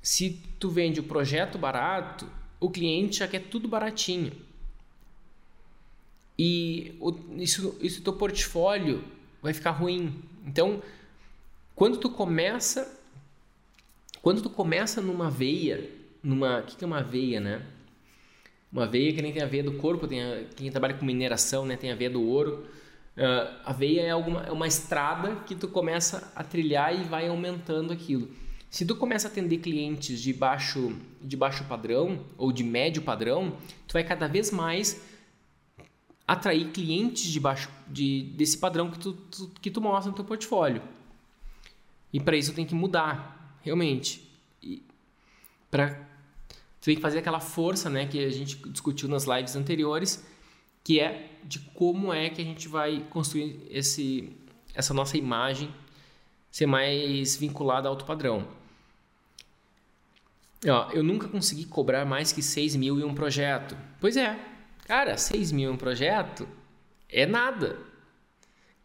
Se 0.00 0.30
tu 0.58 0.70
vende 0.70 1.00
o 1.00 1.04
projeto 1.04 1.58
barato, 1.58 2.26
o 2.60 2.70
cliente 2.70 3.18
já 3.18 3.28
quer 3.28 3.40
tudo 3.48 3.68
baratinho. 3.68 4.32
E 6.38 6.96
o, 7.00 7.12
isso, 7.36 7.76
isso 7.80 8.02
teu 8.02 8.12
portfólio 8.12 9.04
vai 9.42 9.52
ficar 9.52 9.72
ruim. 9.72 10.22
Então, 10.46 10.82
quando 11.74 11.98
tu 11.98 12.08
começa, 12.08 12.98
quando 14.22 14.40
tu 14.40 14.48
começa 14.48 15.02
numa 15.02 15.30
veia, 15.30 15.90
numa, 16.22 16.60
o 16.60 16.62
que, 16.62 16.76
que 16.76 16.84
é 16.84 16.86
uma 16.86 17.02
veia, 17.02 17.40
né? 17.40 17.66
Uma 18.72 18.86
veia 18.86 19.12
que 19.12 19.22
nem 19.22 19.32
tem 19.32 19.42
a 19.42 19.46
veia 19.46 19.62
do 19.62 19.72
corpo, 19.74 20.06
tem 20.06 20.22
a, 20.22 20.44
quem 20.54 20.70
trabalha 20.70 20.94
com 20.94 21.04
mineração 21.04 21.64
né, 21.64 21.76
tem 21.76 21.90
a 21.90 21.94
veia 21.94 22.10
do 22.10 22.22
ouro. 22.22 22.66
Uh, 23.16 23.60
a 23.64 23.72
veia 23.72 24.02
é, 24.02 24.10
alguma, 24.10 24.42
é 24.42 24.52
uma 24.52 24.66
estrada 24.66 25.36
que 25.46 25.54
tu 25.54 25.66
começa 25.68 26.30
a 26.36 26.44
trilhar 26.44 26.94
e 26.94 27.04
vai 27.04 27.28
aumentando 27.28 27.92
aquilo. 27.92 28.30
Se 28.70 28.84
tu 28.84 28.94
começa 28.94 29.26
a 29.26 29.30
atender 29.30 29.58
clientes 29.58 30.20
de 30.20 30.32
baixo, 30.32 30.94
de 31.20 31.36
baixo 31.36 31.64
padrão 31.64 32.24
ou 32.36 32.52
de 32.52 32.62
médio 32.62 33.02
padrão, 33.02 33.56
tu 33.86 33.94
vai 33.94 34.04
cada 34.04 34.28
vez 34.28 34.50
mais 34.50 35.02
atrair 36.26 36.70
clientes 36.70 37.24
de 37.24 37.40
baixo, 37.40 37.70
de, 37.88 38.24
desse 38.36 38.58
padrão 38.58 38.90
que 38.90 38.98
tu, 38.98 39.14
tu, 39.14 39.50
que 39.62 39.70
tu 39.70 39.80
mostra 39.80 40.10
no 40.10 40.16
teu 40.16 40.24
portfólio. 40.24 40.82
E 42.12 42.20
para 42.20 42.36
isso 42.36 42.52
tem 42.52 42.66
que 42.66 42.74
mudar, 42.74 43.58
realmente. 43.62 44.30
Para 45.70 46.06
você 46.80 46.90
tem 46.90 46.96
que 46.96 47.02
fazer 47.02 47.18
aquela 47.18 47.40
força, 47.40 47.90
né, 47.90 48.06
que 48.06 48.24
a 48.24 48.30
gente 48.30 48.56
discutiu 48.70 49.08
nas 49.08 49.24
lives 49.24 49.56
anteriores, 49.56 50.24
que 50.84 51.00
é 51.00 51.32
de 51.44 51.58
como 51.74 52.12
é 52.12 52.30
que 52.30 52.40
a 52.40 52.44
gente 52.44 52.68
vai 52.68 53.04
construir 53.10 53.60
esse, 53.70 54.32
essa 54.74 54.94
nossa 54.94 55.16
imagem 55.18 55.72
ser 56.50 56.66
mais 56.66 57.36
vinculada 57.36 57.88
ao 57.88 57.94
alto 57.94 58.04
padrão. 58.04 58.46
Ó, 60.66 60.90
eu 60.92 61.02
nunca 61.02 61.28
consegui 61.28 61.64
cobrar 61.64 62.04
mais 62.04 62.32
que 62.32 62.42
6 62.42 62.76
mil 62.76 62.98
em 62.98 63.04
um 63.04 63.14
projeto. 63.14 63.76
Pois 64.00 64.16
é, 64.16 64.38
cara, 64.86 65.16
6 65.16 65.52
mil 65.52 65.70
em 65.70 65.74
um 65.74 65.76
projeto 65.76 66.48
é 67.08 67.26
nada. 67.26 67.78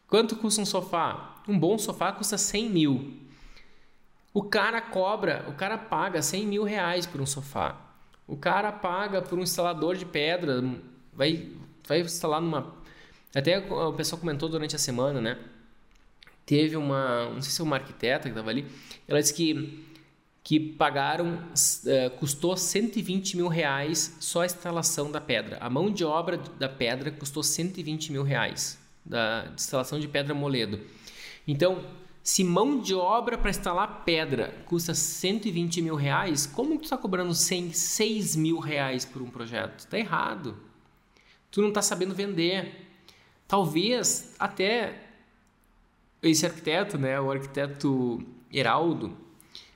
Quanto 0.08 0.36
custa 0.36 0.62
um 0.62 0.66
sofá? 0.66 1.41
Um 1.48 1.58
bom 1.58 1.78
sofá 1.78 2.12
custa 2.12 2.38
100 2.38 2.70
mil. 2.70 3.18
O 4.34 4.42
cara 4.42 4.82
cobra, 4.82 5.46
o 5.48 5.54
cara 5.54 5.78
paga 5.78 6.22
100 6.22 6.48
mil 6.48 6.64
reais 6.64 7.06
por 7.06 7.22
um 7.22 7.26
sofá. 7.26 7.80
O 8.28 8.36
cara 8.36 8.72
paga 8.72 9.22
por 9.22 9.38
um 9.38 9.44
instalador 9.44 9.96
de 9.96 10.06
pedra, 10.06 10.64
vai, 11.14 11.50
vai 11.88 12.02
instalar 12.02 12.42
numa. 12.42 12.74
Até 13.36 13.60
o 13.60 13.94
pessoal 13.94 14.20
comentou 14.20 14.50
durante 14.50 14.76
a 14.76 14.80
semana, 14.80 15.22
né? 15.22 15.38
Teve 16.46 16.76
uma. 16.76 17.30
Não 17.30 17.42
sei 17.42 17.52
se 17.52 17.62
é 17.62 17.64
uma 17.64 17.76
arquiteta 17.76 18.24
que 18.24 18.30
estava 18.30 18.50
ali. 18.50 18.66
Ela 19.08 19.22
disse 19.22 19.34
que, 19.34 19.86
que 20.44 20.60
pagaram. 20.60 21.36
Uh, 21.36 22.10
custou 22.18 22.58
120 22.58 23.38
mil 23.38 23.48
reais 23.48 24.18
só 24.20 24.42
a 24.42 24.46
instalação 24.46 25.12
da 25.12 25.22
pedra. 25.22 25.58
A 25.60 25.70
mão 25.70 25.92
de 25.92 26.04
obra 26.04 26.38
da 26.38 26.70
pedra 26.70 27.12
custou 27.12 27.44
120 27.44 28.12
mil 28.12 28.24
reais. 28.24 28.80
Da 29.06 29.52
instalação 29.54 30.00
de 30.00 30.08
pedra 30.08 30.34
moledo. 30.34 30.80
Então, 31.48 31.84
se 32.24 32.41
mão 32.41 32.80
de 32.80 32.95
obra 32.95 33.38
para 33.38 33.49
instalar 33.49 34.03
pedra 34.05 34.55
custa 34.65 34.95
120 34.95 35.82
mil 35.82 35.95
reais, 35.95 36.45
como 36.45 36.78
tu 36.78 36.86
está 36.86 36.97
cobrando 36.97 37.36
100, 37.36 37.74
6 37.74 38.38
mil 38.38 38.59
reais 38.59 39.03
por 39.03 39.21
um 39.21 39.30
projeto? 39.30 39.80
Está 39.80 39.99
errado. 39.99 40.57
Tu 41.51 41.61
não 41.61 41.67
está 41.67 41.82
sabendo 41.82 42.15
vender. 42.15 42.88
Talvez 43.45 44.34
até 44.39 45.03
esse 46.21 46.45
arquiteto, 46.45 46.97
né, 46.97 47.19
o 47.19 47.30
arquiteto 47.30 48.24
Heraldo, 48.49 49.17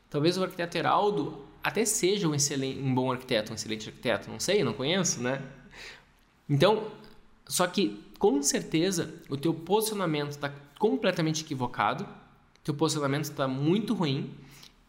talvez 0.09 0.37
o 0.37 0.43
arquiteto 0.43 0.77
Heraldo 0.77 1.45
até 1.61 1.83
seja 1.83 2.29
um, 2.29 2.33
excelente, 2.33 2.79
um 2.79 2.95
bom 2.95 3.11
arquiteto, 3.11 3.51
um 3.51 3.55
excelente 3.55 3.89
arquiteto, 3.89 4.31
não 4.31 4.39
sei, 4.39 4.63
não 4.63 4.71
conheço, 4.71 5.21
né? 5.21 5.41
Então, 6.49 6.89
só 7.45 7.67
que 7.67 8.01
com 8.17 8.41
certeza 8.41 9.13
o 9.29 9.35
teu 9.35 9.53
posicionamento 9.53 10.29
está 10.29 10.49
completamente 10.79 11.43
equivocado 11.43 12.07
teu 12.68 12.74
posicionamento 12.74 13.24
está 13.24 13.47
muito 13.47 13.93
ruim 13.93 14.30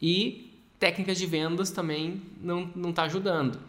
e 0.03 0.53
técnicas 0.81 1.16
de 1.16 1.26
vendas 1.26 1.70
também 1.70 2.20
não 2.41 2.68
não 2.74 2.91
está 2.91 3.05
ajudando. 3.05 3.61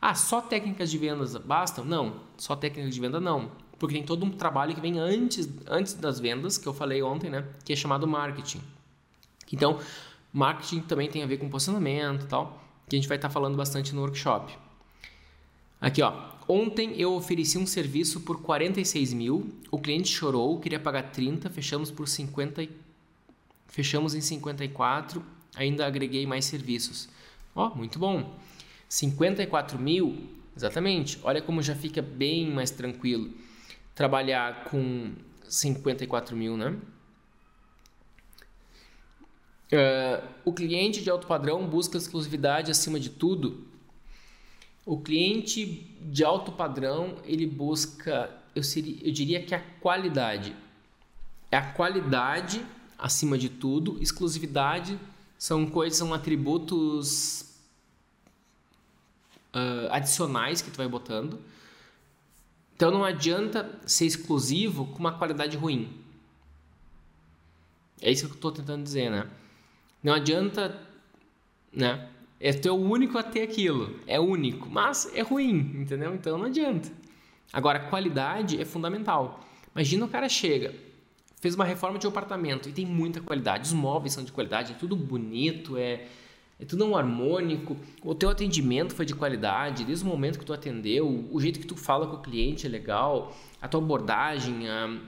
Ah, 0.00 0.14
só 0.14 0.40
técnicas 0.40 0.88
de 0.88 0.96
vendas 0.98 1.36
bastam? 1.36 1.84
Não, 1.84 2.20
só 2.36 2.54
técnicas 2.54 2.94
de 2.94 3.00
venda 3.00 3.18
não, 3.18 3.50
porque 3.76 3.96
tem 3.96 4.04
todo 4.04 4.24
um 4.24 4.30
trabalho 4.30 4.72
que 4.72 4.80
vem 4.80 5.00
antes 5.00 5.48
antes 5.66 5.94
das 5.94 6.20
vendas 6.20 6.56
que 6.56 6.68
eu 6.68 6.72
falei 6.72 7.02
ontem, 7.02 7.28
né? 7.28 7.44
Que 7.64 7.72
é 7.72 7.76
chamado 7.76 8.06
marketing. 8.06 8.60
Então, 9.52 9.80
marketing 10.32 10.80
também 10.82 11.08
tem 11.10 11.24
a 11.24 11.26
ver 11.26 11.38
com 11.38 11.48
posicionamento 11.48 12.28
tal, 12.28 12.62
que 12.88 12.94
a 12.94 12.98
gente 12.98 13.08
vai 13.08 13.18
estar 13.18 13.28
tá 13.28 13.34
falando 13.34 13.56
bastante 13.56 13.92
no 13.92 14.00
workshop. 14.02 14.56
Aqui, 15.80 16.02
ó. 16.02 16.36
Ontem 16.48 16.94
eu 17.00 17.14
ofereci 17.14 17.58
um 17.58 17.66
serviço 17.66 18.20
por 18.20 18.40
46 18.40 19.12
mil, 19.12 19.52
o 19.72 19.80
cliente 19.80 20.08
chorou, 20.08 20.60
queria 20.60 20.78
pagar 20.78 21.10
30, 21.10 21.50
fechamos 21.50 21.90
por 21.90 22.06
50 22.06 22.85
Fechamos 23.68 24.14
em 24.14 24.20
54, 24.20 25.24
ainda 25.54 25.86
agreguei 25.86 26.26
mais 26.26 26.44
serviços. 26.44 27.08
Ó, 27.54 27.68
oh, 27.68 27.76
muito 27.76 27.98
bom. 27.98 28.38
54 28.88 29.78
mil, 29.78 30.28
exatamente. 30.56 31.18
Olha 31.22 31.42
como 31.42 31.62
já 31.62 31.74
fica 31.74 32.00
bem 32.00 32.50
mais 32.50 32.70
tranquilo 32.70 33.32
trabalhar 33.96 34.64
com 34.64 35.14
54 35.48 36.36
mil, 36.36 36.56
né? 36.56 36.76
Uh, 39.72 40.28
o 40.44 40.52
cliente 40.52 41.02
de 41.02 41.10
alto 41.10 41.26
padrão 41.26 41.66
busca 41.66 41.96
exclusividade 41.96 42.70
acima 42.70 43.00
de 43.00 43.10
tudo. 43.10 43.66
O 44.84 45.00
cliente 45.00 45.64
de 46.02 46.22
alto 46.22 46.52
padrão 46.52 47.16
ele 47.24 47.46
busca, 47.46 48.30
eu, 48.54 48.62
seria, 48.62 48.96
eu 49.02 49.10
diria 49.10 49.42
que 49.42 49.54
a 49.54 49.60
qualidade. 49.80 50.54
É 51.50 51.56
a 51.56 51.72
qualidade 51.72 52.64
acima 52.98 53.36
de 53.36 53.48
tudo. 53.48 53.96
Exclusividade 54.00 54.98
são 55.38 55.66
coisas, 55.66 55.98
são 55.98 56.12
atributos 56.14 57.42
uh, 59.54 59.90
adicionais 59.90 60.62
que 60.62 60.70
tu 60.70 60.76
vai 60.76 60.88
botando. 60.88 61.38
Então 62.74 62.90
não 62.90 63.04
adianta 63.04 63.78
ser 63.86 64.06
exclusivo 64.06 64.86
com 64.86 64.98
uma 64.98 65.12
qualidade 65.12 65.56
ruim. 65.56 65.90
É 68.00 68.10
isso 68.10 68.26
que 68.26 68.32
eu 68.32 68.36
estou 68.36 68.52
tentando 68.52 68.82
dizer, 68.82 69.10
né? 69.10 69.26
Não 70.02 70.12
adianta, 70.12 70.78
né? 71.72 72.08
É 72.38 72.52
tu 72.52 72.68
é 72.68 72.70
o 72.70 72.74
único 72.74 73.16
a 73.16 73.22
ter 73.22 73.42
aquilo, 73.42 73.98
é 74.06 74.20
único, 74.20 74.68
mas 74.68 75.10
é 75.14 75.22
ruim, 75.22 75.80
entendeu? 75.80 76.14
Então 76.14 76.36
não 76.36 76.44
adianta. 76.44 76.92
Agora, 77.50 77.88
qualidade 77.88 78.60
é 78.60 78.64
fundamental. 78.66 79.40
Imagina 79.74 80.04
o 80.04 80.08
cara 80.08 80.28
chega, 80.28 80.74
fez 81.40 81.54
uma 81.54 81.64
reforma 81.64 81.98
de 81.98 82.06
um 82.06 82.10
apartamento 82.10 82.68
e 82.68 82.72
tem 82.72 82.86
muita 82.86 83.20
qualidade, 83.20 83.66
os 83.66 83.72
móveis 83.72 84.14
são 84.14 84.24
de 84.24 84.32
qualidade, 84.32 84.72
é 84.72 84.74
tudo 84.74 84.96
bonito, 84.96 85.76
é, 85.76 86.06
é 86.58 86.64
tudo 86.64 86.84
um 86.84 86.96
harmônico, 86.96 87.76
o 88.02 88.14
teu 88.14 88.30
atendimento 88.30 88.94
foi 88.94 89.04
de 89.04 89.14
qualidade, 89.14 89.84
desde 89.84 90.04
o 90.04 90.08
momento 90.08 90.38
que 90.38 90.44
tu 90.44 90.52
atendeu, 90.52 91.28
o 91.30 91.40
jeito 91.40 91.60
que 91.60 91.66
tu 91.66 91.76
fala 91.76 92.06
com 92.06 92.16
o 92.16 92.22
cliente 92.22 92.66
é 92.66 92.68
legal, 92.68 93.36
a 93.60 93.68
tua 93.68 93.80
abordagem, 93.80 94.68
a, 94.68 94.98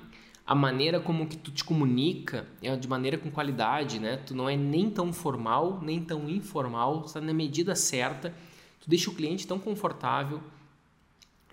a 0.49 0.55
maneira 0.55 0.99
como 0.99 1.27
que 1.27 1.37
tu 1.37 1.51
te 1.51 1.63
comunica 1.63 2.47
é 2.63 2.75
de 2.75 2.89
maneira 2.89 3.19
com 3.19 3.31
qualidade, 3.31 3.99
né? 3.99 4.17
Tu 4.17 4.35
não 4.35 4.49
é 4.49 4.57
nem 4.57 4.89
tão 4.89 5.13
formal, 5.13 5.79
nem 5.83 6.03
tão 6.03 6.27
informal, 6.27 7.05
está 7.05 7.21
na 7.21 7.35
medida 7.35 7.77
certa. 7.77 8.35
Tu 8.81 8.89
deixa 8.89 9.11
o 9.11 9.15
cliente 9.15 9.47
tão 9.47 9.59
confortável, 9.59 10.41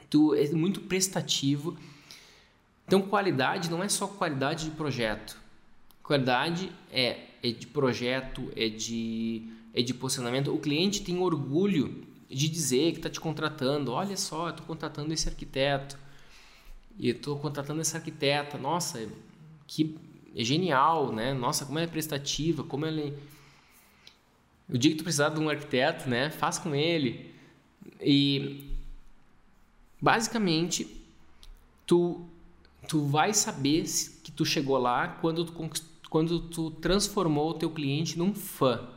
tu 0.09 0.33
é 0.33 0.49
muito 0.51 0.79
prestativo. 0.79 1.75
Então, 2.87 3.01
qualidade 3.01 3.69
não 3.69 3.83
é 3.83 3.89
só 3.89 4.07
qualidade 4.07 4.65
de 4.65 4.71
projeto. 4.71 5.37
Qualidade 6.03 6.71
é, 6.91 7.19
é 7.41 7.51
de 7.51 7.65
projeto, 7.65 8.51
é 8.55 8.69
de, 8.69 9.49
é 9.73 9.81
de 9.81 9.93
posicionamento. 9.93 10.53
O 10.53 10.59
cliente 10.59 11.01
tem 11.01 11.17
orgulho 11.17 12.05
de 12.29 12.47
dizer 12.47 12.91
que 12.91 12.97
está 12.97 13.09
te 13.09 13.19
contratando. 13.19 13.91
Olha 13.91 14.15
só, 14.15 14.49
estou 14.49 14.65
contratando 14.65 15.13
esse 15.13 15.27
arquiteto 15.27 15.97
e 16.97 17.09
estou 17.09 17.39
contratando 17.39 17.81
essa 17.81 17.97
arquiteta, 17.97 18.57
nossa, 18.57 19.09
que 19.67 19.97
é 20.35 20.43
genial, 20.43 21.11
né? 21.11 21.33
Nossa, 21.33 21.65
como 21.65 21.79
ela 21.79 21.87
é 21.87 21.91
prestativa, 21.91 22.63
como 22.63 22.85
ela 22.85 23.01
é... 23.01 23.13
O 24.67 24.77
dia 24.77 24.91
que 24.91 24.97
tu 24.97 25.03
precisar 25.03 25.29
de 25.29 25.39
um 25.39 25.49
arquiteto, 25.49 26.09
né? 26.09 26.29
Faz 26.29 26.57
com 26.57 26.73
ele. 26.75 27.33
E 28.01 28.69
basicamente 30.01 30.87
tu 31.85 32.27
tu 32.87 33.05
vai 33.05 33.33
saber 33.33 33.83
que 34.23 34.31
tu 34.31 34.45
chegou 34.45 34.77
lá 34.77 35.07
quando 35.07 35.45
tu, 35.45 35.71
quando 36.09 36.39
tu 36.39 36.71
transformou 36.71 37.51
o 37.51 37.53
teu 37.53 37.69
cliente 37.69 38.17
num 38.17 38.33
fã. 38.33 38.87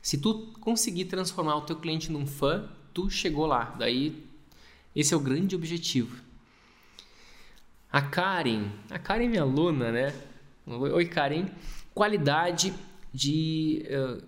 Se 0.00 0.18
tu 0.18 0.52
conseguir 0.60 1.06
transformar 1.06 1.56
o 1.56 1.62
teu 1.62 1.76
cliente 1.76 2.12
num 2.12 2.26
fã, 2.26 2.68
tu 2.92 3.08
chegou 3.08 3.46
lá. 3.46 3.74
Daí 3.78 4.24
esse 4.94 5.12
é 5.12 5.16
o 5.16 5.20
grande 5.20 5.56
objetivo. 5.56 6.22
A 7.90 8.02
Karen, 8.02 8.70
a 8.90 8.98
Karen 8.98 9.24
é 9.24 9.28
minha 9.28 9.42
aluna, 9.42 9.90
né? 9.90 10.14
Oi, 10.66 11.04
Karen. 11.06 11.46
Qualidade 11.94 12.74
de 13.12 13.86
uh, 13.88 14.22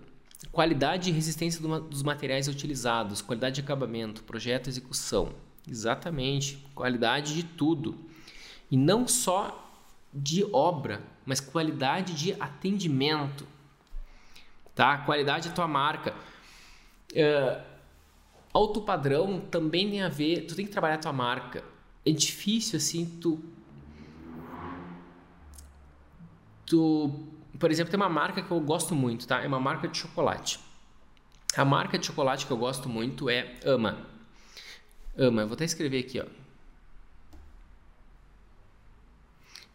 qualidade 0.51 1.09
e 1.09 1.13
resistência 1.13 1.61
do, 1.61 1.81
dos 1.81 2.01
materiais 2.01 2.47
utilizados, 2.47 3.21
qualidade 3.21 3.55
de 3.55 3.61
acabamento, 3.61 4.23
projeto, 4.23 4.69
execução. 4.69 5.33
Exatamente, 5.69 6.57
qualidade 6.73 7.35
de 7.35 7.43
tudo. 7.43 7.97
E 8.69 8.77
não 8.77 9.07
só 9.07 9.63
de 10.13 10.43
obra, 10.53 11.01
mas 11.25 11.39
qualidade 11.39 12.13
de 12.13 12.33
atendimento. 12.41 13.47
Tá? 14.73 14.97
Qualidade 14.99 15.49
da 15.49 15.55
tua 15.55 15.67
marca. 15.67 16.13
Uh, 17.11 17.61
alto 18.53 18.81
padrão 18.81 19.39
também 19.39 19.89
tem 19.89 20.01
a 20.01 20.09
ver, 20.09 20.45
tu 20.45 20.55
tem 20.55 20.65
que 20.65 20.71
trabalhar 20.71 20.95
a 20.95 20.99
tua 20.99 21.13
marca. 21.13 21.63
É 22.05 22.11
difícil 22.11 22.77
assim 22.77 23.05
tu 23.21 23.39
tu, 26.67 27.27
por 27.57 27.71
exemplo, 27.71 27.89
tem 27.89 27.99
uma 27.99 28.09
marca 28.09 28.41
que 28.41 28.51
eu 28.51 28.59
gosto 28.59 28.93
muito, 28.93 29.25
tá? 29.25 29.41
É 29.41 29.47
uma 29.47 29.59
marca 29.59 29.87
de 29.87 29.97
chocolate. 29.97 30.59
A 31.55 31.65
marca 31.65 31.97
de 31.97 32.05
chocolate 32.05 32.45
que 32.45 32.51
eu 32.51 32.57
gosto 32.57 32.87
muito 32.87 33.29
é 33.29 33.55
Ama. 33.65 34.05
Ama, 35.17 35.41
eu 35.41 35.47
vou 35.47 35.55
até 35.55 35.65
escrever 35.65 35.99
aqui, 35.99 36.19
ó. 36.19 36.25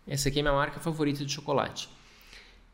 Essa 0.06 0.28
aqui 0.28 0.40
é 0.40 0.42
minha 0.42 0.54
marca 0.54 0.80
favorita 0.80 1.24
de 1.24 1.32
chocolate. 1.32 1.88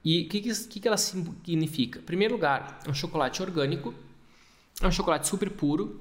E 0.05 0.23
o 0.23 0.29
que, 0.29 0.41
que, 0.41 0.81
que 0.81 0.89
ela 0.89 0.97
significa? 0.97 1.99
Em 1.99 2.03
primeiro 2.03 2.35
lugar, 2.35 2.81
é 2.87 2.91
um 2.91 2.95
chocolate 2.95 3.43
orgânico, 3.43 3.95
é 4.81 4.87
um 4.87 4.93
chocolate 4.93 5.27
super 5.27 5.51
puro, 5.51 6.01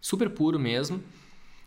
super 0.00 0.30
puro 0.30 0.58
mesmo. 0.58 1.02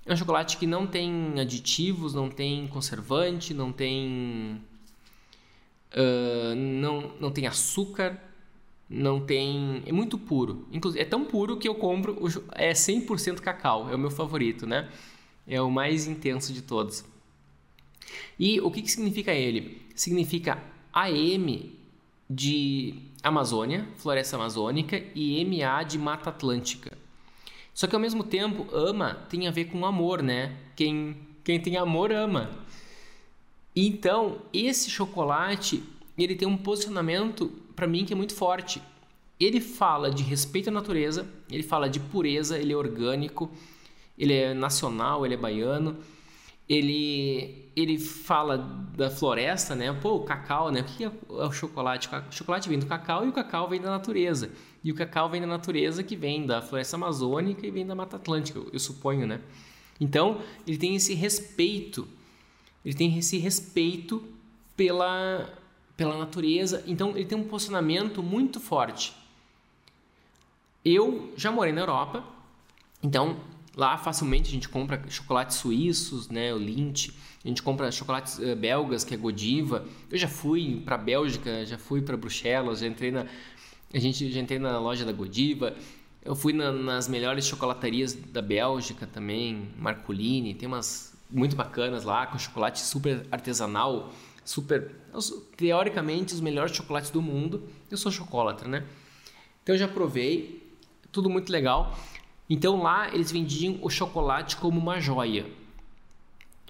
É 0.05 0.13
um 0.13 0.17
chocolate 0.17 0.57
que 0.57 0.67
não 0.67 0.85
tem 0.85 1.39
aditivos, 1.39 2.13
não 2.13 2.29
tem 2.29 2.67
conservante, 2.67 3.53
não 3.53 3.71
tem 3.71 4.61
uh, 5.93 6.55
não, 6.55 7.13
não 7.19 7.31
tem 7.31 7.47
açúcar, 7.47 8.19
não 8.89 9.21
tem. 9.21 9.83
É 9.85 9.91
muito 9.91 10.17
puro. 10.17 10.67
Inclusive, 10.71 11.01
é 11.01 11.05
tão 11.05 11.23
puro 11.23 11.57
que 11.57 11.67
eu 11.67 11.75
compro. 11.75 12.17
É 12.51 12.73
100% 12.73 13.39
cacau, 13.39 13.89
é 13.89 13.95
o 13.95 13.99
meu 13.99 14.11
favorito, 14.11 14.65
né? 14.65 14.89
É 15.47 15.61
o 15.61 15.69
mais 15.71 16.07
intenso 16.07 16.51
de 16.53 16.61
todos. 16.61 17.05
E 18.39 18.59
o 18.61 18.71
que, 18.71 18.81
que 18.81 18.91
significa 18.91 19.31
ele? 19.31 19.81
Significa 19.95 20.63
AM 20.91 21.73
de 22.29 22.95
Amazônia, 23.21 23.87
Floresta 23.97 24.35
Amazônica, 24.35 25.01
e 25.15 25.43
MA 25.45 25.83
de 25.83 25.97
Mata 25.97 26.29
Atlântica. 26.29 26.97
Só 27.73 27.87
que 27.87 27.95
ao 27.95 28.01
mesmo 28.01 28.23
tempo, 28.23 28.67
ama 28.75 29.15
tem 29.29 29.47
a 29.47 29.51
ver 29.51 29.65
com 29.65 29.85
amor, 29.85 30.21
né? 30.21 30.55
Quem, 30.75 31.17
quem 31.43 31.59
tem 31.59 31.77
amor 31.77 32.11
ama. 32.11 32.51
Então, 33.75 34.41
esse 34.53 34.89
chocolate, 34.89 35.83
ele 36.17 36.35
tem 36.35 36.47
um 36.47 36.57
posicionamento 36.57 37.49
para 37.75 37.87
mim 37.87 38.05
que 38.05 38.13
é 38.13 38.15
muito 38.15 38.35
forte. 38.35 38.81
Ele 39.39 39.59
fala 39.59 40.11
de 40.11 40.21
respeito 40.21 40.69
à 40.69 40.71
natureza, 40.71 41.27
ele 41.49 41.63
fala 41.63 41.89
de 41.89 41.99
pureza, 41.99 42.57
ele 42.57 42.71
é 42.71 42.77
orgânico, 42.77 43.51
ele 44.17 44.33
é 44.33 44.53
nacional, 44.53 45.25
ele 45.25 45.33
é 45.33 45.37
baiano. 45.37 45.97
Ele 46.67 47.61
ele 47.75 47.97
fala 47.97 48.57
da 48.95 49.09
floresta, 49.09 49.75
né? 49.75 49.91
Pô, 49.93 50.15
o 50.17 50.23
cacau, 50.23 50.71
né? 50.71 50.81
O 50.81 50.83
que 50.83 51.03
é 51.03 51.11
o 51.27 51.51
chocolate? 51.51 52.07
O 52.07 52.31
chocolate 52.31 52.69
vem 52.69 52.79
do 52.79 52.85
cacau 52.85 53.25
e 53.25 53.29
o 53.29 53.33
cacau 53.33 53.67
vem 53.67 53.81
da 53.81 53.89
natureza. 53.89 54.51
E 54.83 54.91
o 54.91 54.95
cacau 54.95 55.29
vem 55.29 55.41
da 55.41 55.47
natureza 55.47 56.03
que 56.03 56.15
vem 56.15 56.45
da 56.45 56.61
floresta 56.61 56.95
amazônica 56.95 57.65
e 57.65 57.71
vem 57.71 57.85
da 57.85 57.95
Mata 57.95 58.17
Atlântica, 58.17 58.59
eu 58.71 58.79
suponho, 58.79 59.25
né? 59.25 59.41
Então, 59.99 60.41
ele 60.67 60.77
tem 60.77 60.95
esse 60.95 61.13
respeito 61.13 62.07
ele 62.85 62.93
tem 62.93 63.17
esse 63.17 63.37
respeito 63.37 64.23
pela, 64.75 65.49
pela 65.95 66.17
natureza, 66.17 66.83
então 66.85 67.11
ele 67.11 67.25
tem 67.25 67.37
um 67.37 67.47
posicionamento 67.47 68.21
muito 68.21 68.59
forte. 68.59 69.15
Eu 70.83 71.31
já 71.37 71.51
morei 71.51 71.71
na 71.71 71.81
Europa, 71.81 72.23
então 73.01 73.37
lá 73.75 73.97
facilmente 73.97 74.49
a 74.49 74.53
gente 74.53 74.69
compra 74.69 75.03
chocolates 75.09 75.57
suíços, 75.57 76.29
né, 76.29 76.53
o 76.53 76.57
Lindt, 76.57 77.13
a 77.43 77.47
gente 77.47 77.61
compra 77.61 77.91
chocolates 77.91 78.39
uh, 78.39 78.55
belgas, 78.55 79.03
que 79.03 79.13
é 79.13 79.17
Godiva. 79.17 79.85
Eu 80.09 80.17
já 80.17 80.27
fui 80.27 80.81
para 80.85 80.97
Bélgica, 80.97 81.65
já 81.65 81.77
fui 81.77 82.01
para 82.01 82.15
Bruxelas, 82.15 82.79
já 82.79 82.87
entrei 82.87 83.11
na 83.11 83.25
a 83.93 83.99
gente 83.99 84.31
já 84.31 84.41
entrei 84.41 84.57
na 84.57 84.79
loja 84.79 85.05
da 85.05 85.11
Godiva. 85.11 85.75
Eu 86.25 86.35
fui 86.35 86.51
na, 86.51 86.71
nas 86.71 87.07
melhores 87.07 87.45
chocolatarias 87.45 88.13
da 88.13 88.41
Bélgica 88.41 89.05
também, 89.05 89.69
Marcolini, 89.77 90.55
tem 90.55 90.67
umas 90.67 91.13
muito 91.29 91.55
bacanas 91.55 92.03
lá, 92.03 92.25
com 92.25 92.37
chocolate 92.37 92.79
super 92.79 93.25
artesanal, 93.31 94.11
super. 94.43 94.91
Teoricamente, 95.55 96.33
os 96.33 96.41
melhores 96.41 96.75
chocolates 96.75 97.11
do 97.11 97.21
mundo. 97.21 97.69
Eu 97.91 97.97
sou 97.97 98.11
chocolatra, 98.11 98.67
né? 98.67 98.83
Então 99.61 99.75
eu 99.75 99.79
já 99.79 99.87
provei, 99.87 100.75
tudo 101.11 101.29
muito 101.29 101.51
legal. 101.51 101.95
Então 102.49 102.81
lá 102.81 103.13
eles 103.13 103.31
vendiam 103.31 103.79
o 103.81 103.89
chocolate 103.89 104.57
como 104.57 104.79
uma 104.79 104.99
joia. 104.99 105.45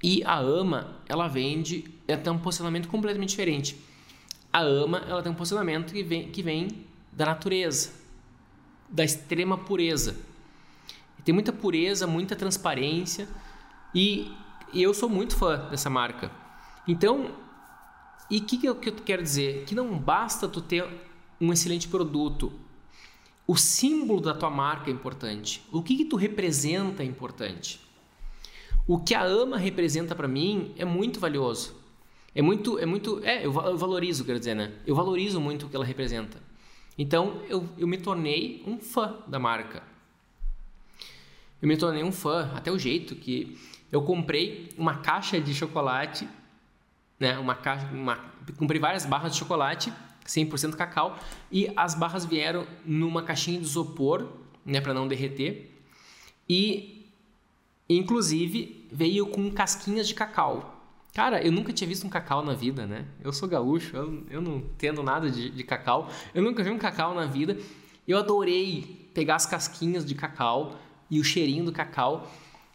E 0.02 0.24
a 0.24 0.38
Ama, 0.38 0.98
ela 1.08 1.28
vende, 1.28 1.86
ela 2.08 2.22
tem 2.22 2.32
um 2.32 2.38
posicionamento 2.38 2.88
completamente 2.88 3.30
diferente. 3.30 3.78
A 4.52 4.60
Ama, 4.60 5.00
ela 5.08 5.24
tem 5.24 5.32
um 5.32 5.36
posicionamento 5.36 5.94
que 5.94 6.04
vem, 6.04 6.30
que 6.30 6.44
vem 6.44 6.68
da 7.12 7.26
natureza, 7.26 7.92
da 8.90 9.04
extrema 9.04 9.58
pureza. 9.58 10.18
Tem 11.24 11.34
muita 11.34 11.54
pureza, 11.54 12.06
muita 12.06 12.36
transparência 12.36 13.28
e 13.96 14.30
e 14.74 14.82
eu 14.82 14.94
sou 14.94 15.08
muito 15.08 15.38
fã 15.38 15.70
dessa 15.70 15.90
marca. 15.90 16.32
Então, 16.88 17.30
e 18.30 18.40
o 18.40 18.44
que, 18.44 18.58
que, 18.58 18.66
eu, 18.66 18.76
que 18.76 18.90
eu 18.90 18.96
quero 18.96 19.22
dizer? 19.22 19.66
Que 19.66 19.76
não 19.76 19.98
basta 19.98 20.48
tu 20.48 20.62
ter 20.62 20.84
um 21.40 21.54
excelente 21.54 21.88
produto. 21.88 22.52
O 23.46 23.58
símbolo 23.58 24.22
da 24.22 24.34
tua 24.34 24.50
marca 24.50 24.90
é 24.90 24.94
importante. 24.94 25.62
O 25.72 25.82
que, 25.82 25.98
que 25.98 26.06
tu 26.06 26.16
representa 26.16 27.04
é 27.04 27.06
importante. 27.06 27.80
O 28.88 29.00
que 29.00 29.14
a 29.14 29.24
AMA 29.24 29.58
representa 29.58 30.16
para 30.16 30.28
mim 30.28 30.74
é 30.78 30.86
muito 30.86 31.20
valioso. 31.20 31.76
É 32.36 32.42
muito, 32.42 32.80
é 32.80 32.86
muito, 32.86 33.22
é, 33.24 33.46
eu, 33.46 33.52
valorizo, 33.52 34.26
quero 34.26 34.40
dizer, 34.40 34.56
né? 34.56 34.74
Eu 34.88 34.96
valorizo 34.96 35.40
muito 35.40 35.66
o 35.66 35.70
que 35.70 35.76
ela 35.76 35.86
representa. 35.86 36.42
Então, 36.98 37.42
eu, 37.48 37.68
eu 37.78 37.88
me 37.88 37.98
tornei 37.98 38.64
um 38.66 38.80
fã 38.80 39.18
da 39.28 39.40
marca. 39.40 39.84
Eu 41.62 41.68
me 41.68 41.78
tornei 41.78 42.04
um 42.04 42.12
fã, 42.12 42.52
até 42.56 42.72
o 42.72 42.80
jeito 42.80 43.16
que 43.16 43.58
eu 43.92 44.02
comprei 44.02 44.70
uma 44.78 44.98
caixa 44.98 45.40
de 45.40 45.54
chocolate, 45.54 46.28
né? 47.20 47.38
Uma 47.38 47.56
caixa, 47.56 47.88
uma, 47.88 48.18
comprei 48.58 48.80
várias 48.80 49.06
barras 49.06 49.34
de 49.34 49.40
chocolate, 49.40 49.94
100% 50.26 50.76
cacau, 50.76 51.18
e 51.52 51.72
as 51.76 51.96
barras 51.96 52.26
vieram 52.26 52.66
numa 52.86 53.24
caixinha 53.24 53.60
de 53.60 53.66
isopor, 53.66 54.28
né, 54.66 54.80
para 54.80 54.94
não 54.94 55.08
derreter. 55.08 55.72
E 56.48 57.12
inclusive 57.90 58.88
veio 58.92 59.28
com 59.28 59.52
casquinhas 59.52 60.08
de 60.08 60.14
cacau. 60.14 60.82
Cara, 61.14 61.46
eu 61.46 61.52
nunca 61.52 61.72
tinha 61.72 61.88
visto 61.88 62.08
um 62.08 62.10
cacau 62.10 62.44
na 62.44 62.54
vida, 62.54 62.88
né? 62.88 63.06
Eu 63.22 63.32
sou 63.32 63.48
gaúcho, 63.48 63.96
eu, 63.96 64.24
eu 64.32 64.42
não 64.42 64.58
entendo 64.58 65.04
nada 65.04 65.30
de, 65.30 65.52
de 65.52 65.64
cacau. 65.64 66.10
Eu 66.34 66.42
nunca 66.42 66.64
vi 66.64 66.72
um 66.72 66.78
cacau 66.78 67.14
na 67.14 67.26
vida. 67.26 67.58
Eu 68.08 68.18
adorei 68.18 69.10
pegar 69.14 69.36
as 69.36 69.46
casquinhas 69.46 70.04
de 70.04 70.16
cacau 70.16 70.76
e 71.10 71.20
o 71.20 71.24
cheirinho 71.24 71.66
do 71.66 71.72
cacau 71.72 72.32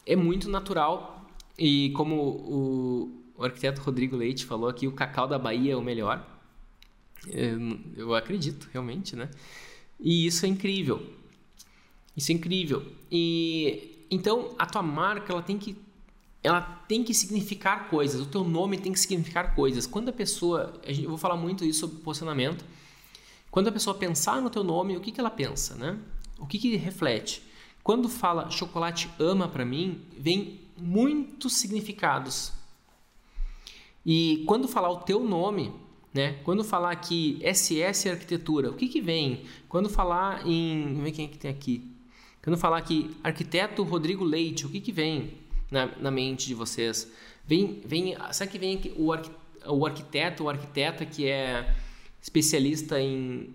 é 0.07 0.15
muito 0.15 0.49
natural 0.49 1.27
e 1.59 1.91
como 1.91 2.15
o, 2.15 3.23
o 3.37 3.45
arquiteto 3.45 3.81
Rodrigo 3.81 4.17
Leite 4.17 4.47
falou 4.47 4.71
aqui, 4.71 4.87
o 4.87 4.93
cacau 4.93 5.27
da 5.27 5.39
Bahia 5.39 5.73
é 5.73 5.77
o 5.77 5.83
melhor. 5.83 6.25
Eu, 7.27 8.15
acredito, 8.15 8.69
realmente, 8.73 9.17
né? 9.17 9.29
E 10.01 10.27
isso 10.27 10.47
é 10.47 10.49
incrível. 10.49 11.03
Isso 12.17 12.31
é 12.33 12.35
incrível. 12.35 12.85
E 13.11 14.07
então 14.11 14.55
a 14.59 14.67
tua 14.67 14.83
marca 14.83 15.33
ela 15.33 15.43
tem 15.43 15.59
que 15.59 15.77
ela 16.43 16.61
tem 16.61 17.03
que 17.03 17.13
significar 17.13 17.89
coisas. 17.89 18.21
O 18.21 18.27
teu 18.27 18.45
nome 18.45 18.79
tem 18.79 18.93
que 18.93 19.01
significar 19.01 19.55
coisas. 19.55 19.87
Quando 19.87 20.09
a 20.09 20.13
pessoa, 20.13 20.81
eu 20.85 21.09
vou 21.09 21.19
falar 21.19 21.37
muito 21.37 21.65
isso 21.65 21.81
sobre 21.81 21.99
posicionamento. 22.01 22.65
Quando 23.51 23.69
a 23.69 23.73
pessoa 23.73 23.97
pensar 23.97 24.41
no 24.41 24.49
teu 24.49 24.63
nome, 24.63 24.97
o 24.97 25.01
que, 25.01 25.11
que 25.11 25.21
ela 25.21 25.31
pensa, 25.31 25.75
né? 25.75 25.99
O 26.39 26.47
que, 26.47 26.59
que 26.59 26.77
reflete? 26.77 27.43
Quando 27.83 28.09
fala 28.09 28.51
chocolate 28.51 29.11
ama 29.19 29.49
para 29.49 29.65
mim, 29.65 30.01
vem 30.17 30.61
muitos 30.77 31.57
significados. 31.57 32.53
E 34.07 34.45
quando 34.47 34.69
falar 34.69 34.91
o 34.91 34.99
teu 34.99 35.25
nome, 35.25 35.73
né? 36.13 36.39
Quando 36.45 36.65
falar 36.65 36.91
aqui 36.91 37.41
SS 37.43 38.09
arquitetura, 38.09 38.71
o 38.71 38.75
que 38.75 38.89
que 38.89 39.01
vem? 39.01 39.45
Quando 39.69 39.89
falar 39.89 40.47
em, 40.47 40.85
vamos 40.85 41.05
ver 41.05 41.13
quem 41.13 41.27
é 41.27 41.29
que 41.29 41.39
tem 41.39 41.51
aqui. 41.51 41.91
Quando 42.43 42.57
falar 42.57 42.79
aqui 42.79 43.11
arquiteto 43.23 43.83
Rodrigo 43.83 44.25
Leite, 44.25 44.65
o 44.65 44.71
que 44.71 44.81
que 44.81 44.93
vem 44.93 45.35
na, 45.71 45.87
na 45.99 46.11
mente 46.11 46.47
de 46.47 46.55
vocês? 46.55 47.11
Vem, 47.47 47.83
vem, 47.85 48.17
sabe 48.33 48.51
que 48.51 48.59
vem 48.59 48.77
aqui 48.77 48.95
o, 48.97 49.13
arqu, 49.13 49.31
o 49.67 49.87
arquiteto, 49.87 50.45
o 50.45 50.49
arquiteta 50.49 51.05
que 51.05 51.27
é 51.27 51.75
especialista 52.23 53.01
em, 53.01 53.55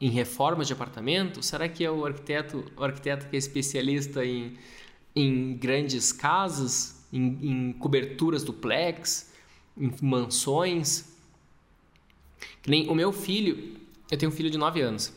em 0.00 0.10
reformas 0.10 0.66
de 0.66 0.72
apartamento? 0.72 1.42
Será 1.42 1.68
que 1.68 1.84
é 1.84 1.90
o 1.90 2.04
arquiteto, 2.04 2.64
o 2.76 2.84
arquiteto 2.84 3.28
que 3.28 3.36
é 3.36 3.38
especialista 3.38 4.24
em, 4.24 4.56
em 5.14 5.56
grandes 5.56 6.12
casas, 6.12 7.06
em, 7.12 7.38
em 7.42 7.72
coberturas 7.72 8.42
duplex, 8.42 9.32
em 9.76 9.92
mansões? 10.02 11.07
Nem 12.66 12.88
o 12.88 12.94
meu 12.94 13.12
filho, 13.12 13.76
eu 14.10 14.18
tenho 14.18 14.30
um 14.30 14.34
filho 14.34 14.50
de 14.50 14.58
9 14.58 14.80
anos, 14.80 15.12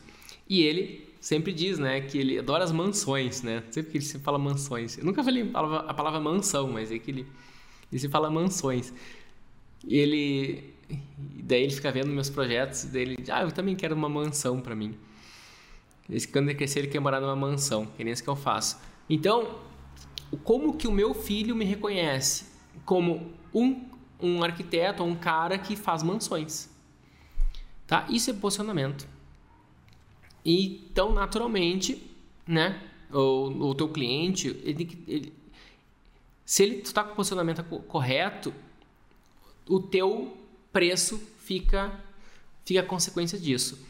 e 0.48 0.62
ele 0.62 1.08
sempre 1.20 1.52
diz, 1.52 1.78
né, 1.78 2.00
que 2.00 2.18
ele 2.18 2.38
adora 2.38 2.64
as 2.64 2.72
mansões, 2.72 3.42
né? 3.42 3.62
Sempre 3.70 3.92
que 3.92 3.98
ele 3.98 4.04
sempre 4.04 4.24
fala 4.24 4.38
mansões. 4.38 4.98
Eu 4.98 5.04
nunca 5.04 5.22
falei 5.22 5.42
a 5.42 5.52
palavra, 5.52 5.90
a 5.90 5.94
palavra 5.94 6.20
mansão, 6.20 6.68
mas 6.68 6.90
é 6.90 6.98
que 6.98 7.10
ele, 7.10 7.26
ele 7.90 7.98
sempre 8.00 8.12
fala 8.12 8.28
mansões. 8.28 8.92
E 9.86 9.96
ele 9.96 10.72
daí 11.16 11.62
ele 11.62 11.72
fica 11.72 11.90
vendo 11.90 12.08
meus 12.08 12.28
projetos, 12.28 12.84
daí 12.84 13.02
ele, 13.02 13.16
ah, 13.30 13.42
eu 13.42 13.52
também 13.52 13.74
quero 13.76 13.94
uma 13.94 14.08
mansão 14.08 14.60
para 14.60 14.74
mim. 14.74 14.94
Esse 16.10 16.26
quando 16.26 16.48
ele 16.48 16.58
crescer 16.58 16.80
ele 16.80 16.88
quer 16.88 17.00
morar 17.00 17.20
numa 17.20 17.36
mansão, 17.36 17.86
que 17.86 18.02
nem 18.02 18.12
isso 18.12 18.22
que 18.22 18.28
eu 18.28 18.36
faço. 18.36 18.78
Então, 19.08 19.60
como 20.42 20.76
que 20.76 20.88
o 20.88 20.92
meu 20.92 21.14
filho 21.14 21.54
me 21.54 21.64
reconhece 21.64 22.46
como 22.84 23.32
um 23.54 23.92
um 24.22 24.42
arquiteto 24.44 25.02
um 25.02 25.16
cara 25.16 25.58
que 25.58 25.74
faz 25.74 26.02
mansões. 26.02 26.70
Tá? 27.86 28.06
Isso 28.08 28.30
é 28.30 28.32
posicionamento. 28.32 29.06
Então, 30.44 31.12
naturalmente, 31.12 32.02
né, 32.46 32.80
o, 33.10 33.68
o 33.68 33.74
teu 33.74 33.88
cliente, 33.88 34.48
ele, 34.64 35.04
ele, 35.06 35.32
se 36.44 36.62
ele 36.62 36.76
está 36.76 37.04
com 37.04 37.12
o 37.12 37.16
posicionamento 37.16 37.62
correto, 37.64 38.52
o 39.68 39.80
teu 39.80 40.36
preço 40.72 41.18
fica, 41.38 41.92
fica 42.64 42.80
a 42.80 42.84
consequência 42.84 43.38
disso. 43.38 43.86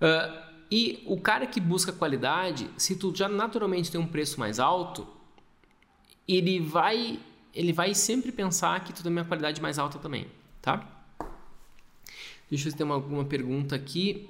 Uh, 0.00 0.46
e 0.70 1.02
o 1.06 1.20
cara 1.20 1.46
que 1.46 1.60
busca 1.60 1.92
qualidade, 1.92 2.68
se 2.76 2.96
tu 2.96 3.14
já 3.14 3.28
naturalmente 3.28 3.90
tem 3.90 4.00
um 4.00 4.06
preço 4.06 4.40
mais 4.40 4.58
alto, 4.58 5.06
ele 6.26 6.58
vai, 6.58 7.20
ele 7.54 7.72
vai 7.72 7.94
sempre 7.94 8.32
pensar 8.32 8.82
que 8.82 8.92
tu 8.92 9.02
tem 9.02 9.12
uma 9.12 9.24
qualidade 9.24 9.60
mais 9.60 9.78
alta 9.78 9.98
também, 9.98 10.26
tá? 10.60 10.95
Deixa 12.48 12.68
eu 12.68 12.72
tem 12.74 12.86
uma, 12.86 12.94
alguma 12.94 13.24
pergunta 13.24 13.74
aqui. 13.74 14.28